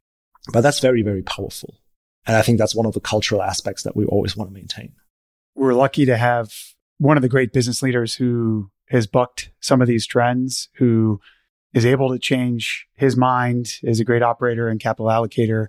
But 0.52 0.62
that's 0.62 0.80
very, 0.80 1.02
very 1.02 1.22
powerful. 1.22 1.80
And 2.26 2.36
I 2.36 2.42
think 2.42 2.58
that's 2.58 2.74
one 2.74 2.86
of 2.86 2.92
the 2.92 3.00
cultural 3.00 3.40
aspects 3.40 3.84
that 3.84 3.94
we 3.94 4.04
always 4.04 4.36
want 4.36 4.50
to 4.50 4.54
maintain. 4.54 4.94
We're 5.54 5.74
lucky 5.74 6.04
to 6.06 6.16
have 6.16 6.52
one 6.98 7.16
of 7.16 7.22
the 7.22 7.28
great 7.28 7.52
business 7.52 7.80
leaders 7.80 8.14
who 8.14 8.70
has 8.88 9.06
bucked 9.06 9.52
some 9.60 9.80
of 9.80 9.86
these 9.86 10.06
trends, 10.06 10.68
who 10.74 11.20
is 11.72 11.86
able 11.86 12.10
to 12.10 12.18
change 12.18 12.88
his 12.94 13.16
mind, 13.16 13.74
is 13.82 14.00
a 14.00 14.04
great 14.04 14.22
operator 14.22 14.68
and 14.68 14.80
capital 14.80 15.06
allocator. 15.06 15.66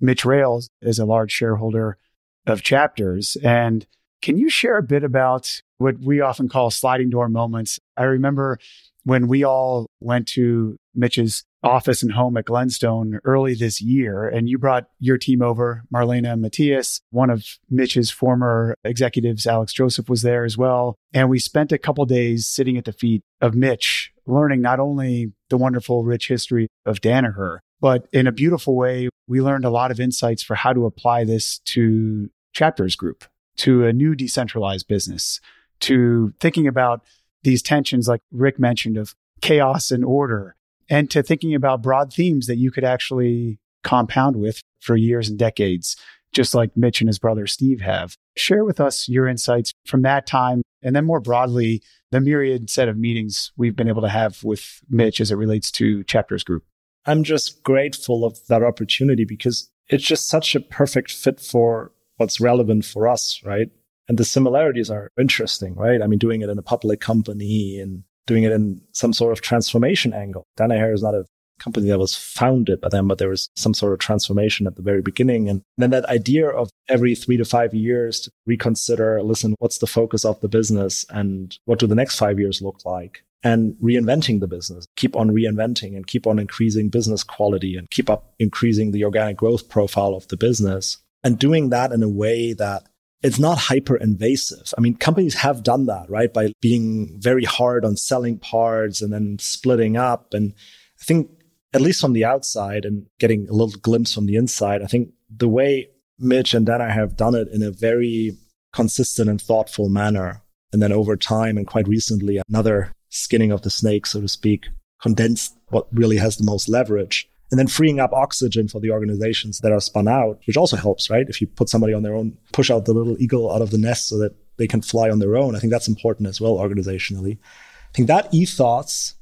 Mitch 0.00 0.24
Rales 0.24 0.68
is 0.80 0.98
a 0.98 1.06
large 1.06 1.30
shareholder 1.30 1.96
of 2.44 2.62
chapters. 2.62 3.36
And 3.44 3.86
can 4.20 4.36
you 4.36 4.50
share 4.50 4.78
a 4.78 4.82
bit 4.82 5.04
about 5.04 5.62
what 5.82 5.98
we 5.98 6.20
often 6.20 6.48
call 6.48 6.70
sliding 6.70 7.10
door 7.10 7.28
moments? 7.28 7.78
I 7.96 8.04
remember 8.04 8.58
when 9.04 9.28
we 9.28 9.44
all 9.44 9.86
went 10.00 10.28
to 10.28 10.76
Mitch's 10.94 11.44
office 11.62 12.02
and 12.02 12.12
home 12.12 12.36
at 12.36 12.44
Glenstone 12.44 13.20
early 13.24 13.54
this 13.54 13.80
year, 13.80 14.28
and 14.28 14.48
you 14.48 14.58
brought 14.58 14.86
your 14.98 15.16
team 15.18 15.42
over, 15.42 15.84
Marlena 15.94 16.32
and 16.32 16.42
Matthias. 16.42 17.00
One 17.10 17.30
of 17.30 17.46
Mitch's 17.70 18.10
former 18.10 18.76
executives, 18.84 19.46
Alex 19.46 19.72
Joseph, 19.72 20.08
was 20.08 20.22
there 20.22 20.44
as 20.44 20.58
well. 20.58 20.96
And 21.12 21.28
we 21.28 21.38
spent 21.38 21.72
a 21.72 21.78
couple 21.78 22.04
days 22.04 22.48
sitting 22.48 22.76
at 22.76 22.84
the 22.84 22.92
feet 22.92 23.22
of 23.40 23.54
Mitch, 23.54 24.12
learning 24.26 24.60
not 24.60 24.80
only 24.80 25.32
the 25.50 25.56
wonderful, 25.56 26.04
rich 26.04 26.28
history 26.28 26.68
of 26.84 27.00
Danaher, 27.00 27.58
but 27.80 28.08
in 28.12 28.26
a 28.26 28.32
beautiful 28.32 28.76
way, 28.76 29.08
we 29.26 29.40
learned 29.40 29.64
a 29.64 29.70
lot 29.70 29.90
of 29.90 30.00
insights 30.00 30.42
for 30.42 30.54
how 30.54 30.72
to 30.72 30.86
apply 30.86 31.24
this 31.24 31.58
to 31.66 32.30
Chapters 32.52 32.96
Group, 32.96 33.24
to 33.56 33.86
a 33.86 33.92
new 33.92 34.14
decentralized 34.14 34.88
business, 34.88 35.40
to 35.82 36.32
thinking 36.40 36.66
about 36.66 37.02
these 37.42 37.62
tensions, 37.62 38.08
like 38.08 38.20
Rick 38.30 38.58
mentioned, 38.58 38.96
of 38.96 39.14
chaos 39.40 39.90
and 39.90 40.04
order, 40.04 40.56
and 40.88 41.10
to 41.10 41.22
thinking 41.22 41.54
about 41.54 41.82
broad 41.82 42.12
themes 42.12 42.46
that 42.46 42.56
you 42.56 42.70
could 42.70 42.84
actually 42.84 43.58
compound 43.82 44.36
with 44.36 44.60
for 44.80 44.96
years 44.96 45.28
and 45.28 45.38
decades, 45.38 45.96
just 46.32 46.54
like 46.54 46.76
Mitch 46.76 47.00
and 47.00 47.08
his 47.08 47.18
brother 47.18 47.46
Steve 47.46 47.80
have. 47.80 48.16
Share 48.36 48.64
with 48.64 48.80
us 48.80 49.08
your 49.08 49.26
insights 49.26 49.72
from 49.86 50.02
that 50.02 50.26
time, 50.26 50.62
and 50.82 50.94
then 50.96 51.04
more 51.04 51.20
broadly, 51.20 51.82
the 52.10 52.20
myriad 52.20 52.70
set 52.70 52.88
of 52.88 52.96
meetings 52.96 53.52
we've 53.56 53.76
been 53.76 53.88
able 53.88 54.02
to 54.02 54.08
have 54.08 54.42
with 54.44 54.80
Mitch 54.88 55.20
as 55.20 55.30
it 55.30 55.36
relates 55.36 55.70
to 55.72 56.04
Chapters 56.04 56.44
Group. 56.44 56.64
I'm 57.04 57.24
just 57.24 57.62
grateful 57.64 58.24
of 58.24 58.38
that 58.48 58.62
opportunity 58.62 59.24
because 59.24 59.70
it's 59.88 60.04
just 60.04 60.28
such 60.28 60.54
a 60.54 60.60
perfect 60.60 61.10
fit 61.10 61.40
for 61.40 61.92
what's 62.16 62.40
relevant 62.40 62.84
for 62.84 63.08
us, 63.08 63.40
right? 63.44 63.68
And 64.08 64.18
the 64.18 64.24
similarities 64.24 64.90
are 64.90 65.10
interesting, 65.18 65.74
right? 65.74 66.02
I 66.02 66.06
mean, 66.06 66.18
doing 66.18 66.42
it 66.42 66.48
in 66.48 66.58
a 66.58 66.62
public 66.62 67.00
company 67.00 67.78
and 67.78 68.04
doing 68.26 68.42
it 68.42 68.52
in 68.52 68.80
some 68.92 69.12
sort 69.12 69.32
of 69.32 69.40
transformation 69.40 70.12
angle. 70.12 70.46
Danaher 70.58 70.92
is 70.92 71.02
not 71.02 71.14
a 71.14 71.24
company 71.62 71.88
that 71.88 71.98
was 71.98 72.16
founded 72.16 72.80
by 72.80 72.88
them, 72.88 73.06
but 73.08 73.18
there 73.18 73.28
was 73.28 73.48
some 73.56 73.74
sort 73.74 73.92
of 73.92 74.00
transformation 74.00 74.66
at 74.66 74.76
the 74.76 74.82
very 74.82 75.00
beginning. 75.00 75.48
And 75.48 75.62
then 75.78 75.90
that 75.90 76.04
idea 76.06 76.48
of 76.48 76.70
every 76.88 77.14
three 77.14 77.36
to 77.36 77.44
five 77.44 77.72
years 77.72 78.20
to 78.20 78.30
reconsider, 78.46 79.22
listen, 79.22 79.54
what's 79.58 79.78
the 79.78 79.86
focus 79.86 80.24
of 80.24 80.40
the 80.40 80.48
business 80.48 81.04
and 81.10 81.56
what 81.64 81.78
do 81.78 81.86
the 81.86 81.94
next 81.94 82.18
five 82.18 82.38
years 82.40 82.60
look 82.60 82.80
like? 82.84 83.24
And 83.44 83.74
reinventing 83.82 84.40
the 84.40 84.46
business, 84.46 84.86
keep 84.96 85.16
on 85.16 85.30
reinventing 85.30 85.96
and 85.96 86.06
keep 86.06 86.26
on 86.26 86.38
increasing 86.38 86.88
business 86.88 87.24
quality 87.24 87.76
and 87.76 87.90
keep 87.90 88.08
up 88.08 88.34
increasing 88.38 88.92
the 88.92 89.04
organic 89.04 89.36
growth 89.36 89.68
profile 89.68 90.14
of 90.14 90.28
the 90.28 90.36
business 90.36 90.98
and 91.24 91.38
doing 91.38 91.70
that 91.70 91.92
in 91.92 92.02
a 92.02 92.08
way 92.08 92.52
that 92.52 92.86
it's 93.22 93.38
not 93.38 93.58
hyper 93.58 93.96
invasive. 93.96 94.74
I 94.76 94.80
mean, 94.80 94.96
companies 94.96 95.34
have 95.34 95.62
done 95.62 95.86
that, 95.86 96.10
right? 96.10 96.32
By 96.32 96.52
being 96.60 97.16
very 97.18 97.44
hard 97.44 97.84
on 97.84 97.96
selling 97.96 98.38
parts 98.38 99.00
and 99.00 99.12
then 99.12 99.38
splitting 99.38 99.96
up. 99.96 100.34
And 100.34 100.54
I 101.00 101.04
think, 101.04 101.30
at 101.72 101.80
least 101.80 102.00
from 102.00 102.12
the 102.12 102.24
outside 102.24 102.84
and 102.84 103.06
getting 103.18 103.48
a 103.48 103.52
little 103.52 103.80
glimpse 103.80 104.12
from 104.12 104.26
the 104.26 104.36
inside, 104.36 104.82
I 104.82 104.86
think 104.86 105.10
the 105.34 105.48
way 105.48 105.88
Mitch 106.18 106.52
and 106.52 106.66
Dana 106.66 106.90
have 106.90 107.16
done 107.16 107.34
it 107.34 107.48
in 107.48 107.62
a 107.62 107.70
very 107.70 108.36
consistent 108.72 109.30
and 109.30 109.40
thoughtful 109.40 109.88
manner. 109.88 110.42
And 110.72 110.82
then 110.82 110.92
over 110.92 111.16
time 111.16 111.56
and 111.56 111.66
quite 111.66 111.88
recently, 111.88 112.40
another 112.48 112.92
skinning 113.08 113.52
of 113.52 113.62
the 113.62 113.70
snake, 113.70 114.06
so 114.06 114.20
to 114.20 114.28
speak, 114.28 114.66
condensed 115.00 115.54
what 115.68 115.86
really 115.92 116.16
has 116.16 116.36
the 116.36 116.44
most 116.44 116.68
leverage 116.68 117.28
and 117.52 117.58
then 117.58 117.68
freeing 117.68 118.00
up 118.00 118.14
oxygen 118.14 118.66
for 118.66 118.80
the 118.80 118.90
organizations 118.90 119.60
that 119.60 119.72
are 119.72 119.80
spun 119.80 120.08
out, 120.08 120.40
which 120.46 120.56
also 120.56 120.74
helps, 120.74 121.10
right? 121.10 121.28
If 121.28 121.38
you 121.38 121.46
put 121.46 121.68
somebody 121.68 121.92
on 121.92 122.02
their 122.02 122.14
own, 122.14 122.38
push 122.52 122.70
out 122.70 122.86
the 122.86 122.94
little 122.94 123.20
eagle 123.20 123.52
out 123.52 123.60
of 123.60 123.70
the 123.70 123.78
nest 123.78 124.08
so 124.08 124.18
that 124.18 124.34
they 124.56 124.66
can 124.66 124.80
fly 124.80 125.10
on 125.10 125.18
their 125.18 125.36
own. 125.36 125.54
I 125.54 125.58
think 125.58 125.70
that's 125.70 125.86
important 125.86 126.30
as 126.30 126.40
well, 126.40 126.56
organizationally. 126.56 127.36
I 127.36 127.92
think 127.94 128.08
that 128.08 128.32
ethos 128.32 129.16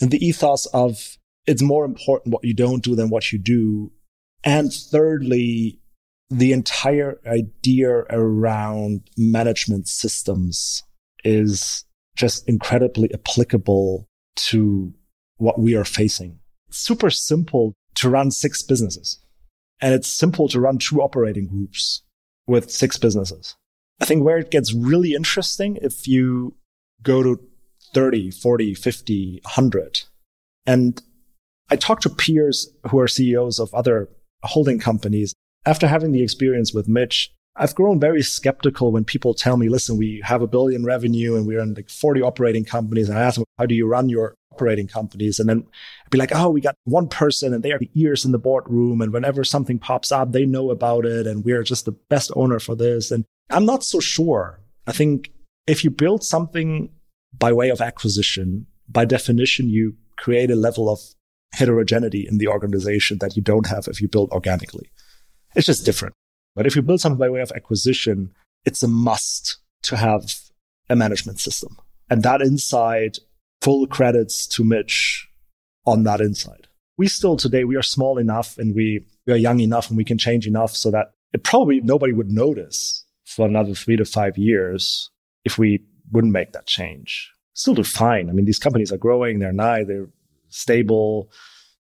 and 0.00 0.10
the 0.10 0.26
ethos 0.26 0.64
of 0.66 1.18
it's 1.46 1.60
more 1.60 1.84
important 1.84 2.32
what 2.32 2.44
you 2.44 2.54
don't 2.54 2.82
do 2.82 2.96
than 2.96 3.10
what 3.10 3.30
you 3.30 3.38
do. 3.38 3.92
And 4.42 4.72
thirdly, 4.72 5.78
the 6.30 6.52
entire 6.52 7.20
idea 7.26 7.90
around 8.08 9.10
management 9.18 9.86
systems 9.86 10.82
is 11.24 11.84
just 12.16 12.48
incredibly 12.48 13.12
applicable 13.12 14.06
to 14.36 14.94
what 15.36 15.60
we 15.60 15.76
are 15.76 15.84
facing 15.84 16.38
super 16.70 17.10
simple 17.10 17.74
to 17.96 18.08
run 18.08 18.30
six 18.30 18.62
businesses. 18.62 19.18
And 19.80 19.94
it's 19.94 20.08
simple 20.08 20.48
to 20.48 20.60
run 20.60 20.78
two 20.78 21.02
operating 21.02 21.46
groups 21.46 22.02
with 22.46 22.70
six 22.70 22.96
businesses. 22.96 23.56
I 24.00 24.04
think 24.04 24.24
where 24.24 24.38
it 24.38 24.50
gets 24.50 24.74
really 24.74 25.14
interesting 25.14 25.78
if 25.80 26.06
you 26.06 26.54
go 27.02 27.22
to 27.22 27.40
30, 27.94 28.30
40, 28.30 28.74
50, 28.74 29.40
100. 29.42 30.02
And 30.66 31.00
I 31.70 31.76
talk 31.76 32.00
to 32.00 32.10
peers 32.10 32.68
who 32.90 32.98
are 32.98 33.08
CEOs 33.08 33.58
of 33.58 33.72
other 33.74 34.08
holding 34.42 34.78
companies. 34.78 35.34
After 35.64 35.88
having 35.88 36.12
the 36.12 36.22
experience 36.22 36.72
with 36.72 36.88
Mitch, 36.88 37.32
I've 37.56 37.74
grown 37.74 37.98
very 37.98 38.22
skeptical 38.22 38.92
when 38.92 39.04
people 39.04 39.34
tell 39.34 39.56
me, 39.56 39.68
listen, 39.68 39.96
we 39.96 40.20
have 40.24 40.42
a 40.42 40.46
billion 40.46 40.84
revenue 40.84 41.36
and 41.36 41.46
we're 41.46 41.60
in 41.60 41.74
like 41.74 41.88
40 41.88 42.20
operating 42.22 42.64
companies. 42.64 43.08
And 43.08 43.18
I 43.18 43.22
ask 43.22 43.36
them, 43.36 43.44
how 43.58 43.66
do 43.66 43.74
you 43.74 43.86
run 43.86 44.08
your 44.08 44.34
operating 44.56 44.88
companies? 44.88 45.38
And 45.38 45.48
then 45.48 45.66
be 46.10 46.18
like, 46.18 46.34
oh, 46.34 46.50
we 46.50 46.60
got 46.60 46.76
one 46.84 47.08
person 47.08 47.52
and 47.52 47.62
they 47.62 47.72
are 47.72 47.78
the 47.78 47.90
ears 47.94 48.24
in 48.24 48.32
the 48.32 48.38
boardroom. 48.38 49.00
And 49.00 49.12
whenever 49.12 49.44
something 49.44 49.78
pops 49.78 50.10
up, 50.10 50.32
they 50.32 50.46
know 50.46 50.70
about 50.70 51.04
it. 51.04 51.26
And 51.26 51.44
we're 51.44 51.62
just 51.62 51.84
the 51.84 51.92
best 51.92 52.30
owner 52.34 52.58
for 52.58 52.74
this. 52.74 53.10
And 53.10 53.24
I'm 53.50 53.66
not 53.66 53.84
so 53.84 54.00
sure. 54.00 54.60
I 54.86 54.92
think 54.92 55.30
if 55.66 55.84
you 55.84 55.90
build 55.90 56.24
something 56.24 56.90
by 57.38 57.52
way 57.52 57.68
of 57.70 57.80
acquisition, 57.80 58.66
by 58.88 59.04
definition, 59.04 59.68
you 59.68 59.94
create 60.16 60.50
a 60.50 60.56
level 60.56 60.88
of 60.88 61.00
heterogeneity 61.52 62.26
in 62.28 62.38
the 62.38 62.48
organization 62.48 63.18
that 63.18 63.36
you 63.36 63.42
don't 63.42 63.66
have 63.66 63.86
if 63.88 64.00
you 64.00 64.08
build 64.08 64.30
organically. 64.30 64.90
It's 65.54 65.66
just 65.66 65.84
different. 65.84 66.14
But 66.54 66.66
if 66.66 66.74
you 66.74 66.82
build 66.82 67.00
something 67.00 67.18
by 67.18 67.28
way 67.28 67.40
of 67.40 67.52
acquisition, 67.52 68.32
it's 68.64 68.82
a 68.82 68.88
must 68.88 69.58
to 69.82 69.96
have 69.96 70.34
a 70.88 70.96
management 70.96 71.40
system. 71.40 71.76
And 72.08 72.22
that 72.22 72.40
inside, 72.40 73.18
full 73.66 73.88
credits 73.88 74.46
to 74.46 74.62
Mitch 74.62 75.28
on 75.86 76.04
that 76.04 76.20
insight. 76.20 76.68
We 76.96 77.08
still 77.08 77.36
today, 77.36 77.64
we 77.64 77.74
are 77.74 77.82
small 77.82 78.16
enough 78.16 78.58
and 78.58 78.76
we, 78.76 79.04
we 79.26 79.32
are 79.32 79.36
young 79.36 79.58
enough 79.58 79.88
and 79.88 79.96
we 79.96 80.04
can 80.04 80.18
change 80.18 80.46
enough 80.46 80.70
so 80.70 80.92
that 80.92 81.14
it 81.32 81.42
probably 81.42 81.80
nobody 81.80 82.12
would 82.12 82.30
notice 82.30 83.04
for 83.24 83.44
another 83.44 83.74
three 83.74 83.96
to 83.96 84.04
five 84.04 84.38
years 84.38 85.10
if 85.44 85.58
we 85.58 85.84
wouldn't 86.12 86.32
make 86.32 86.52
that 86.52 86.66
change. 86.66 87.28
Still 87.54 87.74
do 87.74 87.82
fine. 87.82 88.30
I 88.30 88.34
mean, 88.34 88.44
these 88.44 88.60
companies 88.60 88.92
are 88.92 88.98
growing, 88.98 89.40
they're 89.40 89.52
nice, 89.52 89.88
they're 89.88 90.10
stable 90.48 91.28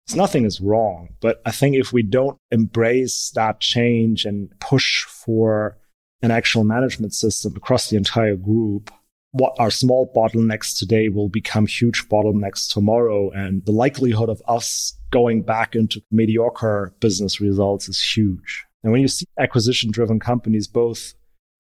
It's 0.07 0.15
nothing 0.15 0.47
is 0.47 0.63
wrong. 0.63 1.11
But 1.21 1.43
I 1.45 1.51
think 1.51 1.77
if 1.77 1.93
we 1.93 2.03
don't 2.03 2.39
embrace 2.51 3.31
that 3.35 3.61
change 3.61 4.25
and 4.25 4.59
push 4.59 5.05
for 5.05 5.77
an 6.23 6.31
actual 6.31 6.65
management 6.65 7.13
system 7.13 7.53
across 7.57 7.91
the 7.91 7.99
entire 7.99 8.37
group, 8.37 8.91
what 9.33 9.55
are 9.59 9.71
small 9.71 10.11
bottlenecks 10.15 10.77
today 10.77 11.09
will 11.09 11.29
become 11.29 11.67
huge 11.67 12.09
bottlenecks 12.09 12.73
tomorrow. 12.73 13.31
And 13.31 13.65
the 13.67 13.73
likelihood 13.73 14.29
of 14.29 14.43
us 14.49 14.97
going 15.11 15.43
back 15.43 15.75
into 15.75 16.03
mediocre 16.11 16.95
business 17.01 17.41
results 17.41 17.89
is 17.89 18.03
huge. 18.03 18.65
And 18.83 18.93
when 18.93 19.03
you 19.03 19.09
see 19.09 19.27
acquisition 19.39 19.91
driven 19.91 20.21
companies 20.21 20.67
both 20.67 21.15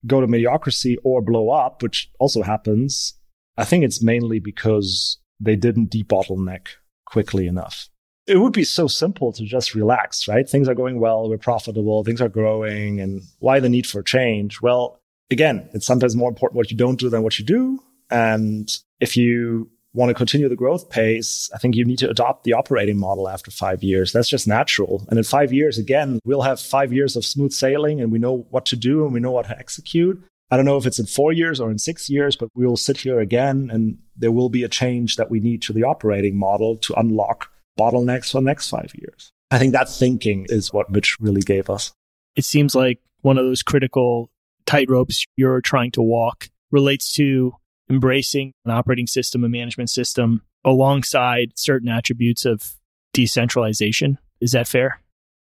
go 0.06 0.20
to 0.20 0.26
mediocrity 0.26 0.96
or 1.02 1.20
blow 1.20 1.50
up, 1.50 1.82
which 1.82 2.10
also 2.18 2.42
happens, 2.42 3.14
I 3.56 3.64
think 3.64 3.84
it's 3.84 4.02
mainly 4.02 4.38
because 4.38 5.18
they 5.40 5.56
didn't 5.56 5.90
debottleneck 5.90 6.68
quickly 7.04 7.46
enough 7.46 7.88
it 8.28 8.36
would 8.36 8.52
be 8.52 8.64
so 8.64 8.86
simple 8.86 9.32
to 9.32 9.42
just 9.42 9.74
relax, 9.74 10.28
right? 10.28 10.46
Things 10.46 10.68
are 10.68 10.74
going 10.74 11.00
well, 11.00 11.28
we're 11.30 11.38
profitable, 11.38 12.04
things 12.04 12.20
are 12.20 12.28
growing, 12.28 13.00
and 13.00 13.22
why 13.38 13.58
the 13.58 13.70
need 13.70 13.86
for 13.86 14.02
change? 14.02 14.60
Well, 14.60 14.97
again, 15.30 15.68
it's 15.72 15.86
sometimes 15.86 16.16
more 16.16 16.28
important 16.28 16.56
what 16.56 16.70
you 16.70 16.76
don't 16.76 16.98
do 16.98 17.08
than 17.08 17.22
what 17.22 17.38
you 17.38 17.44
do. 17.44 17.82
And 18.10 18.70
if 19.00 19.16
you 19.16 19.70
want 19.94 20.10
to 20.10 20.14
continue 20.14 20.48
the 20.48 20.56
growth 20.56 20.90
pace, 20.90 21.50
I 21.54 21.58
think 21.58 21.74
you 21.74 21.84
need 21.84 21.98
to 21.98 22.10
adopt 22.10 22.44
the 22.44 22.52
operating 22.52 22.98
model 22.98 23.28
after 23.28 23.50
five 23.50 23.82
years. 23.82 24.12
That's 24.12 24.28
just 24.28 24.46
natural. 24.46 25.06
And 25.08 25.18
in 25.18 25.24
five 25.24 25.52
years, 25.52 25.78
again, 25.78 26.20
we'll 26.24 26.42
have 26.42 26.60
five 26.60 26.92
years 26.92 27.16
of 27.16 27.24
smooth 27.24 27.52
sailing 27.52 28.00
and 28.00 28.12
we 28.12 28.18
know 28.18 28.46
what 28.50 28.66
to 28.66 28.76
do 28.76 29.04
and 29.04 29.12
we 29.12 29.20
know 29.20 29.32
what 29.32 29.46
to 29.46 29.58
execute. 29.58 30.22
I 30.50 30.56
don't 30.56 30.64
know 30.64 30.78
if 30.78 30.86
it's 30.86 30.98
in 30.98 31.06
four 31.06 31.32
years 31.32 31.60
or 31.60 31.70
in 31.70 31.78
six 31.78 32.08
years, 32.08 32.36
but 32.36 32.48
we 32.54 32.66
will 32.66 32.76
sit 32.76 32.96
here 32.98 33.20
again 33.20 33.68
and 33.70 33.98
there 34.16 34.32
will 34.32 34.48
be 34.48 34.62
a 34.62 34.68
change 34.68 35.16
that 35.16 35.30
we 35.30 35.40
need 35.40 35.60
to 35.62 35.72
the 35.72 35.84
operating 35.84 36.38
model 36.38 36.76
to 36.78 36.94
unlock 36.94 37.50
bottlenecks 37.78 38.32
for 38.32 38.40
the 38.40 38.46
next 38.46 38.70
five 38.70 38.92
years. 38.94 39.30
I 39.50 39.58
think 39.58 39.72
that 39.72 39.88
thinking 39.88 40.46
is 40.48 40.72
what 40.72 40.90
Mitch 40.90 41.18
really 41.20 41.42
gave 41.42 41.68
us. 41.68 41.92
It 42.36 42.44
seems 42.44 42.74
like 42.74 43.00
one 43.22 43.36
of 43.36 43.44
those 43.44 43.62
critical 43.62 44.30
tightropes 44.68 45.26
you're 45.36 45.60
trying 45.60 45.90
to 45.92 46.02
walk 46.02 46.48
relates 46.70 47.12
to 47.14 47.54
embracing 47.90 48.52
an 48.64 48.70
operating 48.70 49.06
system, 49.06 49.42
a 49.42 49.48
management 49.48 49.90
system 49.90 50.42
alongside 50.64 51.52
certain 51.56 51.88
attributes 51.88 52.44
of 52.44 52.74
decentralization. 53.14 54.18
Is 54.40 54.52
that 54.52 54.68
fair? 54.68 55.00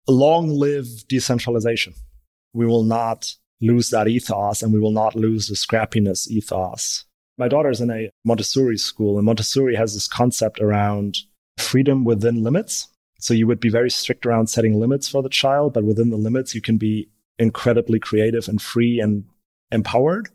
Long 0.07 0.49
live 0.49 0.85
decentralization. 1.07 1.93
We 2.53 2.65
will 2.65 2.83
not 2.83 3.33
lose 3.59 3.89
that 3.89 4.07
ethos 4.07 4.61
and 4.61 4.71
we 4.71 4.79
will 4.79 4.91
not 4.91 5.15
lose 5.15 5.47
the 5.47 5.55
scrappiness 5.55 6.27
ethos. 6.29 7.05
My 7.37 7.47
daughter's 7.47 7.81
in 7.81 7.91
a 7.91 8.09
Montessori 8.25 8.77
school, 8.77 9.17
and 9.17 9.25
Montessori 9.25 9.75
has 9.75 9.93
this 9.93 10.07
concept 10.07 10.59
around 10.59 11.17
freedom 11.57 12.03
within 12.03 12.43
limits. 12.43 12.87
So 13.19 13.33
you 13.33 13.47
would 13.47 13.59
be 13.59 13.69
very 13.69 13.89
strict 13.89 14.25
around 14.25 14.47
setting 14.47 14.79
limits 14.79 15.07
for 15.07 15.21
the 15.21 15.29
child, 15.29 15.73
but 15.73 15.83
within 15.83 16.09
the 16.09 16.17
limits, 16.17 16.55
you 16.55 16.61
can 16.61 16.77
be 16.77 17.09
incredibly 17.39 17.99
creative 17.99 18.47
and 18.47 18.61
free 18.61 18.99
and 18.99 19.25
empowered. 19.71 20.29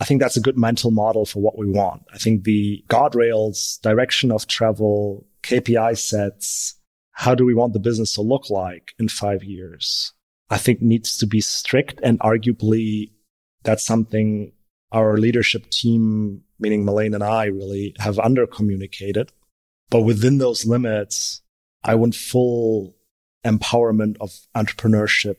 I 0.00 0.04
think 0.04 0.20
that's 0.20 0.36
a 0.36 0.40
good 0.40 0.58
mental 0.58 0.90
model 0.90 1.24
for 1.24 1.40
what 1.40 1.56
we 1.56 1.66
want. 1.66 2.02
I 2.12 2.18
think 2.18 2.44
the 2.44 2.84
guardrails, 2.88 3.80
direction 3.80 4.32
of 4.32 4.46
travel, 4.46 5.26
KPI 5.42 5.96
sets, 5.96 6.74
how 7.12 7.34
do 7.34 7.44
we 7.44 7.54
want 7.54 7.72
the 7.72 7.78
business 7.78 8.14
to 8.14 8.22
look 8.22 8.50
like 8.50 8.92
in 8.98 9.08
five 9.08 9.44
years? 9.44 10.12
I 10.50 10.58
think 10.58 10.82
needs 10.82 11.16
to 11.18 11.26
be 11.26 11.40
strict 11.40 12.00
and 12.02 12.18
arguably 12.20 13.12
that's 13.62 13.84
something 13.84 14.52
our 14.92 15.16
leadership 15.16 15.70
team, 15.70 16.42
meaning 16.58 16.84
Malane 16.84 17.14
and 17.14 17.24
I 17.24 17.46
really 17.46 17.94
have 17.98 18.18
under 18.18 18.46
communicated. 18.46 19.32
But 19.90 20.02
within 20.02 20.38
those 20.38 20.66
limits, 20.66 21.42
I 21.82 21.94
want 21.94 22.14
full 22.14 22.96
empowerment 23.44 24.16
of 24.20 24.32
entrepreneurship 24.54 25.36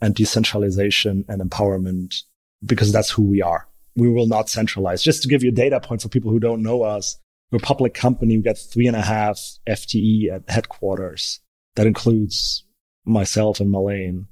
and 0.00 0.14
decentralization 0.14 1.24
and 1.28 1.42
empowerment 1.42 2.22
because 2.64 2.92
that's 2.92 3.10
who 3.10 3.22
we 3.22 3.42
are. 3.42 3.66
We 3.96 4.08
will 4.08 4.26
not 4.26 4.48
centralize. 4.48 5.02
Just 5.02 5.22
to 5.22 5.28
give 5.28 5.42
you 5.42 5.50
a 5.50 5.54
data 5.54 5.80
point 5.80 6.02
for 6.02 6.08
people 6.08 6.30
who 6.30 6.38
don't 6.38 6.62
know 6.62 6.82
us, 6.82 7.18
we're 7.50 7.58
a 7.58 7.60
public 7.60 7.94
company. 7.94 8.36
We 8.36 8.42
got 8.42 8.58
three 8.58 8.86
and 8.86 8.96
a 8.96 9.02
half 9.02 9.40
FTE 9.68 10.32
at 10.32 10.48
headquarters. 10.48 11.40
That 11.76 11.86
includes 11.86 12.64
myself 13.04 13.60
and 13.60 13.72
Malane. 13.72 14.26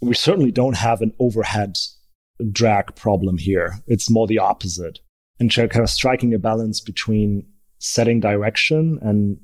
We 0.00 0.14
certainly 0.14 0.52
don't 0.52 0.76
have 0.76 1.00
an 1.00 1.12
overhead 1.18 1.76
drag 2.50 2.94
problem 2.96 3.38
here. 3.38 3.78
It's 3.86 4.10
more 4.10 4.26
the 4.26 4.38
opposite. 4.38 4.98
And 5.38 5.52
kind 5.52 5.76
of 5.76 5.90
striking 5.90 6.34
a 6.34 6.38
balance 6.38 6.80
between 6.80 7.46
setting 7.78 8.20
direction 8.20 8.98
and 9.02 9.38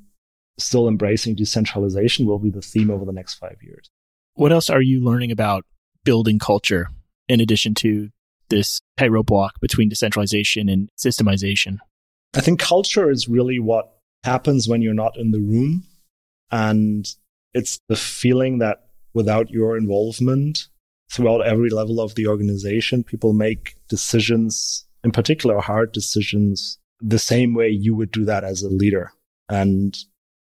still 0.59 0.87
embracing 0.87 1.35
decentralization 1.35 2.25
will 2.25 2.39
be 2.39 2.49
the 2.49 2.61
theme 2.61 2.91
over 2.91 3.05
the 3.05 3.13
next 3.13 3.35
five 3.35 3.57
years. 3.61 3.89
What 4.35 4.51
else 4.51 4.69
are 4.69 4.81
you 4.81 5.03
learning 5.03 5.31
about 5.31 5.65
building 6.03 6.39
culture 6.39 6.89
in 7.27 7.39
addition 7.39 7.73
to 7.75 8.09
this 8.49 8.81
tightrope 8.97 9.29
walk 9.29 9.59
between 9.61 9.89
decentralization 9.89 10.69
and 10.69 10.89
systemization? 10.97 11.77
I 12.35 12.41
think 12.41 12.59
culture 12.59 13.09
is 13.09 13.27
really 13.27 13.59
what 13.59 13.97
happens 14.23 14.67
when 14.67 14.81
you're 14.81 14.93
not 14.93 15.17
in 15.17 15.31
the 15.31 15.39
room. 15.39 15.83
And 16.51 17.07
it's 17.53 17.79
the 17.89 17.95
feeling 17.95 18.59
that 18.59 18.87
without 19.13 19.49
your 19.49 19.77
involvement 19.77 20.67
throughout 21.11 21.45
every 21.45 21.69
level 21.69 22.01
of 22.01 22.15
the 22.15 22.27
organization, 22.27 23.03
people 23.03 23.33
make 23.33 23.75
decisions, 23.87 24.85
in 25.03 25.11
particular 25.11 25.59
hard 25.59 25.91
decisions, 25.91 26.79
the 26.99 27.19
same 27.19 27.53
way 27.53 27.69
you 27.69 27.95
would 27.95 28.11
do 28.11 28.25
that 28.25 28.43
as 28.43 28.63
a 28.63 28.69
leader. 28.69 29.11
And 29.47 29.95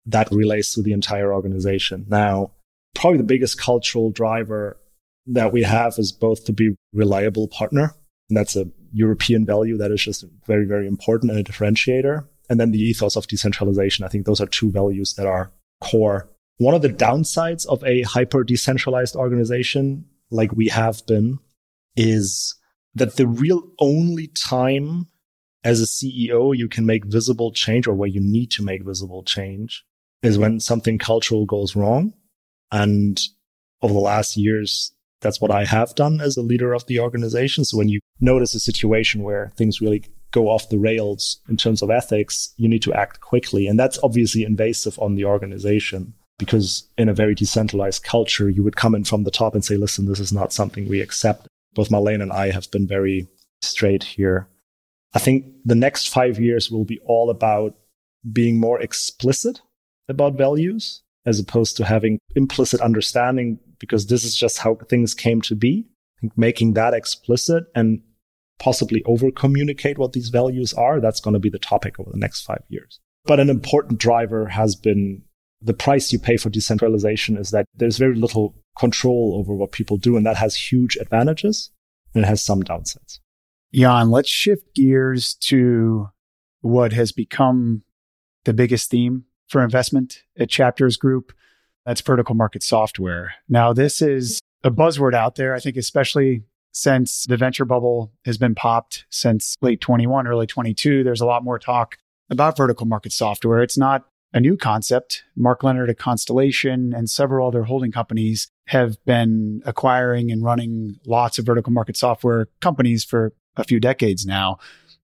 that 0.06 0.30
relates 0.32 0.74
to 0.76 0.84
the 0.84 0.94
entire 0.94 1.34
organization. 1.34 2.06
Now, 2.08 2.52
probably 2.96 3.18
the 3.18 3.24
biggest 3.24 3.60
cultural 3.60 4.12
driver 4.12 4.78
that 5.28 5.54
we 5.54 5.64
have 5.64 5.96
is 5.98 6.12
both 6.12 6.46
to 6.46 6.54
be 6.54 6.76
reliable 6.94 7.48
partner. 7.48 7.94
And 8.30 8.38
that's 8.38 8.56
a 8.56 8.66
European 8.92 9.46
value 9.46 9.78
that 9.78 9.92
is 9.92 10.04
just 10.04 10.26
very, 10.48 10.66
very 10.66 10.88
important 10.88 11.32
and 11.32 11.40
a 11.40 11.44
differentiator. 11.44 12.26
And 12.50 12.60
then 12.60 12.72
the 12.72 12.82
ethos 12.82 13.16
of 13.16 13.28
decentralization. 13.28 14.06
I 14.06 14.08
think 14.08 14.26
those 14.26 14.42
are 14.42 14.48
two 14.48 14.72
values 14.72 15.14
that 15.16 15.28
are 15.28 15.52
core. 15.82 16.30
One 16.58 16.74
of 16.74 16.82
the 16.82 16.90
downsides 16.90 17.66
of 17.68 17.84
a 17.84 18.02
hyper 18.02 18.44
decentralized 18.44 19.16
organization 19.16 20.06
like 20.32 20.52
we 20.54 20.68
have 20.68 21.06
been 21.06 21.40
is 21.96 22.56
that 22.96 23.16
the 23.16 23.28
real 23.28 23.64
only 23.80 24.28
time 24.28 25.08
as 25.64 25.82
a 25.82 25.86
CEO 25.86 26.56
you 26.56 26.68
can 26.68 26.86
make 26.86 27.06
visible 27.06 27.52
change 27.52 27.88
or 27.88 27.94
where 27.94 28.10
you 28.10 28.22
need 28.22 28.52
to 28.52 28.64
make 28.64 28.84
visible 28.84 29.24
change 29.24 29.86
is 30.22 30.38
when 30.38 30.60
something 30.60 30.98
cultural 30.98 31.46
goes 31.46 31.76
wrong. 31.76 32.14
And 32.72 33.20
over 33.82 33.94
the 33.94 34.00
last 34.00 34.38
years, 34.38 34.94
that's 35.22 35.42
what 35.42 35.52
I 35.52 35.66
have 35.66 35.96
done 35.96 36.22
as 36.22 36.38
a 36.38 36.42
leader 36.42 36.74
of 36.74 36.86
the 36.88 37.00
organization. 37.00 37.66
So 37.66 37.78
when 37.78 37.90
you 37.90 38.00
notice 38.20 38.56
a 38.56 38.60
situation 38.60 39.24
where 39.24 39.52
things 39.58 39.82
really 39.82 40.04
go 40.32 40.50
off 40.50 40.70
the 40.70 40.78
rails 40.78 41.42
in 41.50 41.58
terms 41.58 41.82
of 41.82 41.90
ethics, 41.90 42.54
you 42.58 42.70
need 42.70 42.84
to 42.84 42.94
act 42.94 43.20
quickly. 43.22 43.68
And 43.68 43.80
that's 43.80 44.00
obviously 44.04 44.44
invasive 44.44 44.98
on 45.00 45.16
the 45.16 45.26
organization 45.26 46.14
because 46.38 46.88
in 46.98 47.10
a 47.10 47.14
very 47.14 47.36
decentralized 47.36 48.04
culture, 48.04 48.50
you 48.50 48.64
would 48.64 48.78
come 48.78 48.96
in 48.96 49.04
from 49.04 49.24
the 49.24 49.32
top 49.32 49.56
and 49.56 49.66
say, 49.66 49.76
listen, 49.76 50.06
this 50.06 50.20
is 50.20 50.32
not 50.32 50.54
something 50.54 50.88
we 50.88 51.02
accept. 51.02 51.48
Both 51.74 51.90
Marlene 51.90 52.22
and 52.22 52.32
I 52.32 52.52
have 52.52 52.72
been 52.72 52.88
very 52.88 53.28
straight 53.62 54.04
here. 54.04 54.48
I 55.14 55.20
think 55.20 55.46
the 55.66 55.76
next 55.76 56.10
five 56.10 56.40
years 56.40 56.72
will 56.72 56.86
be 56.86 57.00
all 57.06 57.30
about 57.30 57.76
being 58.32 58.60
more 58.60 58.80
explicit 58.82 59.62
about 60.08 60.38
values 60.38 61.02
as 61.26 61.40
opposed 61.40 61.78
to 61.78 61.86
having 61.86 62.20
implicit 62.36 62.82
understanding 62.82 63.60
because 63.80 64.08
this 64.08 64.24
is 64.24 64.36
just 64.36 64.60
how 64.60 64.76
things 64.90 65.14
came 65.14 65.42
to 65.42 65.56
be. 65.56 65.86
I 66.18 66.22
think 66.22 66.38
making 66.38 66.74
that 66.74 66.94
explicit 66.94 67.66
and 67.76 68.02
possibly 68.60 69.04
over 69.06 69.32
communicate 69.32 69.98
what 69.98 70.14
these 70.14 70.30
values 70.30 70.74
are, 70.74 71.00
that's 71.00 71.22
going 71.22 71.34
to 71.34 71.40
be 71.40 71.50
the 71.50 71.60
topic 71.60 72.00
over 72.00 72.10
the 72.12 72.20
next 72.20 72.42
five 72.42 72.64
years. 72.68 73.00
But 73.26 73.40
an 73.40 73.50
important 73.50 74.00
driver 74.00 74.48
has 74.48 74.76
been 74.76 75.24
the 75.62 75.74
price 75.74 76.12
you 76.12 76.20
pay 76.20 76.38
for 76.38 76.50
decentralization 76.50 77.38
is 77.38 77.52
that 77.52 77.66
there's 77.76 77.98
very 77.98 78.16
little 78.16 78.56
control 78.78 79.36
over 79.38 79.54
what 79.54 79.72
people 79.72 79.98
do. 79.98 80.16
And 80.16 80.26
that 80.26 80.38
has 80.38 80.56
huge 80.56 80.98
advantages 80.98 81.72
and 82.14 82.24
it 82.24 82.28
has 82.28 82.44
some 82.44 82.64
downsides. 82.64 83.20
Jan, 83.74 84.10
let's 84.10 84.30
shift 84.30 84.74
gears 84.74 85.36
to 85.42 86.10
what 86.62 86.94
has 86.94 87.12
become 87.12 87.84
the 88.46 88.54
biggest 88.54 88.90
theme 88.90 89.26
for 89.50 89.64
investment 89.64 90.24
at 90.38 90.50
Chapters 90.50 90.96
Group. 90.96 91.34
That's 91.86 92.02
vertical 92.02 92.36
market 92.36 92.64
software. 92.64 93.34
Now, 93.50 93.74
this 93.74 94.02
is 94.02 94.40
a 94.64 94.72
buzzword 94.72 95.14
out 95.14 95.36
there, 95.36 95.56
I 95.56 95.60
think, 95.60 95.76
especially 95.76 96.44
since 96.72 97.26
the 97.26 97.38
venture 97.38 97.66
bubble 97.66 98.14
has 98.26 98.38
been 98.38 98.56
popped 98.56 99.06
since 99.10 99.56
late 99.62 99.82
21, 99.82 100.28
early 100.28 100.48
22. 100.48 101.04
There's 101.04 101.22
a 101.22 101.26
lot 101.26 101.44
more 101.44 101.60
talk 101.60 101.98
about 102.30 102.58
vertical 102.58 102.86
market 102.86 103.12
software. 103.12 103.62
It's 103.62 103.78
not 103.78 104.06
a 104.34 104.40
new 104.40 104.56
concept. 104.56 105.24
Mark 105.36 105.64
Leonard 105.64 105.90
at 105.90 105.98
Constellation 105.98 106.94
and 106.94 107.10
several 107.10 107.48
other 107.48 107.64
holding 107.64 107.92
companies 107.92 108.50
have 108.68 109.04
been 109.06 109.64
acquiring 109.66 110.32
and 110.32 110.44
running 110.44 111.00
lots 111.06 111.40
of 111.40 111.46
vertical 111.46 111.74
market 111.74 111.98
software 111.98 112.48
companies 112.62 113.04
for 113.04 113.34
a 113.56 113.64
few 113.64 113.80
decades 113.80 114.26
now. 114.26 114.60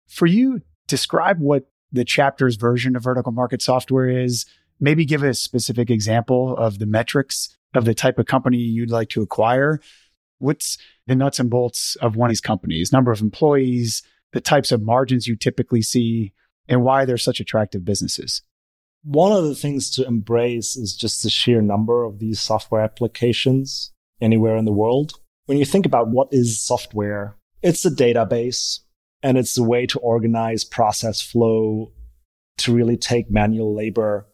For 0.09 0.27
you, 0.27 0.63
describe 0.87 1.39
what 1.39 1.70
the 1.93 2.05
chapters 2.05 2.57
version 2.57 2.97
of 2.97 3.05
vertical 3.05 3.33
market 3.33 3.63
software 3.63 4.09
is. 4.09 4.47
Maybe 4.79 5.05
give 5.05 5.23
a 5.23 5.35
specific 5.35 5.91
example 5.91 6.57
of 6.57 6.79
the 6.79 6.87
metrics 6.87 7.57
of 7.75 7.85
the 7.85 7.95
type 7.95 8.19
of 8.19 8.27
company 8.27 8.59
you'd 8.59 8.91
like 8.91 9.11
to 9.11 9.23
acquire. 9.23 9.81
What's 10.39 10.79
the 11.07 11.15
nuts 11.15 11.39
and 11.39 11.51
bolts 11.51 11.97
of 11.97 12.17
one 12.17 12.29
of 12.29 12.33
these 12.33 12.41
companies? 12.41 12.93
Number 12.93 13.13
of 13.13 13.21
employees, 13.21 14.03
the 14.33 14.41
types 14.41 14.73
of 14.73 14.83
margins 14.83 15.27
you 15.27 15.37
typically 15.37 15.83
see, 15.83 16.33
and 16.69 16.83
why 16.83 17.05
they're 17.05 17.19
such 17.19 17.41
attractive 17.41 17.85
businesses. 17.85 18.43
One 19.03 19.33
of 19.33 19.45
the 19.45 19.55
things 19.55 19.91
to 19.93 20.07
embrace 20.07 20.77
is 20.77 20.95
just 20.95 21.23
the 21.23 21.31
sheer 21.31 21.61
number 21.61 22.05
of 22.05 22.19
these 22.19 22.41
software 22.41 22.83
applications 22.83 23.93
anywhere 24.21 24.57
in 24.57 24.67
the 24.67 24.73
world. 24.73 25.15
When 25.47 25.59
you 25.59 25.65
think 25.65 25.87
about 25.87 26.09
what 26.09 26.29
is 26.31 26.63
software, 26.63 27.37
it's 27.63 27.85
a 27.85 27.91
database 27.91 28.81
and 29.23 29.39
it's 29.39 29.57
a 29.59 29.63
way 29.63 29.87
to 29.87 29.99
organize 29.99 30.65
process 30.65 31.21
flow 31.21 31.93
to 32.59 32.75
really 32.75 32.97
take 32.97 33.31
manual 33.31 33.75
labor 33.75 34.27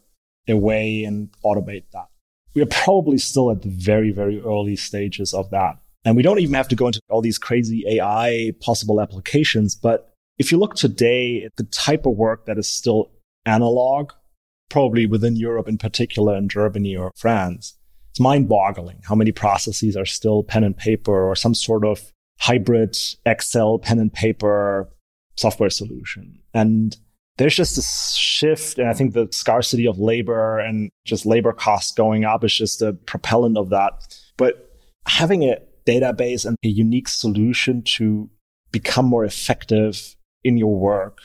away 0.49 1.05
and 1.05 1.31
automate 1.45 1.85
that. 1.93 2.07
We 2.55 2.63
are 2.63 2.67
probably 2.67 3.19
still 3.19 3.51
at 3.51 3.63
the 3.63 3.69
very, 3.69 4.11
very 4.11 4.41
early 4.41 4.77
stages 4.77 5.35
of 5.35 5.51
that. 5.51 5.79
And 6.05 6.17
we 6.17 6.23
don't 6.23 6.39
even 6.39 6.55
have 6.55 6.69
to 6.69 6.77
go 6.77 6.87
into 6.87 7.01
all 7.11 7.21
these 7.21 7.39
crazy 7.39 7.85
AI 7.87 8.53
possible 8.61 9.01
applications. 9.01 9.75
But 9.75 10.13
if 10.39 10.53
you 10.53 10.59
look 10.59 10.75
today 10.75 11.43
at 11.43 11.57
the 11.57 11.65
type 11.65 12.07
of 12.07 12.17
work 12.17 12.47
that 12.47 12.59
is 12.59 12.69
still 12.69 13.11
analog 13.45 14.13
probably 14.69 15.07
within 15.07 15.37
Europe 15.37 15.69
in 15.69 15.79
particular, 15.79 16.37
in 16.37 16.49
Germany 16.49 16.97
or 16.97 17.13
France. 17.17 17.75
It's 18.11 18.21
mind 18.21 18.49
boggling 18.49 19.01
how 19.05 19.15
many 19.15 19.33
processes 19.33 19.97
are 19.97 20.07
still 20.07 20.43
pen 20.43 20.65
and 20.65 20.77
paper 20.77 21.29
or 21.29 21.37
some 21.37 21.55
sort 21.55 21.85
of 21.85 22.13
hybrid 22.39 22.97
Excel 23.25 23.79
pen 23.79 23.99
and 23.99 24.13
paper 24.13 24.89
software 25.37 25.71
solution. 25.71 26.39
And 26.55 26.97
there's 27.37 27.55
just 27.55 27.77
this 27.77 28.15
shift. 28.15 28.79
And 28.79 28.89
I 28.89 28.95
think 28.95 29.13
the 29.13 29.29
scarcity 29.31 29.87
of 29.87 29.99
labor 29.99 30.59
and 30.59 30.91
just 31.05 31.27
labor 31.27 31.53
costs 31.53 31.93
going 31.93 32.25
up 32.25 32.45
is 32.45 32.55
just 32.55 32.83
a 32.83 32.95
propellant 32.95 33.59
of 33.59 33.71
that. 33.71 33.93
But 34.37 34.71
having 35.07 35.45
a 35.45 35.59
database 35.87 36.45
and 36.45 36.57
a 36.65 36.69
unique 36.69 37.09
solution 37.09 37.83
to 37.83 38.31
become 38.73 39.07
more 39.07 39.25
effective 39.25 40.17
in 40.45 40.57
your 40.57 40.75
work 40.75 41.19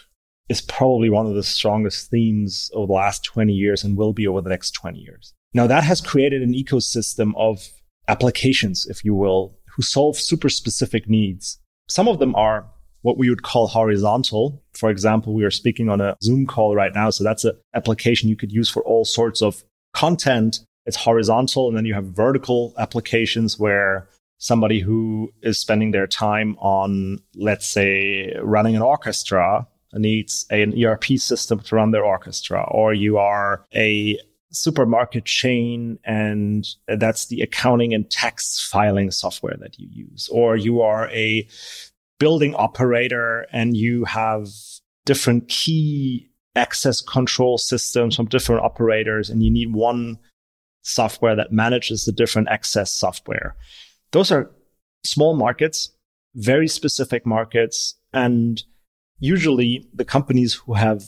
is 0.50 0.62
probably 0.62 1.10
one 1.10 1.26
of 1.26 1.34
the 1.34 1.44
strongest 1.44 2.10
themes 2.10 2.70
over 2.74 2.88
the 2.88 2.94
last 2.94 3.24
20 3.24 3.54
years 3.54 3.84
and 3.84 3.98
will 3.98 4.14
be 4.14 4.28
over 4.28 4.42
the 4.42 4.50
next 4.50 4.72
20 4.72 5.00
years. 5.00 5.34
Now 5.54 5.68
that 5.68 5.84
has 5.84 6.02
created 6.02 6.42
an 6.42 6.54
ecosystem 6.54 7.32
of 7.38 7.70
applications, 8.08 8.86
if 8.88 9.06
you 9.06 9.16
will, 9.16 9.58
who 9.76 9.82
solve 9.82 10.18
super 10.18 10.50
specific 10.50 11.10
needs. 11.10 11.60
Some 11.88 12.08
of 12.08 12.20
them 12.20 12.36
are 12.36 12.66
what 13.02 13.18
we 13.18 13.30
would 13.30 13.44
call 13.44 13.68
horizontal. 13.68 14.64
For 14.74 14.90
example, 14.90 15.34
we 15.34 15.44
are 15.44 15.52
speaking 15.52 15.90
on 15.90 16.02
a 16.02 16.16
Zoom 16.24 16.46
call 16.46 16.76
right 16.76 16.94
now. 16.94 17.10
So 17.10 17.24
that's 17.24 17.46
an 17.46 17.58
application 17.74 18.30
you 18.30 18.36
could 18.36 18.52
use 18.52 18.70
for 18.70 18.84
all 18.84 19.06
sorts 19.06 19.42
of 19.42 19.64
content. 19.94 20.60
It's 20.86 20.98
horizontal. 20.98 21.68
And 21.68 21.78
then 21.78 21.86
you 21.86 21.94
have 21.94 22.06
vertical 22.06 22.74
applications 22.78 23.58
where 23.58 24.08
somebody 24.38 24.80
who 24.80 25.32
is 25.42 25.60
spending 25.60 25.92
their 25.92 26.08
time 26.08 26.56
on, 26.60 27.20
let's 27.36 27.68
say, 27.68 28.34
running 28.42 28.76
an 28.76 28.82
orchestra 28.82 29.68
needs 29.94 30.46
an 30.50 30.74
ERP 30.82 31.06
system 31.18 31.60
to 31.60 31.76
run 31.76 31.92
their 31.92 32.06
orchestra, 32.06 32.66
or 32.72 32.94
you 32.94 33.18
are 33.18 33.66
a 33.76 34.18
supermarket 34.52 35.26
chain 35.26 35.98
and 36.04 36.68
that's 36.88 37.28
the 37.28 37.42
accounting 37.42 37.94
and 37.94 38.10
tax 38.10 38.60
filing 38.72 39.12
software 39.12 39.56
that 39.60 39.80
you 39.80 39.88
use, 39.92 40.30
or 40.32 40.56
you 40.56 40.82
are 40.82 41.10
a 41.10 41.48
building 42.20 42.54
operator 42.56 43.48
and 43.52 43.76
you 43.76 44.06
have 44.06 44.48
different 45.06 45.48
key 45.48 46.30
access 46.56 47.02
control 47.02 47.58
systems 47.58 48.16
from 48.16 48.26
different 48.26 48.62
operators 48.62 49.30
and 49.30 49.42
you 49.42 49.50
need 49.50 49.74
one 49.74 50.20
software 50.84 51.36
that 51.36 51.52
manages 51.52 52.06
the 52.06 52.12
different 52.12 52.48
access 52.50 52.92
software. 52.92 53.56
Those 54.12 54.32
are 54.32 54.52
small 55.04 55.36
markets, 55.36 55.92
very 56.36 56.68
specific 56.68 57.26
markets. 57.26 57.96
And 58.14 58.62
usually 59.20 59.88
the 59.94 60.06
companies 60.06 60.54
who 60.54 60.74
have 60.74 61.04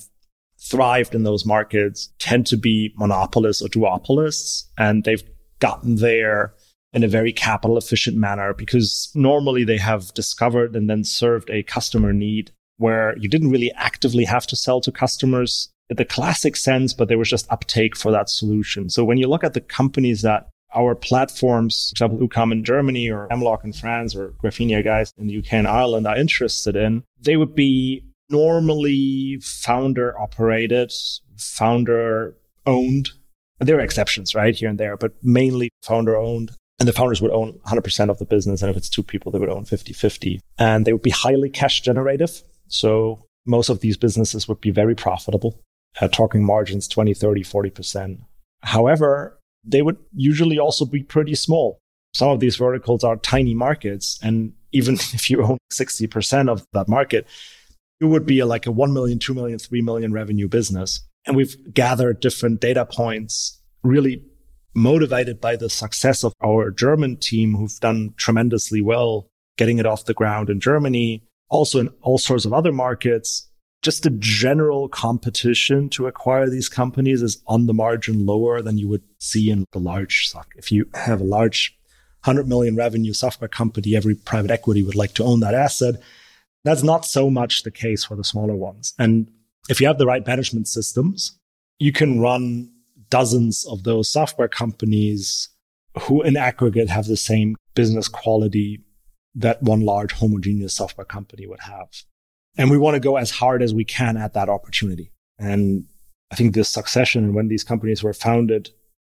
thrived 0.63 1.13
in 1.13 1.23
those 1.23 1.45
markets 1.45 2.09
tend 2.19 2.45
to 2.47 2.57
be 2.57 2.93
monopolists 2.97 3.61
or 3.61 3.67
duopolists. 3.67 4.63
And 4.77 5.03
they've 5.03 5.23
gotten 5.59 5.95
there 5.95 6.53
in 6.93 7.03
a 7.03 7.07
very 7.07 7.33
capital 7.33 7.77
efficient 7.77 8.17
manner 8.17 8.53
because 8.53 9.11
normally 9.15 9.63
they 9.63 9.77
have 9.77 10.13
discovered 10.13 10.75
and 10.75 10.89
then 10.89 11.03
served 11.03 11.49
a 11.49 11.63
customer 11.63 12.13
need 12.13 12.51
where 12.77 13.17
you 13.17 13.27
didn't 13.27 13.51
really 13.51 13.71
actively 13.73 14.25
have 14.25 14.45
to 14.47 14.55
sell 14.55 14.81
to 14.81 14.91
customers 14.91 15.69
in 15.89 15.97
the 15.97 16.05
classic 16.05 16.55
sense, 16.55 16.93
but 16.93 17.07
there 17.07 17.17
was 17.17 17.29
just 17.29 17.51
uptake 17.51 17.95
for 17.95 18.11
that 18.11 18.29
solution. 18.29 18.89
So 18.89 19.03
when 19.03 19.17
you 19.17 19.27
look 19.27 19.43
at 19.43 19.53
the 19.53 19.61
companies 19.61 20.21
that 20.21 20.49
our 20.75 20.95
platforms, 20.95 21.89
for 21.89 22.05
example, 22.05 22.27
UCAM 22.27 22.51
in 22.51 22.63
Germany 22.63 23.09
or 23.09 23.27
Mlock 23.29 23.63
in 23.63 23.73
France 23.73 24.15
or 24.15 24.29
Graphinia 24.43 24.83
guys 24.83 25.13
in 25.17 25.27
the 25.27 25.37
UK 25.37 25.53
and 25.53 25.67
Ireland 25.67 26.07
are 26.07 26.17
interested 26.17 26.75
in, 26.75 27.03
they 27.19 27.37
would 27.37 27.53
be 27.53 28.03
normally 28.29 29.39
founder 29.41 30.17
operated, 30.19 30.91
founder 31.37 32.35
owned. 32.65 33.09
There 33.59 33.77
are 33.77 33.81
exceptions, 33.81 34.35
right? 34.35 34.55
Here 34.55 34.69
and 34.69 34.79
there, 34.79 34.97
but 34.97 35.13
mainly 35.21 35.69
founder 35.83 36.17
owned 36.17 36.51
and 36.79 36.87
the 36.87 36.93
founders 36.93 37.21
would 37.21 37.31
own 37.31 37.59
100% 37.65 38.09
of 38.09 38.19
the 38.19 38.25
business. 38.25 38.61
And 38.61 38.69
if 38.69 38.75
it's 38.75 38.89
two 38.89 39.03
people, 39.03 39.31
they 39.31 39.39
would 39.39 39.49
own 39.49 39.65
50 39.65 39.93
50. 39.93 40.41
And 40.57 40.85
they 40.85 40.93
would 40.93 41.01
be 41.01 41.11
highly 41.11 41.49
cash 41.49 41.81
generative. 41.81 42.43
So 42.67 43.25
most 43.45 43.69
of 43.69 43.79
these 43.79 43.95
businesses 43.95 44.47
would 44.47 44.59
be 44.59 44.71
very 44.71 44.95
profitable, 44.95 45.61
uh, 46.01 46.07
talking 46.07 46.43
margins 46.43 46.87
20, 46.87 47.13
30, 47.13 47.43
40%. 47.43 48.19
However, 48.63 49.39
they 49.63 49.81
would 49.81 49.97
usually 50.13 50.59
also 50.59 50.85
be 50.85 51.03
pretty 51.03 51.35
small. 51.35 51.79
Some 52.13 52.29
of 52.29 52.39
these 52.39 52.57
verticals 52.57 53.03
are 53.03 53.15
tiny 53.17 53.53
markets. 53.53 54.19
And 54.21 54.53
even 54.71 54.95
if 55.13 55.29
you 55.29 55.43
own 55.43 55.59
60% 55.71 56.49
of 56.49 56.65
that 56.73 56.87
market, 56.89 57.27
it 57.99 58.05
would 58.05 58.25
be 58.25 58.43
like 58.43 58.65
a 58.65 58.71
1 58.71 58.93
million, 58.93 59.19
2 59.19 59.33
million, 59.33 59.59
3 59.59 59.81
million 59.81 60.13
revenue 60.13 60.47
business. 60.47 61.01
And 61.25 61.35
we've 61.35 61.73
gathered 61.73 62.19
different 62.19 62.59
data 62.59 62.85
points, 62.85 63.61
really 63.83 64.23
motivated 64.75 65.39
by 65.39 65.55
the 65.55 65.69
success 65.69 66.23
of 66.23 66.33
our 66.43 66.71
German 66.71 67.17
team 67.17 67.55
who've 67.55 67.79
done 67.79 68.13
tremendously 68.17 68.81
well 68.81 69.29
getting 69.57 69.77
it 69.77 69.85
off 69.85 70.05
the 70.05 70.13
ground 70.13 70.49
in 70.49 70.59
Germany, 70.59 71.23
also 71.49 71.79
in 71.79 71.89
all 72.01 72.17
sorts 72.17 72.45
of 72.45 72.53
other 72.53 72.71
markets. 72.71 73.47
Just 73.81 74.03
the 74.03 74.09
general 74.11 74.87
competition 74.87 75.89
to 75.89 76.07
acquire 76.07 76.49
these 76.49 76.69
companies 76.69 77.21
is 77.21 77.43
on 77.47 77.67
the 77.67 77.73
margin 77.73 78.25
lower 78.25 78.61
than 78.61 78.77
you 78.77 78.87
would 78.87 79.03
see 79.19 79.49
in 79.49 79.65
the 79.71 79.79
large 79.79 80.27
stock. 80.27 80.47
If 80.55 80.71
you 80.71 80.89
have 80.93 81.19
a 81.19 81.25
large 81.25 81.77
100 82.23 82.47
million 82.47 82.75
revenue 82.75 83.13
software 83.13 83.49
company, 83.49 83.95
every 83.95 84.15
private 84.15 84.51
equity 84.51 84.83
would 84.83 84.95
like 84.95 85.13
to 85.15 85.23
own 85.23 85.41
that 85.41 85.53
asset. 85.53 85.95
That's 86.63 86.83
not 86.83 87.05
so 87.05 87.29
much 87.29 87.63
the 87.63 87.71
case 87.71 88.05
for 88.05 88.15
the 88.15 88.23
smaller 88.23 88.55
ones. 88.55 88.93
And 88.97 89.29
if 89.69 89.81
you 89.81 89.87
have 89.87 89.97
the 89.97 90.05
right 90.05 90.25
management 90.25 90.67
systems, 90.67 91.37
you 91.79 91.91
can 91.91 92.19
run 92.19 92.71
dozens 93.09 93.65
of 93.65 93.83
those 93.83 94.11
software 94.11 94.47
companies 94.47 95.49
who 96.03 96.21
in 96.21 96.37
aggregate 96.37 96.89
have 96.89 97.05
the 97.05 97.17
same 97.17 97.55
business 97.75 98.07
quality 98.07 98.83
that 99.35 99.61
one 99.61 99.81
large 99.81 100.13
homogeneous 100.13 100.75
software 100.75 101.05
company 101.05 101.45
would 101.47 101.61
have. 101.61 101.89
And 102.57 102.69
we 102.69 102.77
want 102.77 102.95
to 102.95 102.99
go 102.99 103.17
as 103.17 103.31
hard 103.31 103.63
as 103.63 103.73
we 103.73 103.83
can 103.83 104.15
at 104.15 104.33
that 104.33 104.49
opportunity. 104.49 105.11
And 105.39 105.85
I 106.31 106.35
think 106.35 106.53
this 106.53 106.69
succession 106.69 107.23
and 107.23 107.35
when 107.35 107.47
these 107.47 107.63
companies 107.63 108.03
were 108.03 108.13
founded 108.13 108.69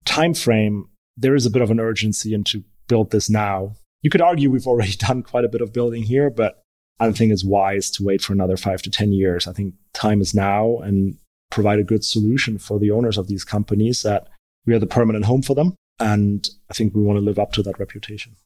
time 0.04 0.34
frame, 0.34 0.88
there 1.16 1.34
is 1.34 1.46
a 1.46 1.50
bit 1.50 1.62
of 1.62 1.70
an 1.70 1.80
urgency 1.80 2.34
into 2.34 2.64
build 2.88 3.10
this 3.10 3.28
now. 3.28 3.74
You 4.02 4.10
could 4.10 4.20
argue 4.20 4.50
we've 4.50 4.66
already 4.66 4.92
done 4.98 5.22
quite 5.22 5.44
a 5.44 5.48
bit 5.48 5.60
of 5.60 5.72
building 5.72 6.02
here, 6.02 6.30
but 6.30 6.62
I 6.98 7.04
don't 7.04 7.16
think 7.16 7.32
it's 7.32 7.44
wise 7.44 7.90
to 7.92 8.04
wait 8.04 8.22
for 8.22 8.32
another 8.32 8.56
five 8.56 8.82
to 8.82 8.90
10 8.90 9.12
years. 9.12 9.46
I 9.46 9.52
think 9.52 9.74
time 9.92 10.20
is 10.20 10.34
now 10.34 10.78
and 10.78 11.16
provide 11.50 11.78
a 11.78 11.84
good 11.84 12.04
solution 12.04 12.58
for 12.58 12.78
the 12.78 12.90
owners 12.90 13.18
of 13.18 13.28
these 13.28 13.44
companies 13.44 14.02
that 14.02 14.28
we 14.64 14.74
are 14.74 14.78
the 14.78 14.86
permanent 14.86 15.26
home 15.26 15.42
for 15.42 15.54
them. 15.54 15.74
And 15.98 16.48
I 16.70 16.74
think 16.74 16.94
we 16.94 17.02
want 17.02 17.18
to 17.18 17.24
live 17.24 17.38
up 17.38 17.52
to 17.52 17.62
that 17.62 17.78
reputation. 17.78 18.36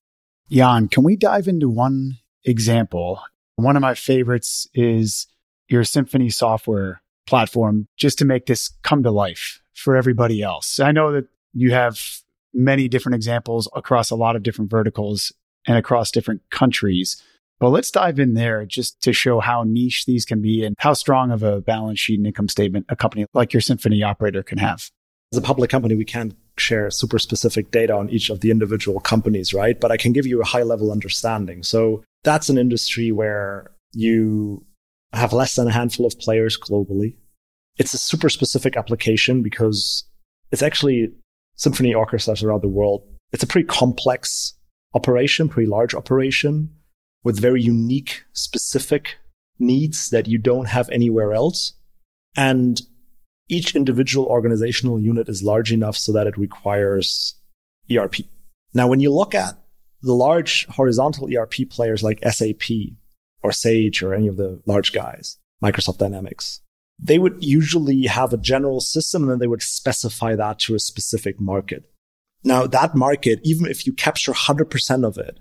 Jan, 0.51 0.88
can 0.88 1.05
we 1.05 1.16
dive 1.16 1.48
into 1.48 1.68
one 1.68 2.18
example? 2.44 3.22
One 3.57 3.76
of 3.76 3.82
my 3.82 3.94
favorites 3.94 4.66
is 4.74 5.26
your 5.68 5.84
Symphony 5.84 6.30
software 6.30 7.03
platform, 7.26 7.86
just 7.96 8.18
to 8.18 8.24
make 8.24 8.46
this 8.46 8.70
come 8.82 9.03
to 9.05 9.11
life 9.11 9.62
for 9.74 9.96
everybody 9.96 10.42
else. 10.42 10.80
I 10.80 10.90
know 10.90 11.12
that 11.12 11.26
you 11.53 11.72
have 11.72 12.01
many 12.53 12.88
different 12.88 13.14
examples 13.14 13.68
across 13.74 14.11
a 14.11 14.16
lot 14.16 14.34
of 14.34 14.42
different 14.42 14.70
verticals 14.70 15.32
and 15.66 15.76
across 15.76 16.11
different 16.11 16.42
countries. 16.51 17.22
But 17.61 17.71
let's 17.71 17.91
dive 17.91 18.19
in 18.19 18.33
there 18.33 18.65
just 18.65 19.03
to 19.03 19.13
show 19.13 19.39
how 19.39 19.65
niche 19.65 20.07
these 20.07 20.25
can 20.25 20.41
be 20.41 20.65
and 20.65 20.75
how 20.79 20.95
strong 20.95 21.31
of 21.31 21.43
a 21.43 21.61
balance 21.61 22.01
sheet 22.01 22.19
and 22.19 22.27
income 22.27 22.49
statement 22.49 22.87
a 22.89 22.97
company 22.97 23.27
like 23.35 23.53
your 23.53 23.61
Symphony 23.61 24.03
operator 24.03 24.43
can 24.43 24.57
have. 24.57 24.91
As 25.33 25.39
a 25.39 25.43
public 25.43 25.71
company, 25.71 25.95
we 25.95 26.07
can't 26.07 26.35
share 26.57 26.91
super 26.91 27.19
specific 27.19 27.71
data 27.71 27.95
on 27.95 28.09
each 28.09 28.31
of 28.31 28.41
the 28.41 28.51
individual 28.51 28.99
companies, 28.99 29.53
right? 29.53 29.79
But 29.79 29.93
I 29.93 29.99
can 29.99 30.13
give 30.13 30.27
you 30.27 30.41
a 30.41 30.45
high 30.45 30.63
level 30.63 30.91
understanding. 30.91 31.63
So 31.63 32.03
that's 32.25 32.49
an 32.49 32.57
industry 32.57 33.13
where 33.13 33.71
you 33.93 34.65
have 35.13 35.35
less 35.35 35.55
than 35.55 35.69
a 35.69 35.73
handful 35.73 36.07
of 36.07 36.19
players 36.19 36.59
globally. 36.59 37.17
It's 37.77 37.93
a 37.93 37.99
super 37.99 38.31
specific 38.31 38.77
application 38.77 39.43
because 39.43 40.05
it's 40.51 40.63
actually 40.63 41.13
symphony 41.57 41.93
orchestras 41.93 42.43
around 42.43 42.63
the 42.63 42.69
world. 42.69 43.03
It's 43.33 43.43
a 43.43 43.47
pretty 43.47 43.67
complex 43.67 44.55
operation, 44.95 45.49
pretty 45.49 45.69
large 45.69 45.95
operation 45.95 46.71
with 47.23 47.41
very 47.41 47.62
unique, 47.62 48.25
specific 48.33 49.18
needs 49.59 50.11
that 50.11 50.27
you 50.27 50.39
don't 50.39 50.68
have 50.68 50.89
anywhere 50.91 51.33
else. 51.33 51.75
And 52.37 52.81
each 53.49 53.75
individual 53.75 54.27
organizational 54.27 55.01
unit 55.01 55.29
is 55.29 55.43
large 55.43 55.73
enough 55.73 55.97
so 55.97 56.12
that 56.12 56.27
it 56.27 56.39
requires 56.39 57.35
ERP. 57.91 58.16
Now, 58.73 58.87
when 58.89 59.01
you 59.01 59.12
look 59.12 59.35
at 59.35 59.55
the 60.03 60.14
large 60.14 60.66
horizontal 60.68 61.29
ERP 61.35 61.68
players 61.68 62.03
like 62.03 62.23
SAP 62.25 62.71
or 63.43 63.53
Sage 63.53 64.03
or 64.03 64.14
any 64.14 64.29
of 64.29 64.37
the 64.37 64.62
large 64.66 64.93
guys, 64.93 65.37
Microsoft 65.62 65.99
Dynamics, 65.99 66.61
they 66.99 67.18
would 67.18 67.43
usually 67.43 68.03
have 68.03 68.33
a 68.33 68.39
general 68.39 68.81
system 68.81 69.23
and 69.23 69.33
then 69.33 69.39
they 69.39 69.47
would 69.47 69.62
specify 69.62 70.37
that 70.37 70.59
to 70.61 70.75
a 70.75 70.79
specific 70.79 71.41
market. 71.41 71.91
Now, 72.45 72.66
that 72.66 72.95
market, 72.95 73.41
even 73.43 73.66
if 73.66 73.87
you 73.87 73.93
capture 73.93 74.33
100% 74.33 75.07
of 75.07 75.18
it, 75.18 75.41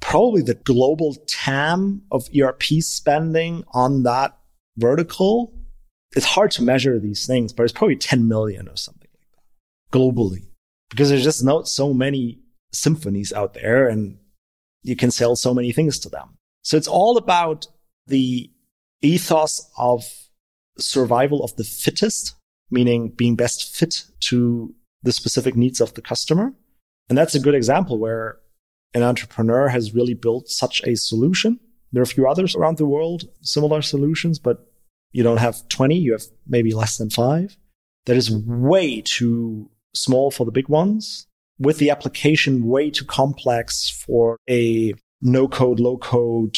probably 0.00 0.42
the 0.42 0.54
global 0.54 1.16
TAM 1.26 2.02
of 2.10 2.28
ERP 2.38 2.62
spending 2.80 3.64
on 3.72 4.02
that 4.04 4.36
vertical. 4.76 5.54
It's 6.16 6.26
hard 6.26 6.50
to 6.52 6.62
measure 6.62 6.98
these 6.98 7.26
things, 7.26 7.52
but 7.52 7.64
it's 7.64 7.72
probably 7.72 7.96
10 7.96 8.28
million 8.28 8.68
or 8.68 8.76
something 8.76 9.08
like 9.12 9.30
that 9.32 9.98
globally 9.98 10.46
because 10.90 11.08
there's 11.08 11.24
just 11.24 11.44
not 11.44 11.68
so 11.68 11.92
many 11.92 12.40
symphonies 12.72 13.32
out 13.32 13.54
there 13.54 13.88
and 13.88 14.18
you 14.82 14.94
can 14.94 15.10
sell 15.10 15.34
so 15.34 15.54
many 15.54 15.72
things 15.72 15.98
to 16.00 16.08
them. 16.08 16.36
So 16.62 16.76
it's 16.76 16.88
all 16.88 17.16
about 17.16 17.66
the 18.06 18.50
ethos 19.02 19.70
of 19.76 20.04
survival 20.78 21.42
of 21.42 21.56
the 21.56 21.64
fittest, 21.64 22.34
meaning 22.70 23.08
being 23.08 23.36
best 23.36 23.74
fit 23.74 24.04
to 24.20 24.74
the 25.02 25.12
specific 25.12 25.56
needs 25.56 25.80
of 25.80 25.94
the 25.94 26.02
customer. 26.02 26.52
And 27.08 27.18
that's 27.18 27.34
a 27.34 27.40
good 27.40 27.54
example 27.54 27.98
where 27.98 28.38
an 28.94 29.02
entrepreneur 29.02 29.68
has 29.68 29.94
really 29.94 30.14
built 30.14 30.48
such 30.48 30.82
a 30.84 30.94
solution. 30.94 31.58
There 31.92 32.00
are 32.00 32.04
a 32.04 32.06
few 32.06 32.28
others 32.28 32.54
around 32.54 32.78
the 32.78 32.86
world, 32.86 33.28
similar 33.42 33.82
solutions, 33.82 34.38
but 34.38 34.70
you 35.12 35.22
don't 35.22 35.38
have 35.38 35.68
20, 35.68 35.96
you 35.96 36.12
have 36.12 36.24
maybe 36.46 36.72
less 36.72 36.96
than 36.96 37.10
five. 37.10 37.56
That 38.06 38.16
is 38.16 38.30
way 38.30 39.00
too 39.00 39.70
small 39.94 40.30
for 40.30 40.44
the 40.44 40.52
big 40.52 40.68
ones, 40.68 41.26
with 41.58 41.78
the 41.78 41.90
application 41.90 42.66
way 42.66 42.90
too 42.90 43.04
complex 43.04 43.90
for 43.90 44.38
a 44.48 44.94
no 45.20 45.48
code, 45.48 45.80
low 45.80 45.96
code, 45.96 46.56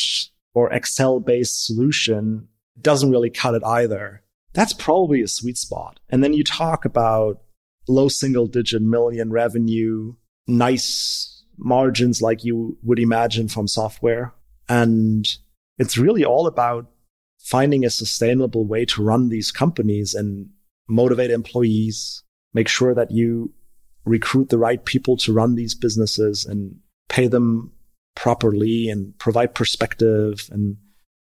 or 0.55 0.73
Excel 0.73 1.21
based 1.21 1.67
solution. 1.67 2.49
It 2.77 2.83
doesn't 2.83 3.11
really 3.11 3.31
cut 3.31 3.55
it 3.55 3.65
either. 3.65 4.23
That's 4.53 4.73
probably 4.73 5.21
a 5.21 5.29
sweet 5.29 5.59
spot. 5.59 6.01
And 6.09 6.25
then 6.25 6.33
you 6.33 6.43
talk 6.43 6.85
about 6.85 7.43
low 7.89 8.09
single 8.09 8.47
digit 8.47 8.83
million 8.83 9.31
revenue, 9.31 10.15
nice 10.47 11.36
margins 11.59 12.23
like 12.23 12.45
you 12.45 12.79
would 12.83 12.99
imagine 12.99 13.49
from 13.49 13.69
software. 13.69 14.35
And 14.69 15.27
it's 15.79 15.99
really 15.99 16.25
all 16.25 16.47
about 16.47 16.91
finding 17.39 17.85
a 17.85 17.91
sustainable 17.91 18.65
way 18.65 18.85
to 18.85 19.03
run 19.03 19.29
these 19.29 19.53
companies 19.53 20.15
and 20.15 20.49
motivate 20.89 21.31
employees, 21.31 22.23
make 22.55 22.69
sure 22.69 22.95
that 22.95 23.11
you 23.11 23.53
recruit 24.05 24.49
the 24.49 24.59
right 24.59 24.85
people 24.85 25.17
to 25.19 25.33
run 25.33 25.55
these 25.55 25.75
businesses 25.75 26.45
and 26.45 26.77
pay 27.09 27.27
them 27.27 27.73
properly 28.15 28.89
and 28.89 29.17
provide 29.19 29.55
perspective. 29.55 30.49
And 30.51 30.77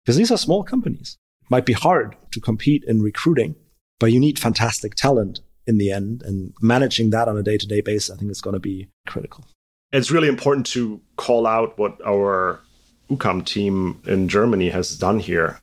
because 0.04 0.18
these 0.18 0.32
are 0.32 0.38
small 0.38 0.64
companies, 0.64 1.18
it 1.42 1.52
might 1.52 1.66
be 1.66 1.74
hard 1.74 2.16
to 2.32 2.40
compete 2.40 2.84
in 2.86 3.02
recruiting, 3.02 3.56
but 4.00 4.12
you 4.12 4.20
need 4.20 4.40
fantastic 4.40 4.96
talent 4.96 5.40
in 5.66 5.78
the 5.78 5.92
end. 5.92 6.22
And 6.24 6.54
managing 6.62 7.10
that 7.10 7.28
on 7.28 7.38
a 7.38 7.44
day 7.44 7.58
to 7.58 7.68
day 7.68 7.82
basis, 7.82 8.14
I 8.14 8.18
think 8.18 8.32
is 8.32 8.42
going 8.42 8.54
to 8.54 8.60
be 8.60 8.90
critical. 9.08 9.46
It's 9.94 10.10
really 10.10 10.28
important 10.28 10.66
to 10.68 11.00
call 11.18 11.46
out 11.46 11.78
what 11.78 12.02
our 12.04 12.60
UCAM 13.12 13.46
team 13.46 14.02
in 14.08 14.28
Germany 14.28 14.70
has 14.70 14.98
done 14.98 15.20
here. 15.20 15.60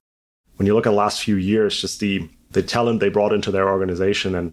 When 0.55 0.66
you 0.66 0.74
look 0.74 0.87
at 0.87 0.91
the 0.91 0.97
last 0.97 1.20
few 1.20 1.35
years, 1.35 1.81
just 1.81 1.99
the, 1.99 2.31
the 2.53 2.62
talent 2.62 3.01
they 3.01 3.09
brought 3.09 3.33
into 3.33 3.51
their 3.51 3.68
organization 3.68 4.37
and 4.37 4.53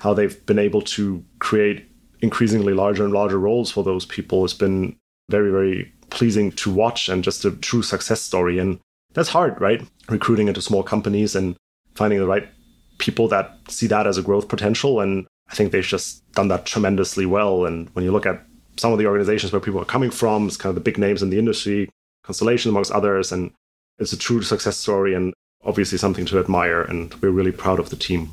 how 0.00 0.14
they've 0.14 0.44
been 0.46 0.58
able 0.58 0.80
to 0.80 1.22
create 1.40 1.90
increasingly 2.22 2.72
larger 2.72 3.04
and 3.04 3.12
larger 3.12 3.38
roles 3.38 3.70
for 3.70 3.84
those 3.84 4.06
people 4.06 4.42
has 4.42 4.54
been 4.54 4.96
very, 5.30 5.50
very 5.50 5.92
pleasing 6.08 6.50
to 6.52 6.72
watch 6.72 7.10
and 7.10 7.22
just 7.22 7.44
a 7.44 7.50
true 7.50 7.82
success 7.82 8.22
story. 8.22 8.58
And 8.58 8.80
that's 9.12 9.28
hard, 9.28 9.60
right? 9.60 9.86
Recruiting 10.08 10.48
into 10.48 10.62
small 10.62 10.82
companies 10.82 11.36
and 11.36 11.54
finding 11.94 12.18
the 12.18 12.26
right 12.26 12.48
people 12.96 13.28
that 13.28 13.58
see 13.68 13.88
that 13.88 14.06
as 14.06 14.16
a 14.16 14.22
growth 14.22 14.48
potential. 14.48 15.00
And 15.00 15.26
I 15.50 15.54
think 15.54 15.70
they've 15.70 15.84
just 15.84 16.24
done 16.32 16.48
that 16.48 16.64
tremendously 16.64 17.26
well. 17.26 17.66
And 17.66 17.90
when 17.90 18.06
you 18.06 18.10
look 18.12 18.24
at 18.24 18.42
some 18.78 18.92
of 18.92 18.98
the 18.98 19.06
organizations 19.06 19.52
where 19.52 19.60
people 19.60 19.80
are 19.80 19.86
coming 19.86 20.10
from, 20.10 20.46
it's 20.46 20.56
kind 20.56 20.70
of 20.70 20.74
the 20.74 20.80
big 20.80 20.98
names 20.98 21.22
in 21.22 21.30
the 21.30 21.38
industry, 21.38 21.88
Constellation 22.24 22.70
amongst 22.70 22.92
others, 22.92 23.32
and 23.32 23.52
it's 23.98 24.12
a 24.12 24.18
true 24.18 24.42
success 24.42 24.76
story 24.76 25.14
and 25.14 25.34
obviously 25.64 25.98
something 25.98 26.26
to 26.26 26.38
admire. 26.38 26.82
And 26.82 27.14
we're 27.14 27.30
really 27.30 27.52
proud 27.52 27.78
of 27.78 27.90
the 27.90 27.96
team. 27.96 28.30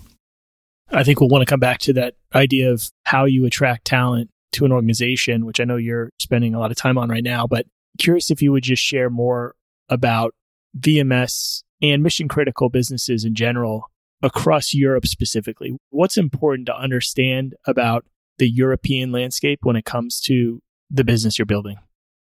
I 0.92 1.04
think 1.04 1.20
we'll 1.20 1.30
want 1.30 1.42
to 1.42 1.50
come 1.50 1.60
back 1.60 1.80
to 1.80 1.94
that 1.94 2.16
idea 2.34 2.72
of 2.72 2.90
how 3.04 3.26
you 3.26 3.46
attract 3.46 3.86
talent 3.86 4.30
to 4.54 4.66
an 4.66 4.72
organization, 4.72 5.46
which 5.46 5.60
I 5.60 5.64
know 5.64 5.78
you're 5.78 6.12
spending 6.20 6.54
a 6.54 6.60
lot 6.60 6.72
of 6.72 6.78
time 6.78 6.98
on 6.98 7.10
right 7.10 7.24
now, 7.24 7.48
but 7.48 7.66
curious 7.98 8.30
if 8.30 8.42
you 8.42 8.52
would 8.52 8.64
just 8.64 8.84
share 8.84 9.10
more 9.10 9.56
about 9.90 10.34
VMS 10.80 11.64
and 11.82 12.04
mission 12.04 12.28
critical 12.28 12.70
businesses 12.70 13.26
in 13.26 13.36
general 13.36 13.90
across 14.22 14.74
Europe 14.74 15.08
specifically. 15.08 15.78
What's 15.90 16.18
important 16.18 16.68
to 16.68 16.78
understand 16.78 17.56
about 17.66 18.06
the 18.38 18.50
European 18.50 19.12
landscape 19.12 19.60
when 19.64 19.76
it 19.76 19.86
comes 19.86 20.20
to 20.22 20.62
the 20.90 21.04
business 21.04 21.38
you're 21.38 21.46
building? 21.46 21.78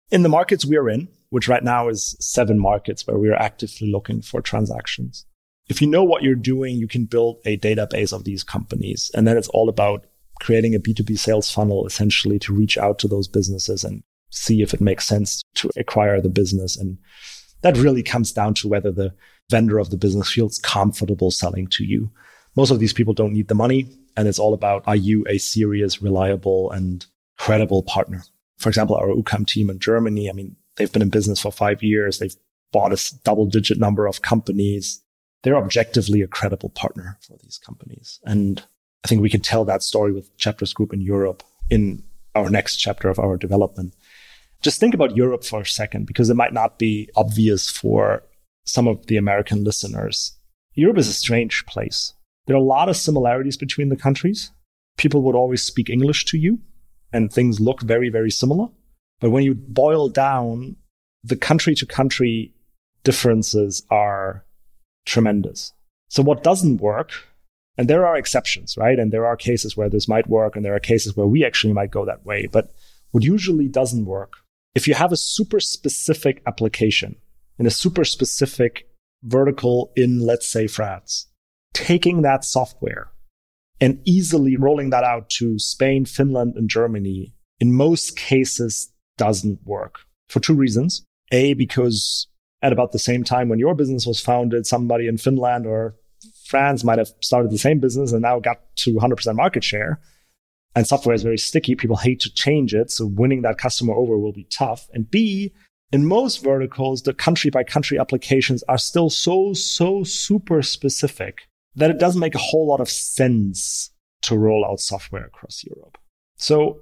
In 0.10 0.24
the 0.24 0.30
markets 0.30 0.66
we 0.66 0.78
are 0.78 0.90
in, 0.90 1.10
which 1.30 1.48
right 1.48 1.64
now 1.64 1.90
is 1.90 2.16
seven 2.20 2.60
markets 2.60 3.06
where 3.06 3.18
we 3.18 3.30
are 3.30 3.36
actively 3.36 3.92
looking 3.92 4.22
for 4.22 4.42
transactions. 4.42 5.26
If 5.68 5.82
you 5.82 5.88
know 5.88 6.04
what 6.04 6.24
you're 6.24 6.36
doing, 6.36 6.76
you 6.76 6.88
can 6.88 7.06
build 7.06 7.40
a 7.46 7.58
database 7.58 8.14
of 8.14 8.24
these 8.24 8.44
companies. 8.44 9.12
And 9.14 9.28
then 9.28 9.38
it's 9.38 9.50
all 9.50 9.68
about 9.68 10.06
creating 10.40 10.76
a 10.76 10.80
B2B 10.80 11.20
sales 11.20 11.52
funnel 11.52 11.86
essentially 11.86 12.40
to 12.40 12.54
reach 12.54 12.78
out 12.78 13.00
to 13.00 13.08
those 13.08 13.28
businesses 13.28 13.84
and 13.84 14.04
see 14.30 14.62
if 14.62 14.74
it 14.74 14.82
makes 14.82 15.06
sense 15.06 15.42
to 15.56 15.70
acquire 15.76 16.22
the 16.22 16.30
business. 16.30 16.78
And 16.78 16.98
that 17.62 17.78
really 17.78 18.04
comes 18.04 18.32
down 18.32 18.54
to 18.56 18.68
whether 18.68 18.92
the 18.92 19.14
vendor 19.50 19.80
of 19.80 19.90
the 19.90 19.98
business 19.98 20.32
feels 20.32 20.60
comfortable 20.60 21.32
selling 21.32 21.68
to 21.68 21.84
you. 21.84 22.12
Most 22.58 22.72
of 22.72 22.80
these 22.80 22.92
people 22.92 23.14
don't 23.14 23.34
need 23.34 23.48
the 23.48 23.56
money. 23.56 23.88
And 24.18 24.28
it's 24.28 24.40
all 24.40 24.56
about 24.56 24.84
are 24.88 24.96
you 24.96 25.24
a 25.30 25.38
serious, 25.38 26.02
reliable, 26.02 26.72
and 26.72 27.06
credible 27.38 27.84
partner? 27.84 28.24
For 28.58 28.68
example, 28.68 28.96
our 28.96 29.10
UCAM 29.10 29.46
team 29.46 29.70
in 29.70 29.78
Germany, 29.78 30.28
I 30.28 30.34
mean, 30.34 30.56
they've 30.76 30.92
been 30.92 31.04
in 31.04 31.10
business 31.10 31.40
for 31.40 31.52
five 31.52 31.84
years. 31.84 32.18
They've 32.18 32.36
bought 32.74 32.92
a 32.92 33.14
double 33.24 33.46
digit 33.46 33.78
number 33.78 34.08
of 34.08 34.24
companies. 34.24 35.04
They're 35.44 35.56
objectively 35.56 36.22
a 36.22 36.28
credible 36.28 36.70
partner 36.70 37.20
for 37.22 37.38
these 37.44 37.60
companies. 37.64 38.20
And 38.26 38.64
I 39.06 39.08
think 39.08 39.22
we 39.22 39.30
can 39.30 39.42
tell 39.42 39.64
that 39.66 39.84
story 39.84 40.12
with 40.12 40.36
Chapters 40.38 40.74
Group 40.74 40.94
in 40.94 41.02
Europe 41.02 41.44
in 41.70 42.04
our 42.34 42.50
next 42.50 42.78
chapter 42.78 43.08
of 43.08 43.20
our 43.20 43.38
development. 43.38 43.94
Just 44.64 44.80
think 44.80 44.96
about 44.96 45.16
Europe 45.16 45.44
for 45.44 45.62
a 45.62 45.66
second, 45.66 46.08
because 46.08 46.32
it 46.32 46.36
might 46.36 46.54
not 46.54 46.80
be 46.80 47.08
obvious 47.16 47.70
for 47.70 48.24
some 48.66 48.88
of 48.88 49.06
the 49.06 49.18
American 49.18 49.64
listeners. 49.64 50.34
Europe 50.74 50.98
is 50.98 51.08
a 51.08 51.14
strange 51.14 51.64
place. 51.68 52.14
There 52.48 52.56
are 52.56 52.60
a 52.60 52.64
lot 52.64 52.90
of 52.90 52.98
similarities 52.98 53.58
between 53.58 53.90
the 53.90 53.96
countries. 53.96 54.52
People 54.98 55.22
would 55.24 55.36
always 55.36 55.62
speak 55.62 55.90
English 55.90 56.26
to 56.26 56.38
you, 56.38 56.60
and 57.14 57.32
things 57.32 57.60
look 57.60 57.82
very, 57.82 58.10
very 58.10 58.32
similar. 58.32 58.70
But 59.20 59.32
when 59.32 59.44
you 59.44 59.54
boil 59.54 60.10
down, 60.10 60.78
the 61.24 61.36
country 61.36 61.76
to 61.76 61.86
country 61.86 62.54
differences 63.04 63.84
are 63.90 64.46
tremendous. 65.06 65.74
So, 66.10 66.24
what 66.24 66.44
doesn't 66.44 66.82
work, 66.82 67.12
and 67.78 67.90
there 67.90 68.08
are 68.08 68.18
exceptions, 68.18 68.78
right? 68.78 68.98
And 68.98 69.12
there 69.12 69.26
are 69.26 69.36
cases 69.36 69.76
where 69.76 69.90
this 69.90 70.08
might 70.08 70.28
work, 70.28 70.56
and 70.56 70.64
there 70.64 70.76
are 70.76 70.80
cases 70.80 71.16
where 71.16 71.28
we 71.28 71.46
actually 71.46 71.74
might 71.74 71.92
go 71.92 72.06
that 72.06 72.26
way. 72.26 72.48
But 72.48 72.74
what 73.12 73.24
usually 73.24 73.68
doesn't 73.68 74.06
work, 74.06 74.34
if 74.74 74.88
you 74.88 74.94
have 74.94 75.12
a 75.12 75.18
super 75.18 75.60
specific 75.60 76.42
application 76.46 77.18
in 77.60 77.66
a 77.66 77.72
super 77.72 78.06
specific 78.06 78.88
vertical 79.24 79.92
in, 79.96 80.20
let's 80.22 80.48
say, 80.48 80.68
France, 80.68 81.28
taking 81.78 82.22
that 82.24 82.44
software 82.44 83.12
and 83.80 84.02
easily 84.06 84.58
rolling 84.58 84.90
that 84.90 85.04
out 85.04 85.30
to 85.30 85.60
Spain, 85.60 86.06
Finland, 86.06 86.56
and 86.56 86.70
Germany 86.70 87.34
in 87.60 87.72
most 87.74 88.18
cases 88.18 88.92
doesn't 89.18 89.60
work 89.66 90.00
for 90.30 90.40
two 90.40 90.56
reasons. 90.56 91.04
A, 91.32 91.54
because 91.54 92.28
at 92.62 92.74
about 92.74 92.92
the 92.92 93.00
same 93.00 93.24
time 93.24 93.50
when 93.50 93.60
your 93.60 93.76
business 93.76 94.06
was 94.06 94.20
founded, 94.20 94.66
somebody 94.66 95.08
in 95.08 95.18
Finland 95.18 95.66
or 95.66 95.96
France 96.46 96.84
might 96.84 96.98
have 96.98 97.10
started 97.22 97.52
the 97.52 97.58
same 97.58 97.80
business 97.80 98.12
and 98.12 98.22
now 98.22 98.40
got 98.40 98.62
to 98.78 98.94
100% 98.94 99.36
market 99.36 99.64
share. 99.64 100.00
And 100.76 100.88
software 100.88 101.16
is 101.16 101.24
very 101.24 101.38
sticky. 101.38 101.76
People 101.76 101.98
hate 101.98 102.20
to 102.22 102.34
change 102.34 102.74
it. 102.74 102.92
So 102.92 103.08
winning 103.08 103.42
that 103.42 103.58
customer 103.58 103.94
over 103.94 104.18
will 104.18 104.32
be 104.32 104.46
tough. 104.46 104.88
And 104.94 105.10
B, 105.10 105.54
in 105.92 106.06
most 106.06 106.44
verticals, 106.44 107.02
the 107.02 107.14
country 107.14 107.50
by 107.50 107.64
country 107.64 107.98
applications 107.98 108.64
are 108.64 108.78
still 108.78 109.10
so, 109.10 109.54
so 109.54 110.04
super 110.04 110.62
specific 110.62 111.47
that 111.78 111.92
it 111.92 112.00
doesn't 112.00 112.20
make 112.20 112.36
a 112.36 112.40
whole 112.40 112.68
lot 112.68 112.82
of 112.82 112.90
sense 112.90 113.92
to 114.24 114.38
roll 114.38 114.66
out 114.66 114.80
software 114.80 115.26
across 115.26 115.64
Europe. 115.64 115.98
So 116.38 116.80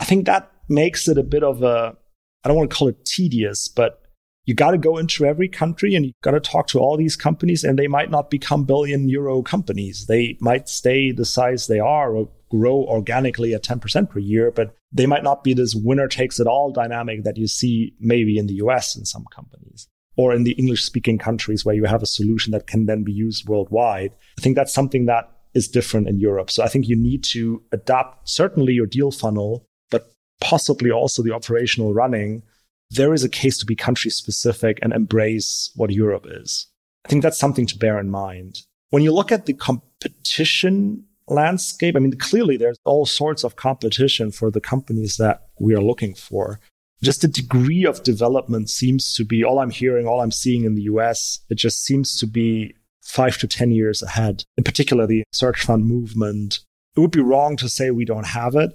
I 0.00 0.04
think 0.04 0.26
that 0.26 0.50
makes 0.68 1.06
it 1.06 1.18
a 1.18 1.22
bit 1.22 1.44
of 1.44 1.62
a, 1.62 1.96
I 2.42 2.48
don't 2.48 2.56
want 2.56 2.70
to 2.70 2.76
call 2.76 2.88
it 2.88 3.04
tedious, 3.04 3.68
but 3.68 4.00
you 4.46 4.54
got 4.54 4.72
to 4.72 4.78
go 4.78 4.96
into 4.96 5.24
every 5.24 5.48
country 5.48 5.94
and 5.94 6.06
you 6.06 6.12
got 6.22 6.32
to 6.32 6.40
talk 6.40 6.66
to 6.68 6.80
all 6.80 6.96
these 6.96 7.14
companies 7.14 7.62
and 7.62 7.78
they 7.78 7.86
might 7.86 8.10
not 8.10 8.30
become 8.30 8.64
billion 8.64 9.08
euro 9.08 9.42
companies. 9.42 10.06
They 10.06 10.38
might 10.40 10.68
stay 10.68 11.12
the 11.12 11.26
size 11.26 11.66
they 11.66 11.78
are 11.78 12.16
or 12.16 12.30
grow 12.50 12.84
organically 12.84 13.54
at 13.54 13.62
10% 13.62 14.10
per 14.10 14.18
year, 14.18 14.50
but 14.50 14.74
they 14.90 15.06
might 15.06 15.22
not 15.22 15.44
be 15.44 15.52
this 15.52 15.74
winner 15.74 16.08
takes 16.08 16.40
it 16.40 16.46
all 16.46 16.72
dynamic 16.72 17.24
that 17.24 17.36
you 17.36 17.46
see 17.46 17.94
maybe 18.00 18.38
in 18.38 18.46
the 18.46 18.54
US 18.54 18.96
in 18.96 19.04
some 19.04 19.24
companies 19.32 19.88
or 20.16 20.34
in 20.34 20.44
the 20.44 20.52
English 20.52 20.84
speaking 20.84 21.18
countries 21.18 21.64
where 21.64 21.74
you 21.74 21.84
have 21.84 22.02
a 22.02 22.06
solution 22.06 22.52
that 22.52 22.66
can 22.66 22.86
then 22.86 23.02
be 23.02 23.12
used 23.12 23.48
worldwide. 23.48 24.12
I 24.38 24.42
think 24.42 24.56
that's 24.56 24.72
something 24.72 25.06
that 25.06 25.30
is 25.54 25.68
different 25.68 26.08
in 26.08 26.18
Europe. 26.18 26.50
So 26.50 26.62
I 26.62 26.68
think 26.68 26.88
you 26.88 26.96
need 26.96 27.24
to 27.24 27.62
adapt 27.72 28.28
certainly 28.28 28.72
your 28.72 28.86
deal 28.86 29.10
funnel, 29.10 29.66
but 29.90 30.12
possibly 30.40 30.90
also 30.90 31.22
the 31.22 31.32
operational 31.32 31.94
running. 31.94 32.42
There 32.90 33.14
is 33.14 33.24
a 33.24 33.28
case 33.28 33.58
to 33.58 33.66
be 33.66 33.74
country 33.74 34.10
specific 34.10 34.78
and 34.82 34.92
embrace 34.92 35.70
what 35.76 35.90
Europe 35.90 36.26
is. 36.28 36.66
I 37.04 37.08
think 37.08 37.22
that's 37.22 37.38
something 37.38 37.66
to 37.66 37.78
bear 37.78 37.98
in 37.98 38.10
mind. 38.10 38.60
When 38.90 39.02
you 39.02 39.12
look 39.12 39.32
at 39.32 39.46
the 39.46 39.54
competition 39.54 41.04
landscape, 41.28 41.96
I 41.96 41.98
mean, 41.98 42.16
clearly 42.18 42.56
there's 42.56 42.78
all 42.84 43.06
sorts 43.06 43.44
of 43.44 43.56
competition 43.56 44.30
for 44.30 44.50
the 44.50 44.60
companies 44.60 45.16
that 45.16 45.46
we 45.58 45.74
are 45.74 45.80
looking 45.80 46.14
for. 46.14 46.60
Just 47.02 47.22
the 47.22 47.28
degree 47.28 47.84
of 47.84 48.02
development 48.02 48.70
seems 48.70 49.14
to 49.14 49.24
be 49.24 49.42
all 49.42 49.58
I'm 49.58 49.70
hearing, 49.70 50.06
all 50.06 50.20
I'm 50.20 50.30
seeing 50.30 50.64
in 50.64 50.74
the 50.74 50.82
US. 50.82 51.40
It 51.50 51.56
just 51.56 51.84
seems 51.84 52.18
to 52.18 52.26
be 52.26 52.74
five 53.02 53.36
to 53.38 53.48
10 53.48 53.72
years 53.72 54.02
ahead, 54.02 54.44
in 54.56 54.64
particular 54.64 55.06
the 55.06 55.24
search 55.32 55.62
fund 55.62 55.84
movement. 55.84 56.60
It 56.96 57.00
would 57.00 57.10
be 57.10 57.20
wrong 57.20 57.56
to 57.56 57.68
say 57.68 57.90
we 57.90 58.04
don't 58.04 58.26
have 58.26 58.54
it 58.54 58.70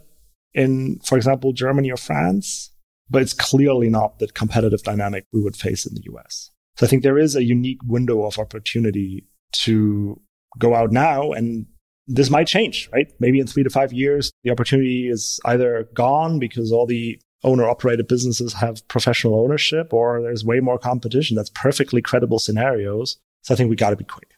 in, 0.54 1.00
for 1.06 1.16
example, 1.16 1.54
Germany 1.54 1.92
or 1.92 1.98
France, 1.98 2.72
but 3.10 3.22
it's 3.22 3.34
clearly 3.34 3.90
not 3.90 4.20
the 4.20 4.28
competitive 4.28 4.84
dynamic 4.84 5.24
we 5.32 5.42
would 5.42 5.56
face 5.56 5.86
in 5.86 5.96
the 5.96 6.04
US. 6.14 6.52
So 6.76 6.86
I 6.86 6.90
think 6.90 7.04
there 7.04 7.18
is 7.18 7.36
a 7.36 7.44
unique 7.44 7.80
window 7.86 8.24
of 8.24 8.38
opportunity 8.38 9.26
to 9.54 10.20
go 10.58 10.76
out 10.76 10.92
now 10.92 11.32
and 11.32 11.66
this 12.08 12.30
might 12.30 12.48
change, 12.48 12.90
right? 12.94 13.12
Maybe 13.20 13.40
in 13.40 13.48
three 13.48 13.64
to 13.64 13.70
five 13.70 13.92
years, 13.92 14.32
the 14.44 14.52
opportunity 14.52 15.10
is 15.10 15.40
either 15.46 15.90
gone 15.94 16.40
because 16.40 16.72
all 16.72 16.86
the 16.86 17.20
owner 17.44 17.70
operated 17.70 18.08
businesses 18.08 18.54
have 18.54 18.88
professional 18.88 19.40
ownership 19.40 19.94
or 19.94 20.22
there's 20.22 20.44
way 20.44 20.60
more 20.60 20.80
competition. 20.80 21.36
That's 21.36 21.52
perfectly 21.52 22.02
credible 22.02 22.40
scenarios. 22.40 23.18
So 23.44 23.54
I 23.54 23.58
think 23.58 23.70
we 23.70 23.76
got 23.76 23.92
to 23.92 23.96
be 23.96 24.04
quick. 24.04 24.32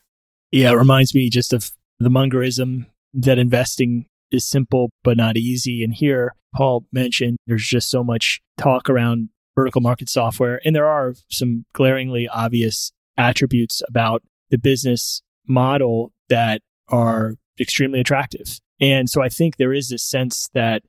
Yeah, 0.52 0.72
it 0.72 0.76
reminds 0.76 1.14
me 1.14 1.30
just 1.30 1.54
of 1.54 1.72
the 2.00 2.10
Mungerism 2.10 2.88
that 3.14 3.38
investing 3.38 4.06
is 4.32 4.46
simple 4.46 4.90
but 5.04 5.18
not 5.18 5.38
easy. 5.38 5.84
And 5.84 5.94
here, 5.94 6.34
Paul 6.56 6.86
mentioned 6.92 7.38
there's 7.48 7.66
just 7.66 7.90
so 7.90 8.04
much 8.04 8.42
talk 8.58 8.90
around 8.90 9.30
vertical 9.56 9.82
market 9.82 10.10
software. 10.10 10.62
And 10.64 10.76
there 10.76 10.88
are 10.88 11.16
some 11.30 11.66
glaringly 11.74 12.28
obvious 12.28 12.92
attributes 13.18 13.82
about 13.88 14.24
the 14.50 14.58
business 14.58 15.22
model 15.48 16.12
that 16.30 16.62
are 16.88 17.36
extremely 17.60 18.00
attractive. 18.00 18.60
And 18.80 19.10
so 19.10 19.22
I 19.22 19.30
think 19.30 19.58
there 19.58 19.74
is 19.74 19.90
this 19.90 20.04
sense 20.04 20.50
that 20.54 20.84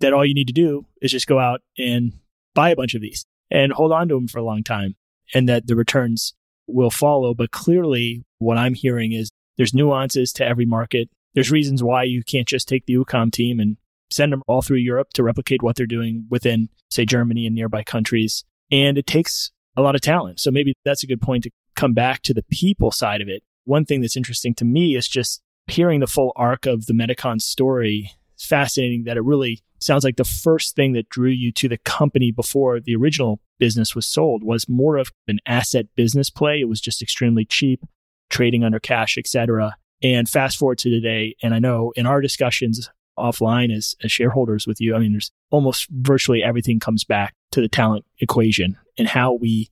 that 0.00 0.12
all 0.12 0.24
you 0.24 0.34
need 0.34 0.48
to 0.48 0.52
do 0.52 0.86
is 1.00 1.10
just 1.10 1.26
go 1.26 1.38
out 1.38 1.60
and 1.78 2.12
buy 2.54 2.70
a 2.70 2.76
bunch 2.76 2.94
of 2.94 3.00
these 3.00 3.24
and 3.50 3.72
hold 3.72 3.92
on 3.92 4.08
to 4.08 4.14
them 4.14 4.28
for 4.28 4.38
a 4.38 4.44
long 4.44 4.62
time 4.62 4.96
and 5.34 5.48
that 5.48 5.66
the 5.66 5.76
returns 5.76 6.34
will 6.66 6.90
follow. 6.90 7.34
But 7.34 7.50
clearly 7.50 8.24
what 8.38 8.58
I'm 8.58 8.74
hearing 8.74 9.12
is 9.12 9.30
there's 9.56 9.74
nuances 9.74 10.32
to 10.34 10.46
every 10.46 10.66
market. 10.66 11.08
There's 11.34 11.50
reasons 11.50 11.82
why 11.82 12.04
you 12.04 12.22
can't 12.24 12.48
just 12.48 12.68
take 12.68 12.86
the 12.86 12.94
UCOM 12.94 13.32
team 13.32 13.60
and 13.60 13.76
send 14.10 14.32
them 14.32 14.42
all 14.46 14.62
through 14.62 14.78
Europe 14.78 15.12
to 15.14 15.22
replicate 15.22 15.62
what 15.62 15.76
they're 15.76 15.86
doing 15.86 16.26
within, 16.30 16.68
say, 16.90 17.04
Germany 17.04 17.46
and 17.46 17.54
nearby 17.54 17.82
countries. 17.82 18.44
And 18.72 18.98
it 18.98 19.06
takes 19.06 19.52
a 19.76 19.82
lot 19.82 19.94
of 19.94 20.00
talent. 20.00 20.40
So 20.40 20.50
maybe 20.50 20.74
that's 20.84 21.02
a 21.02 21.06
good 21.06 21.20
point 21.20 21.44
to 21.44 21.50
come 21.76 21.92
back 21.92 22.22
to 22.22 22.34
the 22.34 22.42
people 22.50 22.90
side 22.90 23.20
of 23.20 23.28
it. 23.28 23.42
One 23.64 23.84
thing 23.84 24.00
that's 24.00 24.16
interesting 24.16 24.54
to 24.56 24.64
me 24.64 24.96
is 24.96 25.06
just 25.06 25.40
hearing 25.66 26.00
the 26.00 26.06
full 26.06 26.32
arc 26.34 26.66
of 26.66 26.86
the 26.86 26.92
Mediqon 26.92 27.40
story. 27.40 28.10
It's 28.34 28.46
fascinating 28.46 29.04
that 29.04 29.16
it 29.16 29.22
really 29.24 29.62
sounds 29.82 30.04
like 30.04 30.16
the 30.16 30.24
first 30.24 30.76
thing 30.76 30.92
that 30.92 31.08
drew 31.08 31.30
you 31.30 31.52
to 31.52 31.68
the 31.68 31.78
company 31.78 32.30
before 32.30 32.80
the 32.80 32.96
original 32.96 33.40
business 33.58 33.94
was 33.94 34.06
sold 34.06 34.42
was 34.44 34.68
more 34.68 34.96
of 34.96 35.10
an 35.28 35.38
asset 35.46 35.86
business 35.94 36.30
play. 36.30 36.60
It 36.60 36.68
was 36.68 36.80
just 36.80 37.02
extremely 37.02 37.44
cheap, 37.44 37.80
trading 38.28 38.64
under 38.64 38.80
cash, 38.80 39.16
etc. 39.18 39.76
And 40.02 40.28
fast 40.28 40.58
forward 40.58 40.78
to 40.78 40.90
today, 40.90 41.36
and 41.42 41.54
I 41.54 41.58
know 41.58 41.92
in 41.96 42.06
our 42.06 42.20
discussions 42.20 42.90
offline 43.18 43.74
as, 43.74 43.94
as 44.02 44.10
shareholders 44.10 44.66
with 44.66 44.80
you, 44.80 44.94
I 44.94 44.98
mean, 44.98 45.12
there's 45.12 45.30
almost 45.50 45.88
virtually 45.90 46.42
everything 46.42 46.80
comes 46.80 47.04
back 47.04 47.34
to 47.52 47.60
the 47.60 47.68
talent 47.68 48.04
equation 48.18 48.78
and 48.98 49.08
how 49.08 49.34
we 49.34 49.68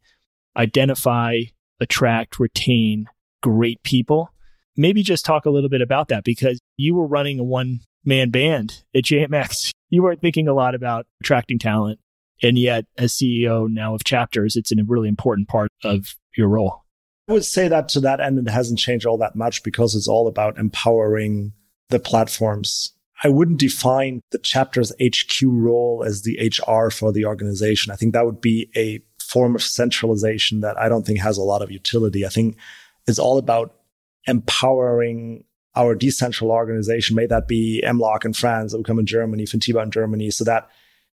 identify, 0.56 1.40
attract, 1.80 2.38
retain 2.38 3.06
great 3.42 3.82
people. 3.82 4.30
Maybe 4.76 5.02
just 5.02 5.24
talk 5.24 5.46
a 5.46 5.50
little 5.50 5.70
bit 5.70 5.80
about 5.80 6.08
that 6.08 6.24
because 6.24 6.60
you 6.76 6.94
were 6.94 7.06
running 7.06 7.38
a 7.38 7.44
one 7.44 7.80
man 8.04 8.30
band 8.30 8.84
at 8.94 9.04
JMX. 9.04 9.72
You 9.90 10.02
weren't 10.02 10.20
thinking 10.20 10.48
a 10.48 10.54
lot 10.54 10.74
about 10.74 11.06
attracting 11.20 11.58
talent. 11.58 11.98
And 12.42 12.56
yet, 12.56 12.84
as 12.96 13.12
CEO 13.12 13.68
now 13.68 13.94
of 13.94 14.04
chapters, 14.04 14.54
it's 14.54 14.70
a 14.70 14.76
really 14.86 15.08
important 15.08 15.48
part 15.48 15.72
of 15.82 16.14
your 16.36 16.48
role. 16.48 16.84
I 17.28 17.32
would 17.32 17.44
say 17.44 17.68
that 17.68 17.88
to 17.90 18.00
that 18.00 18.20
end, 18.20 18.38
it 18.38 18.50
hasn't 18.50 18.78
changed 18.78 19.06
all 19.06 19.18
that 19.18 19.36
much 19.36 19.62
because 19.62 19.94
it's 19.94 20.08
all 20.08 20.28
about 20.28 20.58
empowering 20.58 21.52
the 21.90 21.98
platforms. 21.98 22.92
I 23.22 23.28
wouldn't 23.28 23.58
define 23.58 24.22
the 24.30 24.38
chapter's 24.38 24.92
HQ 25.02 25.42
role 25.42 26.04
as 26.06 26.22
the 26.22 26.38
HR 26.38 26.90
for 26.90 27.12
the 27.12 27.24
organization. 27.24 27.92
I 27.92 27.96
think 27.96 28.14
that 28.14 28.24
would 28.24 28.40
be 28.40 28.70
a 28.76 29.00
form 29.20 29.54
of 29.54 29.62
centralization 29.62 30.60
that 30.60 30.78
I 30.78 30.88
don't 30.88 31.04
think 31.04 31.18
has 31.18 31.36
a 31.36 31.42
lot 31.42 31.60
of 31.60 31.70
utility. 31.70 32.24
I 32.24 32.28
think 32.28 32.56
it's 33.06 33.18
all 33.18 33.38
about 33.38 33.74
empowering 34.26 35.44
our 35.74 35.94
decentral 35.94 36.50
organization, 36.50 37.16
may 37.16 37.26
that 37.26 37.46
be 37.46 37.82
MLOC 37.84 38.24
in 38.24 38.32
France, 38.32 38.74
come 38.84 38.98
in 38.98 39.06
Germany, 39.06 39.44
Fintiba 39.44 39.82
in 39.82 39.90
Germany, 39.90 40.30
so 40.30 40.44
that 40.44 40.68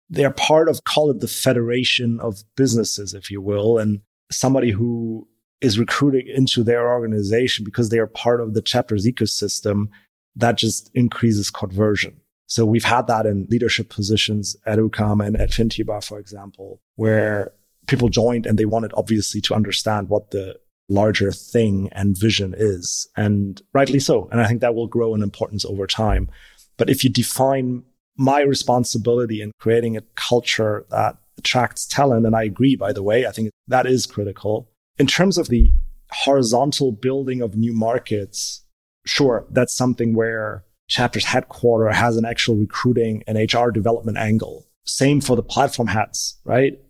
they're 0.08 0.32
part 0.32 0.68
of, 0.68 0.84
call 0.84 1.10
it 1.10 1.20
the 1.20 1.28
federation 1.28 2.18
of 2.20 2.42
businesses, 2.56 3.14
if 3.14 3.30
you 3.30 3.40
will, 3.40 3.78
and 3.78 4.00
somebody 4.30 4.70
who 4.70 5.26
is 5.60 5.78
recruiting 5.78 6.26
into 6.26 6.62
their 6.62 6.90
organization 6.90 7.64
because 7.64 7.90
they 7.90 7.98
are 7.98 8.06
part 8.06 8.40
of 8.40 8.54
the 8.54 8.62
chapter's 8.62 9.06
ecosystem, 9.06 9.88
that 10.36 10.56
just 10.56 10.90
increases 10.94 11.50
conversion. 11.50 12.20
So 12.46 12.66
we've 12.66 12.84
had 12.84 13.06
that 13.06 13.26
in 13.26 13.46
leadership 13.50 13.90
positions 13.90 14.56
at 14.66 14.78
UCOM 14.78 15.24
and 15.24 15.36
at 15.36 15.50
Fintiba, 15.50 16.04
for 16.04 16.18
example, 16.18 16.80
where 16.96 17.52
people 17.86 18.08
joined 18.08 18.46
and 18.46 18.58
they 18.58 18.64
wanted 18.64 18.92
obviously 18.96 19.40
to 19.42 19.54
understand 19.54 20.08
what 20.08 20.32
the 20.32 20.58
larger 20.90 21.32
thing 21.32 21.88
and 21.92 22.18
vision 22.18 22.54
is. 22.56 23.08
And 23.16 23.62
rightly 23.72 24.00
so. 24.00 24.28
And 24.30 24.40
I 24.40 24.46
think 24.46 24.60
that 24.60 24.74
will 24.74 24.86
grow 24.86 25.14
in 25.14 25.22
importance 25.22 25.64
over 25.64 25.86
time. 25.86 26.28
But 26.76 26.90
if 26.90 27.04
you 27.04 27.10
define 27.10 27.84
my 28.16 28.40
responsibility 28.42 29.40
in 29.40 29.52
creating 29.58 29.96
a 29.96 30.02
culture 30.16 30.84
that 30.90 31.16
attracts 31.38 31.86
talent, 31.86 32.26
and 32.26 32.36
I 32.36 32.42
agree, 32.42 32.76
by 32.76 32.92
the 32.92 33.02
way, 33.02 33.26
I 33.26 33.30
think 33.30 33.50
that 33.68 33.86
is 33.86 34.04
critical. 34.04 34.68
In 34.98 35.06
terms 35.06 35.38
of 35.38 35.48
the 35.48 35.72
horizontal 36.10 36.92
building 36.92 37.40
of 37.40 37.56
new 37.56 37.72
markets, 37.72 38.64
sure, 39.06 39.46
that's 39.50 39.74
something 39.74 40.14
where 40.14 40.64
Chapter's 40.88 41.24
headquarter 41.24 41.90
has 41.90 42.16
an 42.16 42.24
actual 42.24 42.56
recruiting 42.56 43.22
and 43.26 43.38
HR 43.38 43.70
development 43.70 44.18
angle. 44.18 44.66
Same 44.84 45.20
for 45.20 45.36
the 45.36 45.42
platform 45.42 45.88
hats, 45.88 46.38
right? 46.44 46.80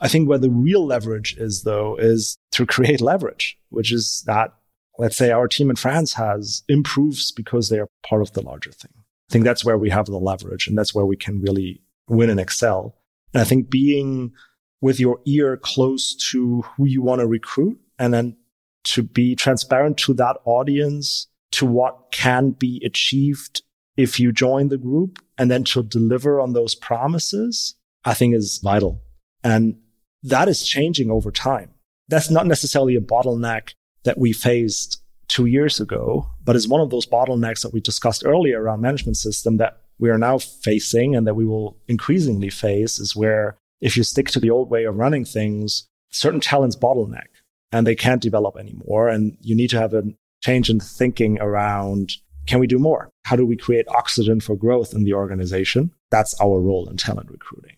I 0.00 0.08
think 0.08 0.28
where 0.28 0.38
the 0.38 0.50
real 0.50 0.86
leverage 0.86 1.36
is 1.38 1.62
though 1.62 1.96
is 1.96 2.38
to 2.52 2.66
create 2.66 3.00
leverage, 3.00 3.58
which 3.70 3.92
is 3.92 4.22
that 4.26 4.54
let's 4.98 5.16
say 5.16 5.30
our 5.30 5.48
team 5.48 5.70
in 5.70 5.76
France 5.76 6.14
has 6.14 6.62
improves 6.68 7.32
because 7.32 7.68
they 7.68 7.78
are 7.78 7.88
part 8.06 8.22
of 8.22 8.32
the 8.32 8.42
larger 8.42 8.72
thing. 8.72 8.92
I 8.96 9.32
think 9.32 9.44
that's 9.44 9.64
where 9.64 9.78
we 9.78 9.90
have 9.90 10.06
the 10.06 10.18
leverage 10.18 10.66
and 10.66 10.76
that's 10.76 10.94
where 10.94 11.06
we 11.06 11.16
can 11.16 11.40
really 11.40 11.82
win 12.08 12.30
and 12.30 12.40
excel. 12.40 12.96
And 13.34 13.40
I 13.40 13.44
think 13.44 13.70
being 13.70 14.32
with 14.80 14.98
your 15.00 15.20
ear 15.26 15.56
close 15.56 16.14
to 16.30 16.62
who 16.62 16.86
you 16.86 17.02
want 17.02 17.20
to 17.20 17.26
recruit 17.26 17.78
and 17.98 18.14
then 18.14 18.36
to 18.84 19.02
be 19.02 19.34
transparent 19.36 19.98
to 19.98 20.14
that 20.14 20.36
audience, 20.44 21.26
to 21.52 21.66
what 21.66 22.10
can 22.10 22.50
be 22.50 22.82
achieved 22.84 23.62
if 23.96 24.20
you 24.20 24.32
join 24.32 24.68
the 24.68 24.78
group 24.78 25.18
and 25.36 25.50
then 25.50 25.64
to 25.64 25.82
deliver 25.82 26.40
on 26.40 26.52
those 26.52 26.74
promises, 26.74 27.74
I 28.04 28.14
think 28.14 28.34
is 28.34 28.60
vital. 28.62 29.02
And 29.42 29.76
that 30.22 30.48
is 30.48 30.66
changing 30.66 31.10
over 31.10 31.30
time. 31.30 31.70
That's 32.08 32.30
not 32.30 32.46
necessarily 32.46 32.96
a 32.96 33.00
bottleneck 33.00 33.74
that 34.04 34.18
we 34.18 34.32
faced 34.32 35.02
two 35.28 35.46
years 35.46 35.78
ago, 35.78 36.26
but 36.44 36.56
is 36.56 36.66
one 36.66 36.80
of 36.80 36.90
those 36.90 37.06
bottlenecks 37.06 37.62
that 37.62 37.72
we 37.72 37.80
discussed 37.80 38.24
earlier 38.24 38.62
around 38.62 38.80
management 38.80 39.16
system 39.16 39.58
that 39.58 39.82
we 39.98 40.10
are 40.10 40.18
now 40.18 40.38
facing 40.38 41.14
and 41.14 41.26
that 41.26 41.34
we 41.34 41.44
will 41.44 41.76
increasingly 41.86 42.50
face 42.50 42.98
is 42.98 43.14
where 43.14 43.58
if 43.80 43.96
you 43.96 44.02
stick 44.02 44.28
to 44.28 44.40
the 44.40 44.50
old 44.50 44.70
way 44.70 44.84
of 44.84 44.96
running 44.96 45.24
things, 45.24 45.86
certain 46.10 46.40
talents 46.40 46.76
bottleneck 46.76 47.26
and 47.72 47.86
they 47.86 47.94
can't 47.94 48.22
develop 48.22 48.56
anymore. 48.56 49.08
And 49.08 49.36
you 49.40 49.54
need 49.54 49.70
to 49.70 49.78
have 49.78 49.92
a 49.92 50.04
change 50.42 50.70
in 50.70 50.80
thinking 50.80 51.38
around 51.40 52.12
can 52.46 52.60
we 52.60 52.66
do 52.66 52.78
more? 52.78 53.10
How 53.24 53.36
do 53.36 53.44
we 53.44 53.58
create 53.58 53.86
oxygen 53.88 54.40
for 54.40 54.56
growth 54.56 54.94
in 54.94 55.04
the 55.04 55.12
organization? 55.12 55.90
That's 56.10 56.34
our 56.40 56.58
role 56.62 56.88
in 56.88 56.96
talent 56.96 57.30
recruiting 57.30 57.77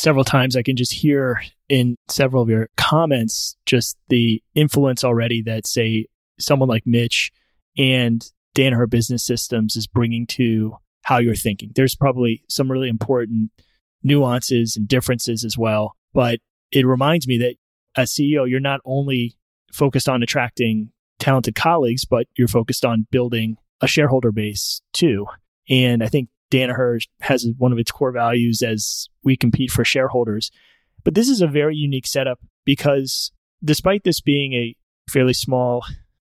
several 0.00 0.24
times 0.24 0.56
I 0.56 0.62
can 0.62 0.76
just 0.76 0.92
hear 0.92 1.42
in 1.68 1.96
several 2.08 2.42
of 2.42 2.48
your 2.48 2.68
comments 2.76 3.56
just 3.66 3.98
the 4.08 4.42
influence 4.54 5.04
already 5.04 5.42
that 5.42 5.66
say 5.66 6.06
someone 6.38 6.68
like 6.68 6.86
Mitch 6.86 7.30
and 7.76 8.24
Danaher 8.56 8.88
Business 8.88 9.24
Systems 9.24 9.76
is 9.76 9.86
bringing 9.86 10.26
to 10.28 10.76
how 11.02 11.18
you're 11.18 11.34
thinking. 11.34 11.70
There's 11.74 11.94
probably 11.94 12.42
some 12.48 12.70
really 12.70 12.88
important 12.88 13.50
nuances 14.02 14.76
and 14.76 14.88
differences 14.88 15.44
as 15.44 15.58
well, 15.58 15.94
but 16.14 16.40
it 16.72 16.86
reminds 16.86 17.28
me 17.28 17.38
that 17.38 17.56
as 17.94 18.10
CEO, 18.10 18.48
you're 18.48 18.58
not 18.58 18.80
only 18.84 19.36
focused 19.72 20.08
on 20.08 20.22
attracting 20.22 20.90
talented 21.18 21.54
colleagues, 21.54 22.06
but 22.06 22.26
you're 22.36 22.48
focused 22.48 22.84
on 22.84 23.06
building 23.10 23.56
a 23.82 23.86
shareholder 23.86 24.32
base 24.32 24.80
too. 24.92 25.26
And 25.68 26.02
I 26.02 26.08
think 26.08 26.30
Danaher 26.50 27.00
has 27.20 27.46
one 27.58 27.72
of 27.72 27.78
its 27.78 27.90
core 27.90 28.12
values 28.12 28.62
as 28.62 29.08
we 29.22 29.36
compete 29.36 29.70
for 29.70 29.84
shareholders. 29.84 30.50
But 31.04 31.14
this 31.14 31.28
is 31.28 31.40
a 31.40 31.46
very 31.46 31.76
unique 31.76 32.06
setup 32.06 32.40
because 32.64 33.32
despite 33.64 34.04
this 34.04 34.20
being 34.20 34.52
a 34.54 34.76
fairly 35.08 35.32
small 35.32 35.84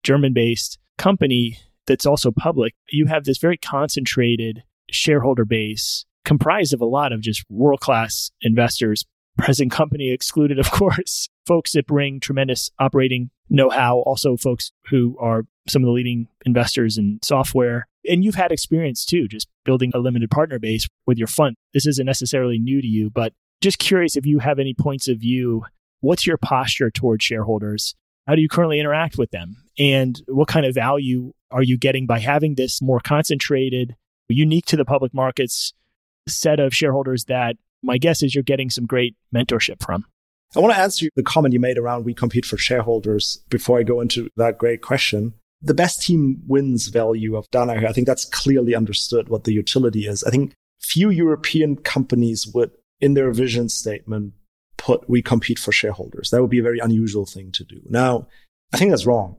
German 0.04 0.34
based 0.34 0.80
company 0.98 1.60
that's 1.86 2.06
also 2.06 2.32
public, 2.32 2.76
you 2.90 3.06
have 3.06 3.24
this 3.24 3.38
very 3.38 3.58
concentrated 3.58 4.64
shareholder 4.90 5.46
base 5.46 6.06
comprised 6.26 6.74
of 6.74 6.82
a 6.82 6.86
lot 6.86 7.14
of 7.14 7.22
just 7.22 7.46
world 7.50 7.80
class 7.80 8.32
investors, 8.42 9.06
present 9.38 9.72
company 9.72 10.12
excluded, 10.12 10.60
of 10.60 10.72
course, 10.72 11.30
folks 11.46 11.72
that 11.72 11.88
bring 11.88 12.20
tremendous 12.20 12.70
operating 12.80 13.30
know 13.50 13.70
how, 13.70 14.00
also 14.00 14.36
folks 14.36 14.72
who 14.90 15.16
are 15.20 15.44
some 15.70 15.84
of 15.84 15.88
the 15.88 15.92
leading 15.92 16.28
investors 16.46 16.98
in 16.98 17.20
software. 17.24 17.88
And 18.08 18.24
you've 18.24 18.36
had 18.36 18.52
experience 18.52 19.06
too, 19.06 19.28
just 19.28 19.48
building 19.66 19.92
a 19.94 20.00
limited 20.00 20.32
partner 20.32 20.60
base 20.60 20.88
with 21.06 21.18
your 21.18 21.28
fund. 21.28 21.56
This 21.74 21.86
isn't 21.86 22.06
necessarily 22.06 22.60
new 22.60 22.82
to 22.82 22.88
you, 22.88 23.10
but 23.10 23.34
just 23.62 23.80
curious 23.80 24.16
if 24.16 24.26
you 24.26 24.40
have 24.40 24.60
any 24.60 24.74
points 24.74 25.08
of 25.08 25.20
view. 25.20 25.64
What's 26.02 26.28
your 26.28 26.38
posture 26.38 26.92
towards 26.92 27.24
shareholders? 27.24 27.96
How 28.28 28.36
do 28.36 28.42
you 28.42 28.50
currently 28.50 28.80
interact 28.80 29.18
with 29.18 29.32
them? 29.32 29.56
And 29.80 30.22
what 30.28 30.48
kind 30.48 30.66
of 30.66 30.76
value 30.76 31.34
are 31.50 31.64
you 31.64 31.78
getting 31.78 32.06
by 32.06 32.20
having 32.20 32.56
this 32.56 32.82
more 32.82 33.00
concentrated, 33.00 33.96
unique 34.28 34.66
to 34.68 34.76
the 34.76 34.86
public 34.86 35.14
markets 35.14 35.74
set 36.28 36.60
of 36.60 36.74
shareholders 36.74 37.26
that 37.26 37.56
my 37.82 37.98
guess 37.98 38.22
is 38.22 38.36
you're 38.36 38.44
getting 38.44 38.70
some 38.70 38.86
great 38.86 39.16
mentorship 39.34 39.84
from? 39.84 40.06
I 40.56 40.60
want 40.60 40.74
to 40.74 40.80
answer 40.80 41.08
the 41.16 41.24
comment 41.24 41.54
you 41.54 41.60
made 41.60 41.78
around 41.78 42.06
we 42.06 42.14
compete 42.14 42.46
for 42.46 42.58
shareholders 42.58 43.44
before 43.50 43.80
I 43.80 43.84
go 43.84 44.02
into 44.02 44.30
that 44.38 44.58
great 44.58 44.82
question. 44.82 45.34
The 45.62 45.74
best 45.74 46.02
team 46.02 46.44
wins 46.48 46.88
value 46.88 47.36
of 47.36 47.50
Danaher. 47.52 47.88
I 47.88 47.94
think 47.94 48.08
that's 48.08 48.26
clearly 48.26 48.76
understood 48.76 49.30
what 49.30 49.44
the 49.44 49.54
utility 49.54 50.06
is. 50.06 50.24
I 50.24 50.30
think 50.30 50.54
few 50.80 51.10
European 51.10 51.76
companies 51.78 52.48
would, 52.54 52.72
in 53.02 53.16
their 53.16 53.32
vision 53.32 53.70
statement, 53.70 54.34
put 54.78 55.10
we 55.10 55.22
compete 55.22 55.60
for 55.60 55.72
shareholders. 55.72 56.30
That 56.30 56.42
would 56.42 56.52
be 56.52 56.60
a 56.60 56.64
very 56.64 56.80
unusual 56.80 57.26
thing 57.26 57.52
to 57.54 57.64
do. 57.64 57.82
Now, 57.90 58.28
I 58.74 58.78
think 58.78 58.92
that's 58.92 59.06
wrong. 59.06 59.38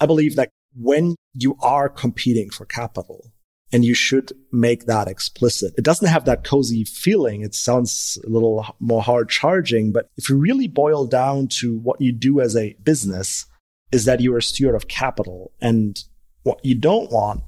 I 0.00 0.06
believe 0.06 0.36
that 0.36 0.50
when 0.76 1.16
you 1.34 1.56
are 1.60 1.88
competing 1.88 2.50
for 2.50 2.64
capital, 2.64 3.32
and 3.72 3.84
you 3.84 3.94
should 3.94 4.32
make 4.50 4.86
that 4.86 5.08
explicit. 5.08 5.74
It 5.76 5.84
doesn't 5.84 6.08
have 6.08 6.24
that 6.24 6.44
cozy 6.44 6.84
feeling. 6.84 7.42
It 7.42 7.54
sounds 7.54 8.18
a 8.26 8.28
little 8.28 8.64
more 8.80 9.02
hard 9.02 9.28
charging, 9.28 9.92
but 9.92 10.08
if 10.16 10.28
you 10.28 10.36
really 10.36 10.68
boil 10.68 11.06
down 11.06 11.48
to 11.58 11.78
what 11.78 12.00
you 12.00 12.12
do 12.12 12.40
as 12.40 12.56
a 12.56 12.76
business 12.82 13.44
is 13.92 14.04
that 14.04 14.20
you're 14.20 14.38
a 14.38 14.42
steward 14.42 14.74
of 14.74 14.88
capital. 14.88 15.52
And 15.60 15.98
what 16.42 16.64
you 16.64 16.74
don't 16.74 17.10
want 17.10 17.42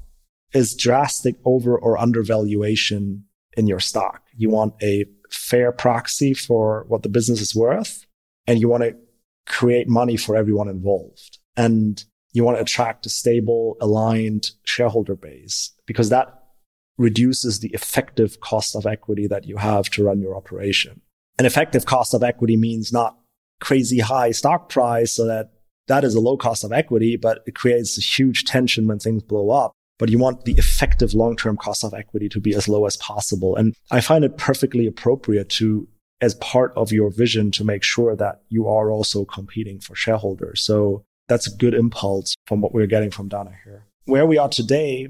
is 0.52 0.74
drastic 0.74 1.36
over 1.44 1.78
or 1.78 1.98
undervaluation 1.98 3.24
in 3.56 3.66
your 3.66 3.80
stock. 3.80 4.22
You 4.36 4.50
want 4.50 4.74
a 4.82 5.04
fair 5.30 5.72
proxy 5.72 6.34
for 6.34 6.84
what 6.88 7.02
the 7.02 7.08
business 7.08 7.40
is 7.40 7.54
worth 7.54 8.04
and 8.46 8.60
you 8.60 8.68
want 8.68 8.82
to 8.82 8.96
create 9.46 9.88
money 9.88 10.16
for 10.16 10.36
everyone 10.36 10.68
involved. 10.68 11.38
And 11.56 12.02
you 12.32 12.44
want 12.44 12.56
to 12.56 12.62
attract 12.62 13.06
a 13.06 13.08
stable, 13.08 13.76
aligned 13.80 14.50
shareholder 14.64 15.16
base 15.16 15.72
because 15.86 16.08
that 16.10 16.40
reduces 16.96 17.60
the 17.60 17.70
effective 17.70 18.40
cost 18.40 18.76
of 18.76 18.86
equity 18.86 19.26
that 19.26 19.46
you 19.46 19.56
have 19.56 19.88
to 19.90 20.04
run 20.04 20.20
your 20.20 20.36
operation. 20.36 21.00
An 21.38 21.46
effective 21.46 21.86
cost 21.86 22.12
of 22.12 22.22
equity 22.22 22.56
means 22.56 22.92
not 22.92 23.18
crazy 23.60 24.00
high 24.00 24.30
stock 24.30 24.68
price 24.68 25.12
so 25.12 25.26
that 25.26 25.50
that 25.90 26.04
is 26.04 26.14
a 26.14 26.20
low 26.20 26.36
cost 26.36 26.62
of 26.62 26.72
equity, 26.72 27.16
but 27.16 27.42
it 27.46 27.56
creates 27.56 27.98
a 27.98 28.00
huge 28.00 28.44
tension 28.44 28.86
when 28.86 29.00
things 29.00 29.24
blow 29.24 29.50
up. 29.50 29.72
But 29.98 30.08
you 30.08 30.18
want 30.18 30.44
the 30.44 30.52
effective 30.52 31.14
long-term 31.14 31.56
cost 31.56 31.84
of 31.84 31.92
equity 31.92 32.28
to 32.30 32.40
be 32.40 32.54
as 32.54 32.68
low 32.68 32.86
as 32.86 32.96
possible. 32.96 33.56
And 33.56 33.74
I 33.90 34.00
find 34.00 34.24
it 34.24 34.38
perfectly 34.38 34.86
appropriate 34.86 35.48
to, 35.58 35.88
as 36.20 36.36
part 36.36 36.72
of 36.76 36.92
your 36.92 37.10
vision, 37.10 37.50
to 37.50 37.64
make 37.64 37.82
sure 37.82 38.14
that 38.14 38.40
you 38.48 38.68
are 38.68 38.90
also 38.90 39.24
competing 39.24 39.80
for 39.80 39.96
shareholders. 39.96 40.62
So 40.62 41.04
that's 41.28 41.46
a 41.46 41.56
good 41.56 41.74
impulse 41.74 42.34
from 42.46 42.60
what 42.60 42.72
we're 42.72 42.86
getting 42.86 43.10
from 43.10 43.28
Danaher. 43.28 43.82
Where 44.04 44.26
we 44.26 44.38
are 44.38 44.48
today, 44.48 45.08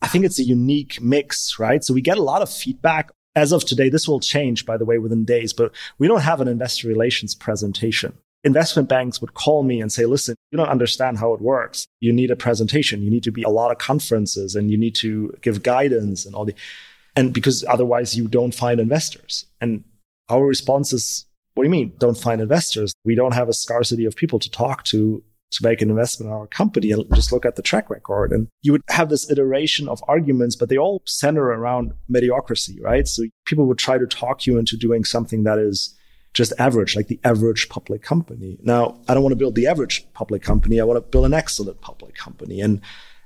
I 0.00 0.06
think 0.06 0.24
it's 0.24 0.38
a 0.38 0.44
unique 0.44 1.02
mix, 1.02 1.58
right? 1.58 1.82
So 1.84 1.92
we 1.92 2.00
get 2.00 2.18
a 2.18 2.22
lot 2.22 2.40
of 2.40 2.50
feedback. 2.50 3.10
As 3.34 3.52
of 3.52 3.64
today, 3.64 3.88
this 3.88 4.08
will 4.08 4.20
change, 4.20 4.64
by 4.64 4.76
the 4.76 4.84
way, 4.84 4.98
within 4.98 5.24
days, 5.24 5.52
but 5.52 5.74
we 5.98 6.08
don't 6.08 6.22
have 6.22 6.40
an 6.40 6.48
investor 6.48 6.88
relations 6.88 7.34
presentation. 7.34 8.14
Investment 8.42 8.88
banks 8.88 9.20
would 9.20 9.34
call 9.34 9.62
me 9.62 9.80
and 9.80 9.92
say, 9.92 10.06
listen, 10.06 10.34
you 10.50 10.56
don't 10.56 10.68
understand 10.68 11.18
how 11.18 11.34
it 11.34 11.40
works. 11.40 11.86
You 12.00 12.12
need 12.12 12.30
a 12.30 12.36
presentation. 12.36 13.02
You 13.02 13.10
need 13.10 13.24
to 13.24 13.30
be 13.30 13.42
a 13.42 13.50
lot 13.50 13.70
of 13.70 13.78
conferences 13.78 14.54
and 14.54 14.70
you 14.70 14.78
need 14.78 14.94
to 14.96 15.34
give 15.42 15.62
guidance 15.62 16.24
and 16.24 16.34
all 16.34 16.46
the, 16.46 16.54
and 17.14 17.34
because 17.34 17.64
otherwise 17.68 18.16
you 18.16 18.28
don't 18.28 18.54
find 18.54 18.80
investors. 18.80 19.44
And 19.60 19.84
our 20.30 20.44
response 20.44 20.92
is, 20.92 21.26
what 21.54 21.64
do 21.64 21.68
you 21.68 21.72
mean? 21.72 21.92
Don't 21.98 22.16
find 22.16 22.40
investors. 22.40 22.94
We 23.04 23.14
don't 23.14 23.34
have 23.34 23.48
a 23.48 23.52
scarcity 23.52 24.06
of 24.06 24.16
people 24.16 24.38
to 24.38 24.50
talk 24.50 24.84
to 24.84 25.22
to 25.52 25.64
make 25.66 25.82
an 25.82 25.90
investment 25.90 26.30
in 26.30 26.36
our 26.36 26.46
company 26.46 26.92
and 26.92 27.04
just 27.14 27.32
look 27.32 27.44
at 27.44 27.56
the 27.56 27.62
track 27.62 27.90
record. 27.90 28.32
And 28.32 28.48
you 28.62 28.72
would 28.72 28.82
have 28.88 29.08
this 29.08 29.30
iteration 29.30 29.88
of 29.88 30.02
arguments, 30.06 30.54
but 30.54 30.68
they 30.68 30.78
all 30.78 31.02
center 31.06 31.46
around 31.46 31.92
mediocrity, 32.08 32.78
right? 32.80 33.06
So 33.08 33.24
people 33.46 33.66
would 33.66 33.78
try 33.78 33.98
to 33.98 34.06
talk 34.06 34.46
you 34.46 34.58
into 34.58 34.76
doing 34.76 35.04
something 35.04 35.42
that 35.42 35.58
is 35.58 35.96
just 36.32 36.52
average, 36.58 36.94
like 36.96 37.08
the 37.08 37.20
average 37.24 37.68
public 37.68 38.02
company. 38.02 38.58
Now, 38.62 39.00
I 39.08 39.14
don't 39.14 39.22
want 39.22 39.32
to 39.32 39.38
build 39.38 39.54
the 39.54 39.66
average 39.66 40.06
public 40.12 40.42
company. 40.42 40.80
I 40.80 40.84
want 40.84 40.96
to 40.96 41.10
build 41.10 41.26
an 41.26 41.34
excellent 41.34 41.80
public 41.80 42.14
company. 42.14 42.60
And 42.60 42.80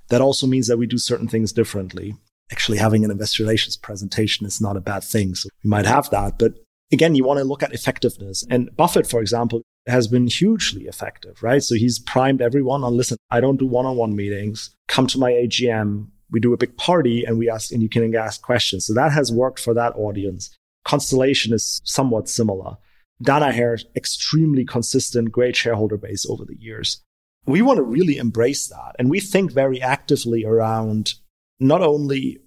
that 0.09 0.21
also 0.21 0.47
means 0.47 0.69
that 0.69 0.79
we 0.79 0.87
do 0.87 0.99
certain 0.99 1.29
things 1.29 1.53
differently. 1.53 2.15
Actually, 2.51 2.79
having 2.79 3.05
an 3.05 3.11
investor 3.11 3.43
relations 3.43 3.77
presentation 3.77 4.47
is 4.47 4.61
not 4.61 4.77
a 4.77 4.81
bad 4.81 5.05
thing. 5.05 5.35
So 5.35 5.49
we 5.63 5.71
might 5.71 5.87
have 5.87 6.11
that, 6.11 6.39
but 6.39 6.55
again, 6.93 7.15
you 7.15 7.25
want 7.25 7.39
to 7.39 7.45
look 7.45 7.63
at 7.63 7.73
effectiveness. 7.73 8.45
And 8.51 8.75
Buffett, 8.77 9.07
for 9.07 9.21
example, 9.21 9.63
has 9.87 10.09
been 10.09 10.27
hugely 10.27 10.85
effective, 10.85 11.43
right? 11.43 11.63
So 11.63 11.75
he's 11.75 11.99
primed 11.99 12.41
everyone 12.41 12.85
on 12.85 12.97
listen, 12.97 13.19
I 13.31 13.41
don't 13.41 13.59
do 13.59 13.67
one 13.67 13.87
on 13.87 13.97
one 13.97 14.17
meetings. 14.17 14.71
Come 14.89 15.07
to 15.09 15.19
my 15.19 15.33
AGM. 15.33 16.09
We 16.31 16.41
do 16.41 16.53
a 16.53 16.57
big 16.57 16.77
party 16.77 17.25
and 17.25 17.39
we 17.39 17.51
ask, 17.51 17.71
and 17.71 17.83
you 17.83 17.89
can 17.89 18.15
ask 18.15 18.43
questions. 18.43 18.87
So 18.87 18.95
that 18.95 19.13
has 19.13 19.31
worked 19.31 19.61
for 19.61 19.75
that 19.75 19.95
audience. 19.97 20.55
Constellation 20.85 21.53
is 21.53 21.81
somewhat 21.85 22.29
similar. 22.29 22.77
Danaher, 23.23 23.81
extremely 23.97 24.65
consistent, 24.65 25.33
great 25.33 25.57
shareholder 25.57 25.97
base 25.97 26.27
over 26.29 26.45
the 26.45 26.57
years. 26.59 27.03
We 27.47 27.63
want 27.63 27.77
to 27.77 27.83
really 27.83 28.17
embrace 28.17 28.67
that. 28.69 28.97
And 28.99 29.11
we 29.11 29.21
think 29.21 29.53
very 29.53 29.81
actively 29.81 30.45
around 30.45 31.15
not 31.61 31.83
only 31.83 32.39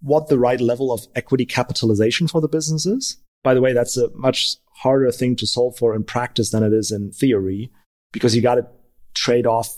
what 0.00 0.28
the 0.28 0.38
right 0.38 0.60
level 0.60 0.92
of 0.92 1.06
equity 1.14 1.46
capitalization 1.46 2.28
for 2.28 2.40
the 2.40 2.48
business 2.48 2.86
is. 2.86 3.18
By 3.42 3.54
the 3.54 3.60
way, 3.60 3.72
that's 3.72 3.96
a 3.96 4.10
much 4.14 4.56
harder 4.76 5.10
thing 5.12 5.36
to 5.36 5.46
solve 5.46 5.76
for 5.76 5.94
in 5.94 6.04
practice 6.04 6.50
than 6.50 6.62
it 6.62 6.72
is 6.72 6.90
in 6.90 7.12
theory 7.12 7.70
because 8.12 8.34
you 8.34 8.42
got 8.42 8.56
to 8.56 8.66
trade 9.14 9.46
off 9.46 9.76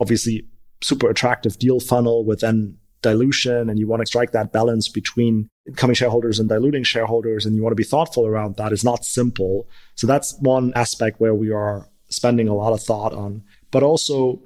obviously 0.00 0.46
super 0.82 1.10
attractive 1.10 1.58
deal 1.58 1.80
funnel 1.80 2.24
with 2.24 2.40
then 2.40 2.76
dilution 3.02 3.70
and 3.70 3.78
you 3.78 3.86
want 3.86 4.00
to 4.00 4.06
strike 4.06 4.32
that 4.32 4.52
balance 4.52 4.88
between 4.88 5.48
incoming 5.66 5.94
shareholders 5.94 6.38
and 6.38 6.48
diluting 6.48 6.82
shareholders 6.82 7.46
and 7.46 7.56
you 7.56 7.62
want 7.62 7.72
to 7.72 7.76
be 7.76 7.84
thoughtful 7.84 8.26
around 8.26 8.56
that 8.56 8.72
is 8.72 8.84
not 8.84 9.04
simple 9.04 9.68
so 9.94 10.06
that's 10.06 10.36
one 10.40 10.72
aspect 10.74 11.20
where 11.20 11.34
we 11.34 11.50
are 11.50 11.88
spending 12.08 12.48
a 12.48 12.54
lot 12.54 12.72
of 12.72 12.82
thought 12.82 13.12
on 13.12 13.42
but 13.70 13.82
also 13.82 14.42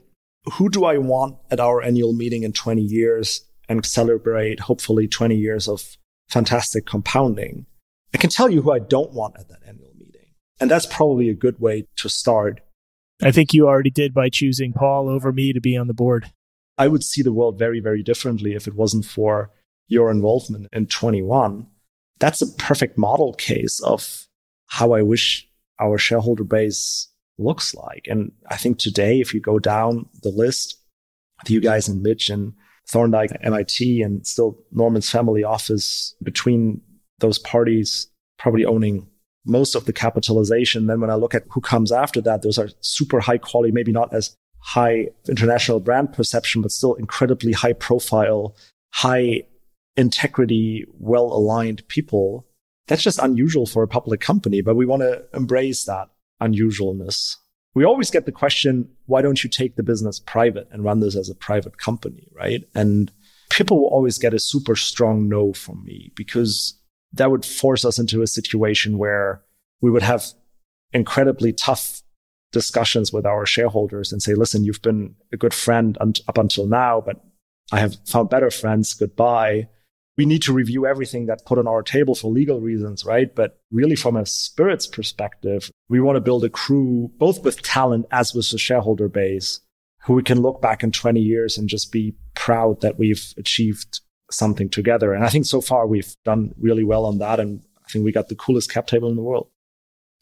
who 0.54 0.68
do 0.68 0.84
i 0.84 0.96
want 0.96 1.36
at 1.50 1.58
our 1.58 1.82
annual 1.82 2.12
meeting 2.12 2.42
in 2.42 2.52
20 2.52 2.80
years 2.80 3.44
and 3.68 3.84
celebrate 3.84 4.60
hopefully 4.60 5.08
20 5.08 5.34
years 5.34 5.68
of 5.68 5.96
fantastic 6.28 6.86
compounding 6.86 7.66
I 8.14 8.16
can 8.16 8.30
tell 8.30 8.48
you 8.48 8.62
who 8.62 8.70
I 8.70 8.78
don't 8.78 9.12
want 9.12 9.34
at 9.38 9.48
that 9.48 9.58
annual 9.66 9.90
meeting. 9.98 10.28
And 10.60 10.70
that's 10.70 10.86
probably 10.86 11.28
a 11.28 11.34
good 11.34 11.58
way 11.58 11.88
to 11.96 12.08
start. 12.08 12.60
I 13.20 13.32
think 13.32 13.52
you 13.52 13.66
already 13.66 13.90
did 13.90 14.14
by 14.14 14.28
choosing 14.28 14.72
Paul 14.72 15.08
over 15.08 15.32
me 15.32 15.52
to 15.52 15.60
be 15.60 15.76
on 15.76 15.88
the 15.88 15.94
board. 15.94 16.30
I 16.76 16.88
would 16.88 17.04
see 17.04 17.22
the 17.22 17.32
world 17.32 17.58
very, 17.58 17.80
very 17.80 18.02
differently 18.02 18.54
if 18.54 18.66
it 18.66 18.74
wasn't 18.74 19.04
for 19.04 19.50
your 19.86 20.10
involvement 20.10 20.68
in 20.72 20.86
21. 20.86 21.66
That's 22.18 22.42
a 22.42 22.52
perfect 22.54 22.96
model 22.98 23.34
case 23.34 23.80
of 23.80 24.26
how 24.66 24.92
I 24.92 25.02
wish 25.02 25.48
our 25.80 25.98
shareholder 25.98 26.44
base 26.44 27.08
looks 27.38 27.74
like. 27.74 28.06
And 28.08 28.32
I 28.48 28.56
think 28.56 28.78
today, 28.78 29.20
if 29.20 29.34
you 29.34 29.40
go 29.40 29.58
down 29.58 30.08
the 30.22 30.30
list, 30.30 30.78
with 31.42 31.50
you 31.50 31.60
guys 31.60 31.88
and 31.88 32.02
Mitch 32.02 32.30
and 32.30 32.54
Thorndike, 32.88 33.36
MIT, 33.40 34.02
and 34.02 34.26
still 34.26 34.58
Norman's 34.72 35.10
family 35.10 35.44
office 35.44 36.14
between 36.22 36.80
those 37.18 37.38
parties 37.38 38.08
probably 38.38 38.64
owning 38.64 39.08
most 39.46 39.74
of 39.74 39.84
the 39.84 39.92
capitalization. 39.92 40.86
Then 40.86 41.00
when 41.00 41.10
I 41.10 41.14
look 41.14 41.34
at 41.34 41.44
who 41.50 41.60
comes 41.60 41.92
after 41.92 42.20
that, 42.22 42.42
those 42.42 42.58
are 42.58 42.70
super 42.80 43.20
high 43.20 43.38
quality, 43.38 43.72
maybe 43.72 43.92
not 43.92 44.12
as 44.14 44.34
high 44.64 45.08
international 45.28 45.78
brand 45.78 46.12
perception, 46.12 46.62
but 46.62 46.70
still 46.70 46.94
incredibly 46.94 47.52
high 47.52 47.74
profile, 47.74 48.56
high 48.94 49.42
integrity, 49.96 50.86
well 50.98 51.26
aligned 51.26 51.86
people. 51.88 52.46
That's 52.88 53.02
just 53.02 53.18
unusual 53.18 53.66
for 53.66 53.82
a 53.82 53.88
public 53.88 54.20
company, 54.20 54.62
but 54.62 54.74
we 54.74 54.86
want 54.86 55.02
to 55.02 55.22
embrace 55.34 55.84
that 55.84 56.08
unusualness. 56.42 57.36
We 57.74 57.84
always 57.84 58.10
get 58.10 58.24
the 58.24 58.32
question, 58.32 58.88
why 59.04 59.20
don't 59.20 59.44
you 59.44 59.50
take 59.50 59.76
the 59.76 59.82
business 59.82 60.18
private 60.18 60.68
and 60.70 60.82
run 60.82 61.00
this 61.00 61.16
as 61.16 61.28
a 61.28 61.34
private 61.34 61.76
company? 61.76 62.28
Right. 62.32 62.64
And 62.74 63.12
people 63.50 63.80
will 63.80 63.88
always 63.88 64.16
get 64.16 64.32
a 64.32 64.38
super 64.38 64.76
strong 64.76 65.28
no 65.28 65.52
from 65.52 65.84
me 65.84 66.10
because 66.16 66.80
that 67.12 67.30
would 67.30 67.44
force 67.44 67.84
us 67.84 67.98
into 67.98 68.22
a 68.22 68.26
situation 68.26 68.96
where 68.96 69.42
we 69.82 69.90
would 69.90 70.02
have 70.02 70.24
incredibly 70.92 71.52
tough 71.52 72.00
discussions 72.54 73.12
with 73.12 73.26
our 73.26 73.44
shareholders 73.44 74.10
and 74.12 74.22
say, 74.22 74.34
listen, 74.34 74.64
you've 74.64 74.80
been 74.80 75.14
a 75.30 75.36
good 75.36 75.52
friend 75.52 75.98
up 76.00 76.38
until 76.38 76.66
now, 76.66 77.02
but 77.04 77.22
I 77.70 77.80
have 77.80 77.96
found 78.06 78.30
better 78.30 78.50
friends. 78.50 78.94
Goodbye. 78.94 79.68
we 80.16 80.24
need 80.24 80.42
to 80.42 80.52
review 80.52 80.86
everything 80.86 81.26
that's 81.26 81.42
put 81.42 81.58
on 81.58 81.66
our 81.66 81.82
table 81.82 82.14
for 82.14 82.30
legal 82.30 82.60
reasons, 82.60 83.04
right? 83.04 83.34
But 83.34 83.58
really, 83.70 83.96
from 83.96 84.16
a 84.16 84.24
spirits 84.24 84.86
perspective, 84.86 85.70
we 85.88 86.00
want 86.00 86.16
to 86.16 86.20
build 86.20 86.44
a 86.44 86.48
crew, 86.48 87.10
both 87.18 87.42
with 87.42 87.62
talent 87.62 88.06
as 88.10 88.32
with 88.32 88.50
the 88.50 88.58
shareholder 88.58 89.08
base, 89.08 89.60
who 90.04 90.14
we 90.14 90.22
can 90.22 90.40
look 90.40 90.62
back 90.62 90.82
in 90.84 90.92
20 90.92 91.20
years 91.20 91.58
and 91.58 91.68
just 91.68 91.90
be 91.90 92.14
proud 92.34 92.80
that 92.80 92.98
we've 92.98 93.34
achieved 93.36 94.00
something 94.30 94.68
together. 94.68 95.12
And 95.12 95.24
I 95.24 95.28
think 95.28 95.46
so 95.46 95.60
far 95.60 95.86
we've 95.86 96.14
done 96.24 96.54
really 96.58 96.84
well 96.84 97.04
on 97.06 97.18
that. 97.18 97.40
And 97.40 97.62
I 97.84 97.90
think 97.90 98.04
we 98.04 98.12
got 98.12 98.28
the 98.28 98.36
coolest 98.36 98.70
cap 98.70 98.86
table 98.86 99.10
in 99.10 99.16
the 99.16 99.22
world. 99.22 99.48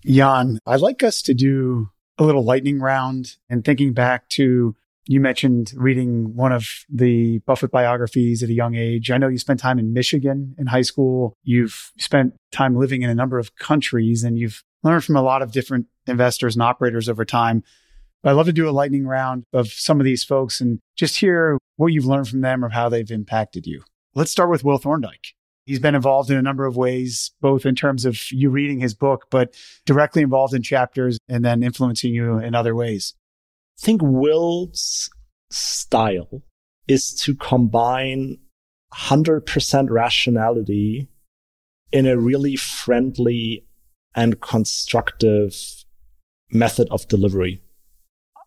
Jan, 0.05 0.59
I'd 0.67 0.81
like 0.81 1.03
us 1.03 1.23
to 1.23 1.35
do 1.35 1.91
a 2.19 2.25
little 2.25 2.45
lightning 2.45 2.81
round 2.81 3.37
and 3.49 3.65
thinking 3.65 3.93
back 3.93 4.29
to 4.31 4.77
you 5.07 5.21
mentioned 5.21 5.73
reading 5.77 6.37
one 6.37 6.53
of 6.53 6.69
the 6.89 7.39
Buffett 7.41 7.71
biographies 7.73 8.43
at 8.43 8.51
a 8.51 8.55
young 8.55 8.77
age. 8.77 9.11
I 9.11 9.19
know 9.19 9.29
you 9.29 9.39
spent 9.39 9.59
time 9.59 9.79
in 9.79 9.93
Michigan 9.93 10.55
in 10.59 10.67
high 10.67 10.83
school. 10.83 11.35
You've 11.43 11.91
spent 11.99 12.35
time 12.53 12.77
living 12.77 13.03
in 13.03 13.11
a 13.11 13.15
number 13.15 13.39
of 13.39 13.57
countries 13.57 14.23
and 14.23 14.39
you've 14.39 14.63
learned 14.85 15.05
from 15.05 15.17
a 15.17 15.23
lot 15.23 15.43
of 15.43 15.53
different 15.53 15.87
investors 16.07 16.55
and 16.55 16.63
operators 16.63 17.09
over 17.09 17.25
time. 17.25 17.65
But 18.23 18.31
I'd 18.31 18.35
love 18.35 18.47
to 18.47 18.53
do 18.53 18.69
a 18.69 18.71
lightning 18.71 19.07
round 19.07 19.45
of 19.53 19.69
some 19.69 19.99
of 19.99 20.05
these 20.05 20.23
folks 20.23 20.61
and 20.61 20.79
just 20.97 21.19
hear 21.19 21.59
what 21.77 21.89
you've 21.89 22.07
learned 22.07 22.29
from 22.29 22.41
them 22.41 22.65
or 22.65 22.69
how 22.69 22.89
they've 22.89 23.11
impacted 23.11 23.67
you. 23.67 23.83
Let's 24.15 24.31
start 24.31 24.51
with 24.51 24.63
Will 24.63 24.79
Thorndike. 24.79 25.35
He's 25.65 25.79
been 25.79 25.95
involved 25.95 26.31
in 26.31 26.37
a 26.37 26.43
number 26.43 26.67
of 26.67 26.77
ways, 26.77 27.31
both 27.41 27.65
in 27.65 27.75
terms 27.75 28.05
of 28.05 28.19
you 28.33 28.51
reading 28.51 28.81
his 28.81 28.95
book, 28.95 29.27
but 29.31 29.55
directly 29.87 30.23
involved 30.23 30.55
in 30.55 30.63
chapters 30.63 31.19
and 31.29 31.45
then 31.45 31.63
influencing 31.63 32.13
you 32.13 32.39
in 32.39 32.55
other 32.55 32.75
ways. 32.75 33.15
I 33.79 33.85
think 33.85 34.01
Will's 34.03 35.09
style 35.51 36.43
is 36.89 37.15
to 37.23 37.35
combine 37.35 38.39
100% 38.95 39.91
rationality 39.91 41.09
in 41.93 42.07
a 42.07 42.19
really 42.19 42.57
friendly 42.57 43.67
and 44.15 44.41
constructive 44.41 45.85
method 46.51 46.89
of 46.91 47.09
delivery. 47.09 47.63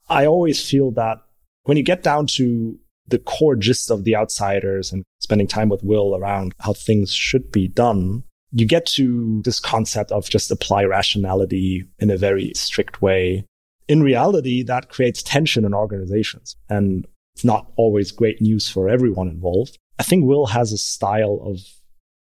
I 0.09 0.25
always 0.25 0.67
feel 0.67 0.91
that 0.91 1.19
when 1.63 1.77
you 1.77 1.83
get 1.83 2.03
down 2.03 2.27
to 2.27 2.77
the 3.07 3.19
core 3.19 3.55
gist 3.55 3.91
of 3.91 4.03
the 4.03 4.15
outsiders 4.15 4.91
and 4.91 5.03
spending 5.19 5.47
time 5.47 5.69
with 5.69 5.83
Will 5.83 6.15
around 6.15 6.53
how 6.59 6.73
things 6.73 7.13
should 7.13 7.51
be 7.51 7.67
done, 7.67 8.23
you 8.51 8.65
get 8.65 8.85
to 8.85 9.41
this 9.43 9.59
concept 9.59 10.11
of 10.11 10.29
just 10.29 10.51
apply 10.51 10.83
rationality 10.85 11.83
in 11.99 12.09
a 12.09 12.17
very 12.17 12.51
strict 12.55 13.01
way. 13.01 13.45
In 13.87 14.01
reality, 14.01 14.63
that 14.63 14.89
creates 14.89 15.21
tension 15.21 15.65
in 15.65 15.73
organizations 15.73 16.55
and 16.69 17.05
it's 17.35 17.45
not 17.45 17.71
always 17.75 18.11
great 18.11 18.41
news 18.41 18.69
for 18.69 18.87
everyone 18.87 19.27
involved. 19.27 19.77
I 19.99 20.03
think 20.03 20.25
Will 20.25 20.47
has 20.47 20.71
a 20.71 20.77
style 20.77 21.41
of 21.43 21.59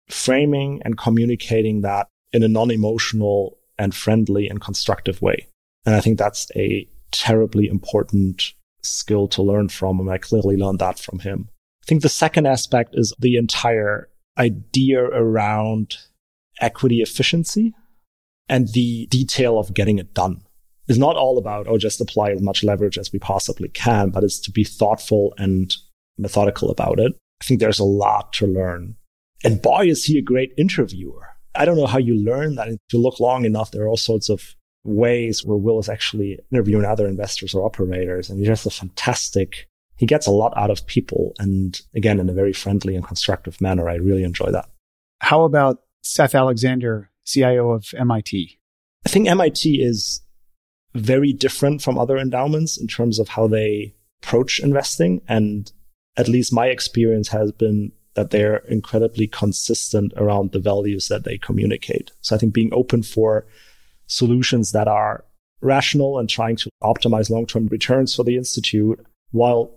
framing 0.10 0.82
and 0.86 0.98
communicating 0.98 1.82
that 1.82 2.08
in 2.32 2.42
a 2.42 2.48
non-emotional 2.48 3.58
and 3.78 3.94
friendly 3.94 4.48
and 4.48 4.62
constructive 4.62 5.22
way. 5.22 5.48
And 5.86 5.94
I 5.94 6.00
think 6.00 6.18
that's 6.18 6.50
a 6.56 6.88
terribly 7.12 7.68
important 7.68 8.54
skill 8.84 9.28
to 9.30 9.42
learn 9.42 9.70
from. 9.70 10.00
And 10.00 10.10
I 10.10 10.18
clearly 10.18 10.58
learned 10.58 10.80
that 10.80 11.00
from 11.00 11.20
him. 11.20 11.50
I 11.84 11.86
think 11.86 12.02
the 12.02 12.10
second 12.10 12.46
aspect 12.46 12.96
is 12.96 13.14
the 13.20 13.36
entire 13.36 14.10
idea 14.38 15.04
around 15.04 15.98
equity 16.62 17.02
efficiency 17.02 17.74
and 18.48 18.70
the 18.70 19.08
detail 19.08 19.60
of 19.60 19.74
getting 19.74 20.00
it 20.00 20.14
done. 20.14 20.42
It's 20.88 21.00
not 21.00 21.16
all 21.16 21.38
about, 21.38 21.68
oh, 21.68 21.78
just 21.78 22.02
apply 22.02 22.32
as 22.32 22.42
much 22.42 22.64
leverage 22.64 22.98
as 22.98 23.12
we 23.12 23.20
possibly 23.20 23.70
can, 23.70 24.10
but 24.10 24.24
it's 24.24 24.40
to 24.42 24.52
be 24.52 24.64
thoughtful 24.64 25.34
and 25.38 25.76
methodical 26.18 26.70
about 26.70 27.00
it. 27.00 27.14
I 27.42 27.46
think 27.46 27.60
there's 27.60 27.80
a 27.80 27.86
lot 27.86 28.34
to 28.34 28.48
learn. 28.48 28.96
And 29.44 29.62
boy, 29.62 29.88
is 29.88 30.06
he 30.06 30.18
a 30.18 30.22
great 30.22 30.54
interviewer. 30.58 31.28
I 31.56 31.66
don't 31.66 31.78
know 31.78 31.86
how 31.86 32.00
you 32.00 32.16
learn 32.16 32.56
that. 32.56 32.70
If 32.70 32.78
you 32.92 33.00
look 33.00 33.20
long 33.20 33.46
enough, 33.46 33.72
there 33.72 33.84
are 33.84 33.88
all 33.88 33.98
sorts 33.98 34.30
of 34.30 34.56
ways 34.84 35.46
where 35.46 35.58
Will 35.58 35.80
is 35.80 35.90
actually 35.90 36.40
interviewing 36.52 36.86
other 36.86 37.08
investors 37.08 37.54
or 37.54 37.66
operators. 37.66 38.30
And 38.30 38.40
he's 38.40 38.48
just 38.48 38.66
a 38.66 38.70
fantastic, 38.70 39.70
he 39.98 40.06
gets 40.06 40.28
a 40.28 40.32
lot 40.32 40.54
out 40.58 40.72
of 40.72 40.86
people. 40.88 41.34
And 41.40 41.80
again, 41.96 42.20
in 42.20 42.30
a 42.30 42.34
very 42.34 42.54
friendly 42.54 42.96
and 42.96 43.06
constructive 43.06 43.62
manner. 43.62 43.90
I 43.90 43.96
really 43.96 44.24
enjoy 44.24 44.52
that. 44.52 44.70
How 45.20 45.44
about 45.44 45.82
Seth 46.02 46.36
Alexander, 46.36 47.10
CIO 47.26 47.72
of 47.72 47.88
MIT? 47.98 48.60
I 49.06 49.10
think 49.10 49.28
MIT 49.28 49.82
is 49.82 50.22
very 50.94 51.34
different 51.34 51.82
from 51.82 51.98
other 51.98 52.18
endowments 52.18 52.78
in 52.78 52.88
terms 52.88 53.20
of 53.20 53.30
how 53.30 53.48
they 53.48 53.96
approach 54.22 54.60
investing. 54.60 55.22
And 55.28 55.72
at 56.18 56.28
least 56.28 56.54
my 56.54 56.68
experience 56.68 57.30
has 57.30 57.52
been 57.52 57.92
that 58.16 58.30
they're 58.30 58.58
incredibly 58.68 59.28
consistent 59.28 60.14
around 60.18 60.52
the 60.52 60.60
values 60.60 61.08
that 61.08 61.24
they 61.24 61.38
communicate. 61.38 62.12
So 62.22 62.36
I 62.36 62.40
think 62.40 62.54
being 62.54 62.74
open 62.74 63.02
for 63.02 63.48
solutions 64.08 64.72
that 64.72 64.88
are 64.88 65.26
rational 65.62 66.20
and 66.20 66.30
trying 66.30 66.56
to 66.58 66.70
optimize 66.84 67.30
long-term 67.30 67.68
returns 67.68 68.16
for 68.16 68.24
the 68.24 68.36
institute 68.36 69.00
while 69.32 69.72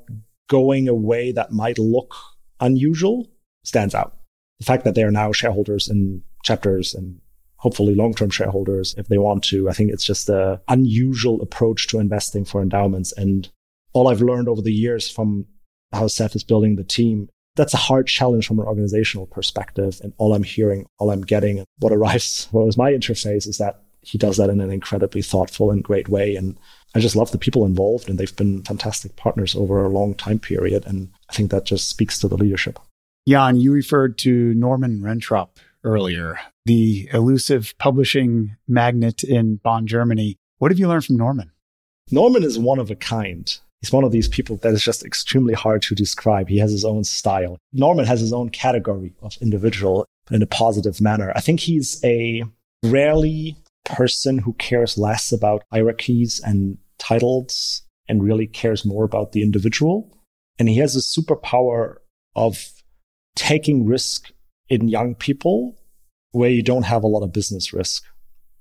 going 0.48 0.88
a 0.88 0.94
way 0.94 1.32
that 1.32 1.52
might 1.52 1.78
look 1.78 2.14
unusual 2.60 3.28
stands 3.64 3.94
out. 3.94 4.16
The 4.58 4.64
fact 4.64 4.84
that 4.84 4.94
they 4.94 5.02
are 5.02 5.10
now 5.10 5.32
shareholders 5.32 5.88
in 5.88 6.22
chapters 6.42 6.94
and 6.94 7.20
hopefully 7.56 7.94
long-term 7.94 8.30
shareholders 8.30 8.94
if 8.96 9.08
they 9.08 9.18
want 9.18 9.42
to. 9.44 9.68
I 9.68 9.72
think 9.72 9.90
it's 9.90 10.04
just 10.04 10.28
a 10.28 10.60
unusual 10.68 11.40
approach 11.42 11.88
to 11.88 11.98
investing 11.98 12.44
for 12.44 12.62
endowments. 12.62 13.12
And 13.12 13.48
all 13.92 14.08
I've 14.08 14.20
learned 14.20 14.48
over 14.48 14.62
the 14.62 14.72
years 14.72 15.10
from 15.10 15.46
how 15.92 16.06
Seth 16.06 16.36
is 16.36 16.44
building 16.44 16.76
the 16.76 16.84
team, 16.84 17.28
that's 17.56 17.74
a 17.74 17.78
hard 17.78 18.06
challenge 18.06 18.46
from 18.46 18.58
an 18.58 18.66
organizational 18.66 19.26
perspective. 19.26 20.00
And 20.02 20.12
all 20.18 20.34
I'm 20.34 20.42
hearing, 20.42 20.86
all 20.98 21.10
I'm 21.10 21.22
getting, 21.22 21.64
what 21.78 21.92
arrives, 21.92 22.48
what 22.50 22.66
was 22.66 22.76
my 22.76 22.92
interface 22.92 23.46
is 23.48 23.58
that 23.58 23.82
he 24.06 24.18
does 24.18 24.36
that 24.36 24.50
in 24.50 24.60
an 24.60 24.70
incredibly 24.70 25.20
thoughtful 25.20 25.72
and 25.72 25.82
great 25.82 26.08
way. 26.08 26.36
And 26.36 26.56
I 26.94 27.00
just 27.00 27.16
love 27.16 27.32
the 27.32 27.38
people 27.38 27.66
involved, 27.66 28.08
and 28.08 28.18
they've 28.18 28.36
been 28.36 28.62
fantastic 28.62 29.16
partners 29.16 29.56
over 29.56 29.84
a 29.84 29.88
long 29.88 30.14
time 30.14 30.38
period. 30.38 30.86
And 30.86 31.10
I 31.28 31.32
think 31.32 31.50
that 31.50 31.64
just 31.64 31.88
speaks 31.88 32.20
to 32.20 32.28
the 32.28 32.36
leadership. 32.36 32.78
Jan, 33.28 33.56
you 33.56 33.72
referred 33.72 34.16
to 34.18 34.54
Norman 34.54 35.00
Rentrop 35.00 35.48
earlier, 35.82 36.38
the 36.66 37.08
elusive 37.12 37.74
publishing 37.78 38.56
magnate 38.68 39.24
in 39.24 39.56
Bonn, 39.56 39.88
Germany. 39.88 40.36
What 40.58 40.70
have 40.70 40.78
you 40.78 40.86
learned 40.86 41.04
from 41.04 41.16
Norman? 41.16 41.50
Norman 42.12 42.44
is 42.44 42.60
one 42.60 42.78
of 42.78 42.92
a 42.92 42.94
kind. 42.94 43.52
He's 43.82 43.92
one 43.92 44.04
of 44.04 44.12
these 44.12 44.28
people 44.28 44.56
that 44.58 44.72
is 44.72 44.84
just 44.84 45.04
extremely 45.04 45.54
hard 45.54 45.82
to 45.82 45.96
describe. 45.96 46.48
He 46.48 46.58
has 46.58 46.70
his 46.70 46.84
own 46.84 47.02
style. 47.02 47.58
Norman 47.72 48.04
has 48.04 48.20
his 48.20 48.32
own 48.32 48.50
category 48.50 49.12
of 49.20 49.36
individual 49.40 50.06
in 50.30 50.42
a 50.42 50.46
positive 50.46 51.00
manner. 51.00 51.32
I 51.34 51.40
think 51.40 51.58
he's 51.58 52.02
a 52.04 52.44
rarely 52.84 53.56
person 53.86 54.38
who 54.38 54.52
cares 54.54 54.98
less 54.98 55.32
about 55.32 55.62
hierarchies 55.72 56.40
and 56.44 56.78
titles 56.98 57.82
and 58.08 58.22
really 58.22 58.46
cares 58.46 58.84
more 58.84 59.04
about 59.04 59.32
the 59.32 59.42
individual. 59.42 60.12
And 60.58 60.68
he 60.68 60.78
has 60.78 60.96
a 60.96 61.00
superpower 61.00 61.96
of 62.34 62.68
taking 63.34 63.86
risk 63.86 64.30
in 64.68 64.88
young 64.88 65.14
people 65.14 65.78
where 66.32 66.50
you 66.50 66.62
don't 66.62 66.84
have 66.84 67.02
a 67.02 67.08
lot 67.08 67.22
of 67.22 67.32
business 67.32 67.72
risk. 67.72 68.04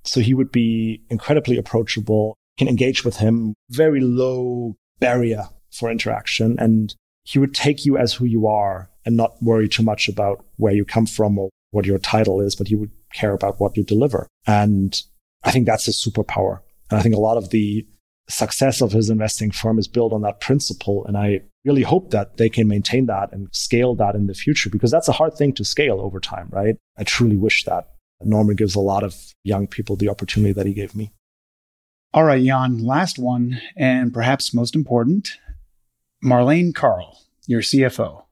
So 0.04 0.22
he 0.22 0.34
would 0.34 0.52
be 0.52 1.02
incredibly 1.10 1.58
approachable, 1.58 2.36
can 2.58 2.68
engage 2.68 3.04
with 3.04 3.18
him, 3.18 3.54
very 3.70 4.02
low 4.02 4.76
barrier 5.00 5.46
for 5.72 5.92
interaction. 5.92 6.58
And 6.60 6.94
he 7.24 7.40
would 7.40 7.54
take 7.54 7.86
you 7.86 7.98
as 7.98 8.14
who 8.14 8.26
you 8.26 8.48
are 8.48 8.90
and 9.06 9.18
not 9.18 9.42
worry 9.42 9.68
too 9.68 9.84
much 9.84 10.08
about 10.08 10.46
where 10.58 10.74
you 10.74 10.86
come 10.86 11.06
from 11.06 11.38
or 11.38 11.50
what 11.72 11.86
your 11.86 11.98
title 11.98 12.40
is, 12.40 12.56
but 12.56 12.68
he 12.68 12.76
would 12.76 12.92
care 13.14 13.34
about 13.34 13.60
what 13.60 13.76
you 13.76 13.84
deliver. 13.84 14.28
And 14.46 15.02
I 15.46 15.52
think 15.52 15.66
that's 15.66 15.88
a 15.88 15.92
superpower. 15.92 16.60
And 16.90 17.00
I 17.00 17.02
think 17.02 17.16
a 17.16 17.20
lot 17.20 17.38
of 17.38 17.52
the 17.52 17.88
success 18.28 18.82
of 18.82 18.92
his 18.92 19.10
investing 19.10 19.52
firm 19.52 19.78
is 19.78 19.88
built 19.88 20.12
on 20.12 20.22
that 20.24 20.42
principle. 20.42 21.06
And 21.06 21.16
I 21.18 21.42
really 21.64 21.84
hope 21.84 22.12
that 22.12 22.38
they 22.38 22.50
can 22.50 22.68
maintain 22.68 23.06
that 23.06 23.32
and 23.32 23.48
scale 23.54 23.96
that 23.96 24.16
in 24.16 24.28
the 24.28 24.34
future 24.34 24.70
because 24.70 24.92
that's 24.92 25.08
a 25.08 25.14
hard 25.14 25.36
thing 25.36 25.54
to 25.54 25.64
scale 25.64 26.02
over 26.02 26.20
time, 26.20 26.50
right? 26.52 26.76
I 26.98 27.04
truly 27.04 27.38
wish 27.38 27.64
that 27.66 27.92
Norman 28.22 28.56
gives 28.56 28.76
a 28.76 28.80
lot 28.80 29.04
of 29.04 29.16
young 29.44 29.68
people 29.68 29.96
the 29.96 30.10
opportunity 30.10 30.54
that 30.54 30.66
he 30.66 30.74
gave 30.74 30.96
me. 30.96 31.12
All 32.14 32.24
right, 32.24 32.44
Jan, 32.44 32.80
last 32.84 33.20
one, 33.20 33.60
and 33.76 34.14
perhaps 34.14 34.54
most 34.54 34.74
important 34.74 35.38
Marlene 36.24 36.74
Carl, 36.74 37.20
your 37.46 37.62
CFO. 37.62 38.24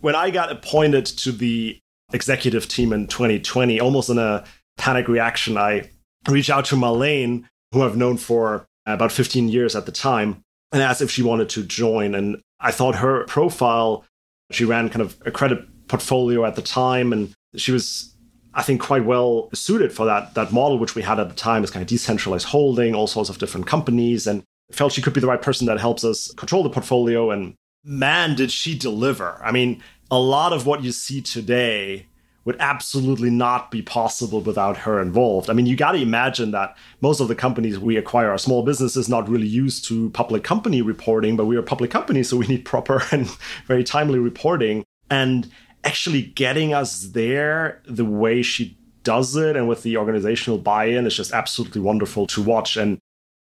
When 0.00 0.14
I 0.14 0.30
got 0.30 0.52
appointed 0.52 1.06
to 1.06 1.32
the 1.32 1.80
executive 2.12 2.68
team 2.68 2.92
in 2.92 3.06
2020, 3.06 3.80
almost 3.80 4.10
in 4.10 4.18
a 4.18 4.44
panic 4.78 5.08
reaction, 5.08 5.58
I 5.58 5.90
reached 6.28 6.50
out 6.50 6.64
to 6.66 6.76
Marlene, 6.76 7.44
who 7.72 7.82
I've 7.82 7.96
known 7.96 8.16
for 8.16 8.66
uh, 8.86 8.92
about 8.92 9.12
15 9.12 9.48
years 9.48 9.76
at 9.76 9.84
the 9.84 9.92
time, 9.92 10.42
and 10.72 10.82
asked 10.82 11.02
if 11.02 11.10
she 11.10 11.22
wanted 11.22 11.50
to 11.50 11.64
join. 11.64 12.14
And 12.14 12.40
I 12.60 12.70
thought 12.70 12.96
her 12.96 13.24
profile, 13.24 14.04
she 14.50 14.64
ran 14.64 14.88
kind 14.88 15.02
of 15.02 15.16
a 15.26 15.30
credit 15.30 15.66
portfolio 15.88 16.44
at 16.44 16.54
the 16.54 16.62
time, 16.62 17.12
and 17.12 17.34
she 17.56 17.72
was, 17.72 18.14
I 18.54 18.62
think, 18.62 18.80
quite 18.80 19.04
well 19.04 19.50
suited 19.52 19.92
for 19.92 20.06
that, 20.06 20.34
that 20.34 20.52
model, 20.52 20.78
which 20.78 20.94
we 20.94 21.02
had 21.02 21.20
at 21.20 21.28
the 21.28 21.34
time 21.34 21.64
is 21.64 21.70
kind 21.70 21.82
of 21.82 21.88
decentralized 21.88 22.46
holding, 22.46 22.94
all 22.94 23.06
sorts 23.06 23.30
of 23.30 23.38
different 23.38 23.66
companies, 23.66 24.26
and 24.26 24.42
felt 24.72 24.92
she 24.92 25.02
could 25.02 25.14
be 25.14 25.20
the 25.20 25.26
right 25.26 25.42
person 25.42 25.66
that 25.66 25.80
helps 25.80 26.04
us 26.04 26.32
control 26.34 26.62
the 26.62 26.70
portfolio. 26.70 27.30
And 27.30 27.54
man, 27.84 28.34
did 28.34 28.50
she 28.50 28.76
deliver. 28.76 29.40
I 29.42 29.50
mean, 29.50 29.82
a 30.10 30.18
lot 30.18 30.52
of 30.52 30.66
what 30.66 30.82
you 30.82 30.92
see 30.92 31.20
today 31.20 32.06
would 32.48 32.56
absolutely 32.60 33.28
not 33.28 33.70
be 33.70 33.82
possible 33.82 34.40
without 34.40 34.78
her 34.78 35.02
involved. 35.02 35.50
I 35.50 35.52
mean, 35.52 35.66
you 35.66 35.76
got 35.76 35.92
to 35.92 35.98
imagine 36.00 36.50
that 36.52 36.78
most 37.02 37.20
of 37.20 37.28
the 37.28 37.34
companies 37.34 37.78
we 37.78 37.98
acquire 37.98 38.30
are 38.30 38.38
small 38.38 38.62
businesses, 38.62 39.06
not 39.06 39.28
really 39.28 39.46
used 39.46 39.84
to 39.88 40.08
public 40.12 40.44
company 40.44 40.80
reporting, 40.80 41.36
but 41.36 41.44
we 41.44 41.56
are 41.56 41.60
a 41.60 41.62
public 41.62 41.90
company, 41.90 42.22
so 42.22 42.38
we 42.38 42.46
need 42.46 42.64
proper 42.64 43.02
and 43.12 43.28
very 43.66 43.84
timely 43.84 44.18
reporting. 44.18 44.82
And 45.10 45.50
actually 45.84 46.22
getting 46.22 46.72
us 46.72 47.02
there 47.08 47.82
the 47.84 48.06
way 48.06 48.40
she 48.40 48.78
does 49.02 49.36
it 49.36 49.54
and 49.54 49.68
with 49.68 49.82
the 49.82 49.98
organizational 49.98 50.58
buy 50.58 50.86
in 50.86 51.06
is 51.06 51.14
just 51.14 51.34
absolutely 51.34 51.82
wonderful 51.82 52.26
to 52.28 52.42
watch. 52.42 52.78
And 52.78 52.98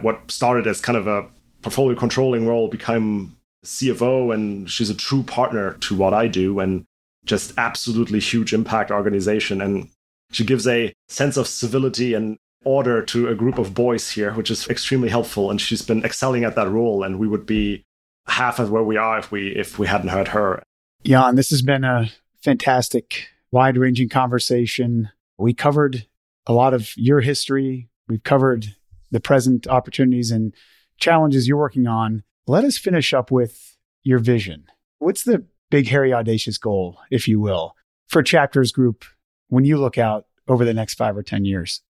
what 0.03 0.31
started 0.31 0.67
as 0.67 0.79
kind 0.79 0.99
of 0.99 1.07
a 1.07 1.27
portfolio 1.63 1.99
controlling 1.99 2.47
role 2.47 2.69
became 2.69 3.35
CFO, 3.65 4.35
and 4.35 4.71
she's 4.71 4.91
a 4.91 4.95
true 4.95 5.23
partner 5.23 5.79
to 5.81 5.97
what 5.97 6.13
I 6.13 6.29
do. 6.29 6.61
And 6.61 6.85
just 7.25 7.53
absolutely 7.59 8.21
huge 8.21 8.53
impact 8.53 8.91
organization. 8.91 9.61
And 9.61 9.89
she 10.33 10.45
gives 10.45 10.67
a 10.67 10.93
sense 11.09 11.37
of 11.37 11.47
civility 11.47 12.15
and 12.15 12.39
order 12.65 13.03
to 13.03 13.29
a 13.29 13.35
group 13.35 13.59
of 13.59 13.75
boys 13.75 14.11
here, 14.11 14.33
which 14.33 14.51
is 14.51 14.69
extremely 14.69 15.09
helpful. 15.09 15.51
And 15.51 15.61
she's 15.61 15.83
been 15.83 16.05
excelling 16.05 16.45
at 16.45 16.57
that 16.57 16.69
role. 16.69 17.03
And 17.03 17.19
we 17.19 17.29
would 17.29 17.47
be 17.47 17.85
half 18.27 18.59
of 18.59 18.71
where 18.71 18.83
we 18.83 18.97
are 18.97 19.19
if 19.19 19.33
we 19.33 19.49
if 19.49 19.79
we 19.79 19.87
hadn't 19.87 20.09
heard 20.09 20.29
her. 20.29 20.63
Jan, 21.05 21.35
this 21.35 21.51
has 21.51 21.63
been 21.63 21.85
a 21.85 22.11
fantastic, 22.43 23.29
wide-ranging 23.51 24.09
conversation. 24.09 25.11
We 25.39 25.55
covered 25.55 26.07
a 26.47 26.53
lot 26.53 26.75
of 26.75 26.91
your 26.97 27.21
history. 27.21 27.89
We've 28.09 28.23
covered 28.23 28.77
the 29.11 29.21
present 29.21 29.67
opportunities 29.67 30.31
and 30.31 30.55
challenges 30.99 31.49
you're 31.49 31.57
working 31.57 31.87
on. 31.87 32.23
Let 32.47 32.65
us 32.65 32.77
finish 32.79 33.15
up 33.15 33.31
with 33.31 33.77
your 34.03 34.19
vision. 34.19 34.65
What's 34.99 35.25
the 35.25 35.45
big, 35.71 35.89
hairy, 35.89 36.13
audacious 36.13 36.59
goal, 36.59 36.99
if 37.11 37.27
you 37.27 37.41
will, 37.41 37.77
for 38.09 38.23
Chapters 38.23 38.73
Group 38.73 39.05
when 39.49 39.65
you 39.65 39.79
look 39.79 39.99
out 39.99 40.27
over 40.49 40.65
the 40.65 40.75
next 40.75 40.95
five 40.95 41.17
or 41.17 41.23
10 41.23 41.45
years? 41.45 41.83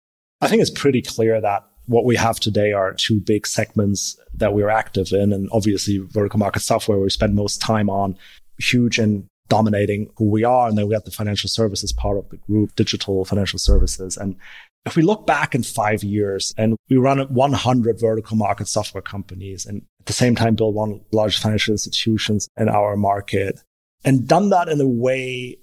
I 0.41 0.49
think 0.49 0.63
it's 0.63 0.71
pretty 0.71 1.03
clear 1.03 1.41
that 1.41 1.65
what 1.87 2.05
we 2.05 2.17
have 2.17 2.39
today 2.39 2.73
are 2.73 2.93
two 2.93 3.21
big 3.21 3.47
segments 3.47 4.19
that 4.35 4.53
we're 4.53 4.69
active 4.69 5.13
in. 5.13 5.33
And 5.33 5.49
obviously, 5.53 5.99
vertical 5.99 6.39
market 6.39 6.61
software, 6.61 6.99
we 6.99 7.11
spend 7.11 7.35
most 7.35 7.61
time 7.61 7.89
on, 7.89 8.17
huge 8.59 8.99
and 8.99 9.27
dominating 9.49 10.11
who 10.17 10.29
we 10.29 10.45
are. 10.45 10.69
And 10.69 10.77
then 10.77 10.87
we 10.89 10.95
have 10.95 11.05
the 11.05 11.11
financial 11.11 11.49
services 11.49 11.93
part 11.93 12.19
of 12.19 12.29
the 12.29 12.37
group, 12.37 12.75
digital 12.77 13.25
financial 13.25 13.59
services. 13.59 14.17
And 14.17 14.37
if 14.85 14.97
we 14.97 15.03
look 15.03 15.27
back 15.27 15.55
in 15.55 15.63
five 15.63 16.05
years 16.05 16.53
and 16.57 16.77
we 16.89 16.97
run 16.97 17.21
100 17.21 18.01
vertical 18.01 18.37
market 18.37 18.69
software 18.69 19.03
companies 19.03 19.67
and 19.67 19.83
at 20.01 20.07
the 20.07 20.13
same 20.13 20.35
time 20.35 20.55
build 20.55 20.75
one 20.75 21.01
large 21.13 21.39
financial 21.39 21.73
institutions 21.73 22.49
in 22.57 22.69
our 22.69 22.97
market, 22.97 23.61
and 24.05 24.29
done 24.29 24.51
that 24.51 24.69
in 24.69 24.81
a 24.81 24.89
way 24.89 25.59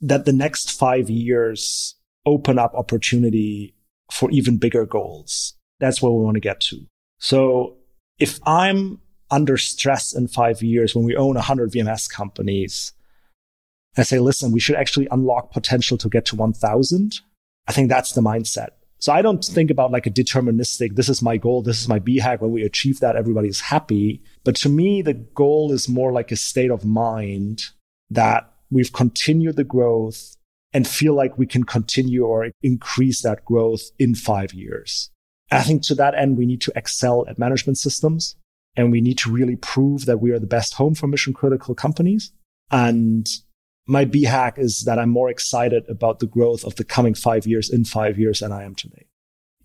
that 0.00 0.24
the 0.24 0.32
next 0.32 0.72
five 0.72 1.08
years 1.08 1.94
open 2.24 2.58
up 2.58 2.74
opportunity 2.74 3.74
for 4.10 4.30
even 4.30 4.58
bigger 4.58 4.84
goals. 4.84 5.54
That's 5.80 6.02
where 6.02 6.12
we 6.12 6.24
want 6.24 6.34
to 6.34 6.40
get 6.40 6.60
to. 6.62 6.86
So 7.18 7.76
if 8.18 8.38
I'm 8.46 9.00
under 9.30 9.56
stress 9.56 10.14
in 10.14 10.28
five 10.28 10.62
years 10.62 10.94
when 10.94 11.04
we 11.04 11.16
own 11.16 11.34
100 11.34 11.72
VMS 11.72 12.10
companies, 12.10 12.92
I 13.96 14.02
say, 14.02 14.18
listen, 14.18 14.52
we 14.52 14.60
should 14.60 14.76
actually 14.76 15.08
unlock 15.10 15.52
potential 15.52 15.96
to 15.98 16.08
get 16.08 16.26
to 16.26 16.36
1000. 16.36 17.20
I 17.66 17.72
think 17.72 17.88
that's 17.88 18.12
the 18.12 18.20
mindset. 18.20 18.68
So 18.98 19.12
I 19.12 19.22
don't 19.22 19.44
think 19.44 19.70
about 19.70 19.90
like 19.90 20.06
a 20.06 20.10
deterministic, 20.10 20.96
this 20.96 21.08
is 21.08 21.22
my 21.22 21.36
goal, 21.36 21.62
this 21.62 21.80
is 21.80 21.88
my 21.88 22.00
BHAG. 22.00 22.40
When 22.40 22.50
we 22.50 22.62
achieve 22.62 23.00
that, 23.00 23.16
everybody's 23.16 23.60
happy. 23.60 24.22
But 24.44 24.56
to 24.56 24.68
me, 24.68 25.02
the 25.02 25.14
goal 25.14 25.72
is 25.72 25.88
more 25.88 26.12
like 26.12 26.32
a 26.32 26.36
state 26.36 26.70
of 26.70 26.84
mind 26.84 27.66
that 28.10 28.52
we've 28.70 28.92
continued 28.92 29.56
the 29.56 29.64
growth 29.64 30.36
and 30.72 30.86
feel 30.86 31.14
like 31.14 31.38
we 31.38 31.46
can 31.46 31.64
continue 31.64 32.24
or 32.24 32.50
increase 32.62 33.22
that 33.22 33.44
growth 33.44 33.90
in 33.98 34.14
five 34.14 34.52
years. 34.52 35.10
I 35.50 35.62
think 35.62 35.82
to 35.82 35.94
that 35.94 36.14
end, 36.14 36.36
we 36.36 36.46
need 36.46 36.60
to 36.62 36.72
excel 36.74 37.24
at 37.28 37.38
management 37.38 37.78
systems 37.78 38.36
and 38.76 38.90
we 38.90 39.00
need 39.00 39.18
to 39.18 39.30
really 39.30 39.56
prove 39.56 40.06
that 40.06 40.20
we 40.20 40.32
are 40.32 40.38
the 40.38 40.46
best 40.46 40.74
home 40.74 40.94
for 40.94 41.06
mission 41.06 41.32
critical 41.32 41.74
companies. 41.74 42.32
And 42.70 43.28
my 43.86 44.04
BHAG 44.04 44.58
is 44.58 44.82
that 44.82 44.98
I'm 44.98 45.10
more 45.10 45.30
excited 45.30 45.88
about 45.88 46.18
the 46.18 46.26
growth 46.26 46.64
of 46.64 46.74
the 46.76 46.84
coming 46.84 47.14
five 47.14 47.46
years 47.46 47.70
in 47.70 47.84
five 47.84 48.18
years 48.18 48.40
than 48.40 48.52
I 48.52 48.64
am 48.64 48.74
today. 48.74 49.06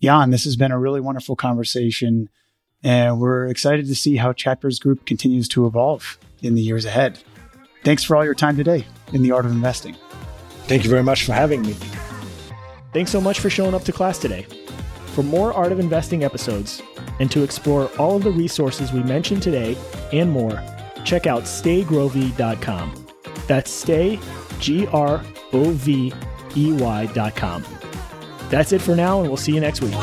Jan, 0.00 0.30
this 0.30 0.44
has 0.44 0.56
been 0.56 0.72
a 0.72 0.78
really 0.78 1.00
wonderful 1.00 1.36
conversation. 1.36 2.28
And 2.84 3.20
we're 3.20 3.46
excited 3.46 3.86
to 3.86 3.94
see 3.94 4.16
how 4.16 4.32
Chapters 4.32 4.78
Group 4.78 5.04
continues 5.06 5.46
to 5.48 5.66
evolve 5.66 6.18
in 6.42 6.54
the 6.54 6.62
years 6.62 6.84
ahead. 6.84 7.22
Thanks 7.82 8.02
for 8.04 8.16
all 8.16 8.24
your 8.24 8.34
time 8.34 8.56
today 8.56 8.86
in 9.12 9.22
the 9.22 9.32
art 9.32 9.44
of 9.44 9.52
investing. 9.52 9.96
Thank 10.66 10.84
you 10.84 10.90
very 10.90 11.02
much 11.02 11.24
for 11.24 11.32
having 11.32 11.62
me. 11.62 11.74
Thanks 12.92 13.10
so 13.10 13.20
much 13.20 13.40
for 13.40 13.50
showing 13.50 13.74
up 13.74 13.84
to 13.84 13.92
class 13.92 14.18
today. 14.18 14.46
For 15.06 15.22
more 15.22 15.52
Art 15.52 15.72
of 15.72 15.80
Investing 15.80 16.24
episodes 16.24 16.80
and 17.20 17.30
to 17.30 17.42
explore 17.42 17.90
all 17.98 18.16
of 18.16 18.22
the 18.22 18.30
resources 18.30 18.92
we 18.92 19.02
mentioned 19.02 19.42
today 19.42 19.76
and 20.12 20.30
more, 20.30 20.62
check 21.04 21.26
out 21.26 21.42
staygrovey.com. 21.42 23.06
That's 23.46 23.70
stay, 23.70 24.18
G 24.60 24.86
R 24.86 25.22
O 25.52 25.70
V 25.70 26.12
E 26.56 26.72
Y.com. 26.72 27.64
That's 28.48 28.72
it 28.72 28.80
for 28.80 28.94
now, 28.94 29.20
and 29.20 29.28
we'll 29.28 29.36
see 29.36 29.54
you 29.54 29.60
next 29.60 29.82
week. 29.82 29.94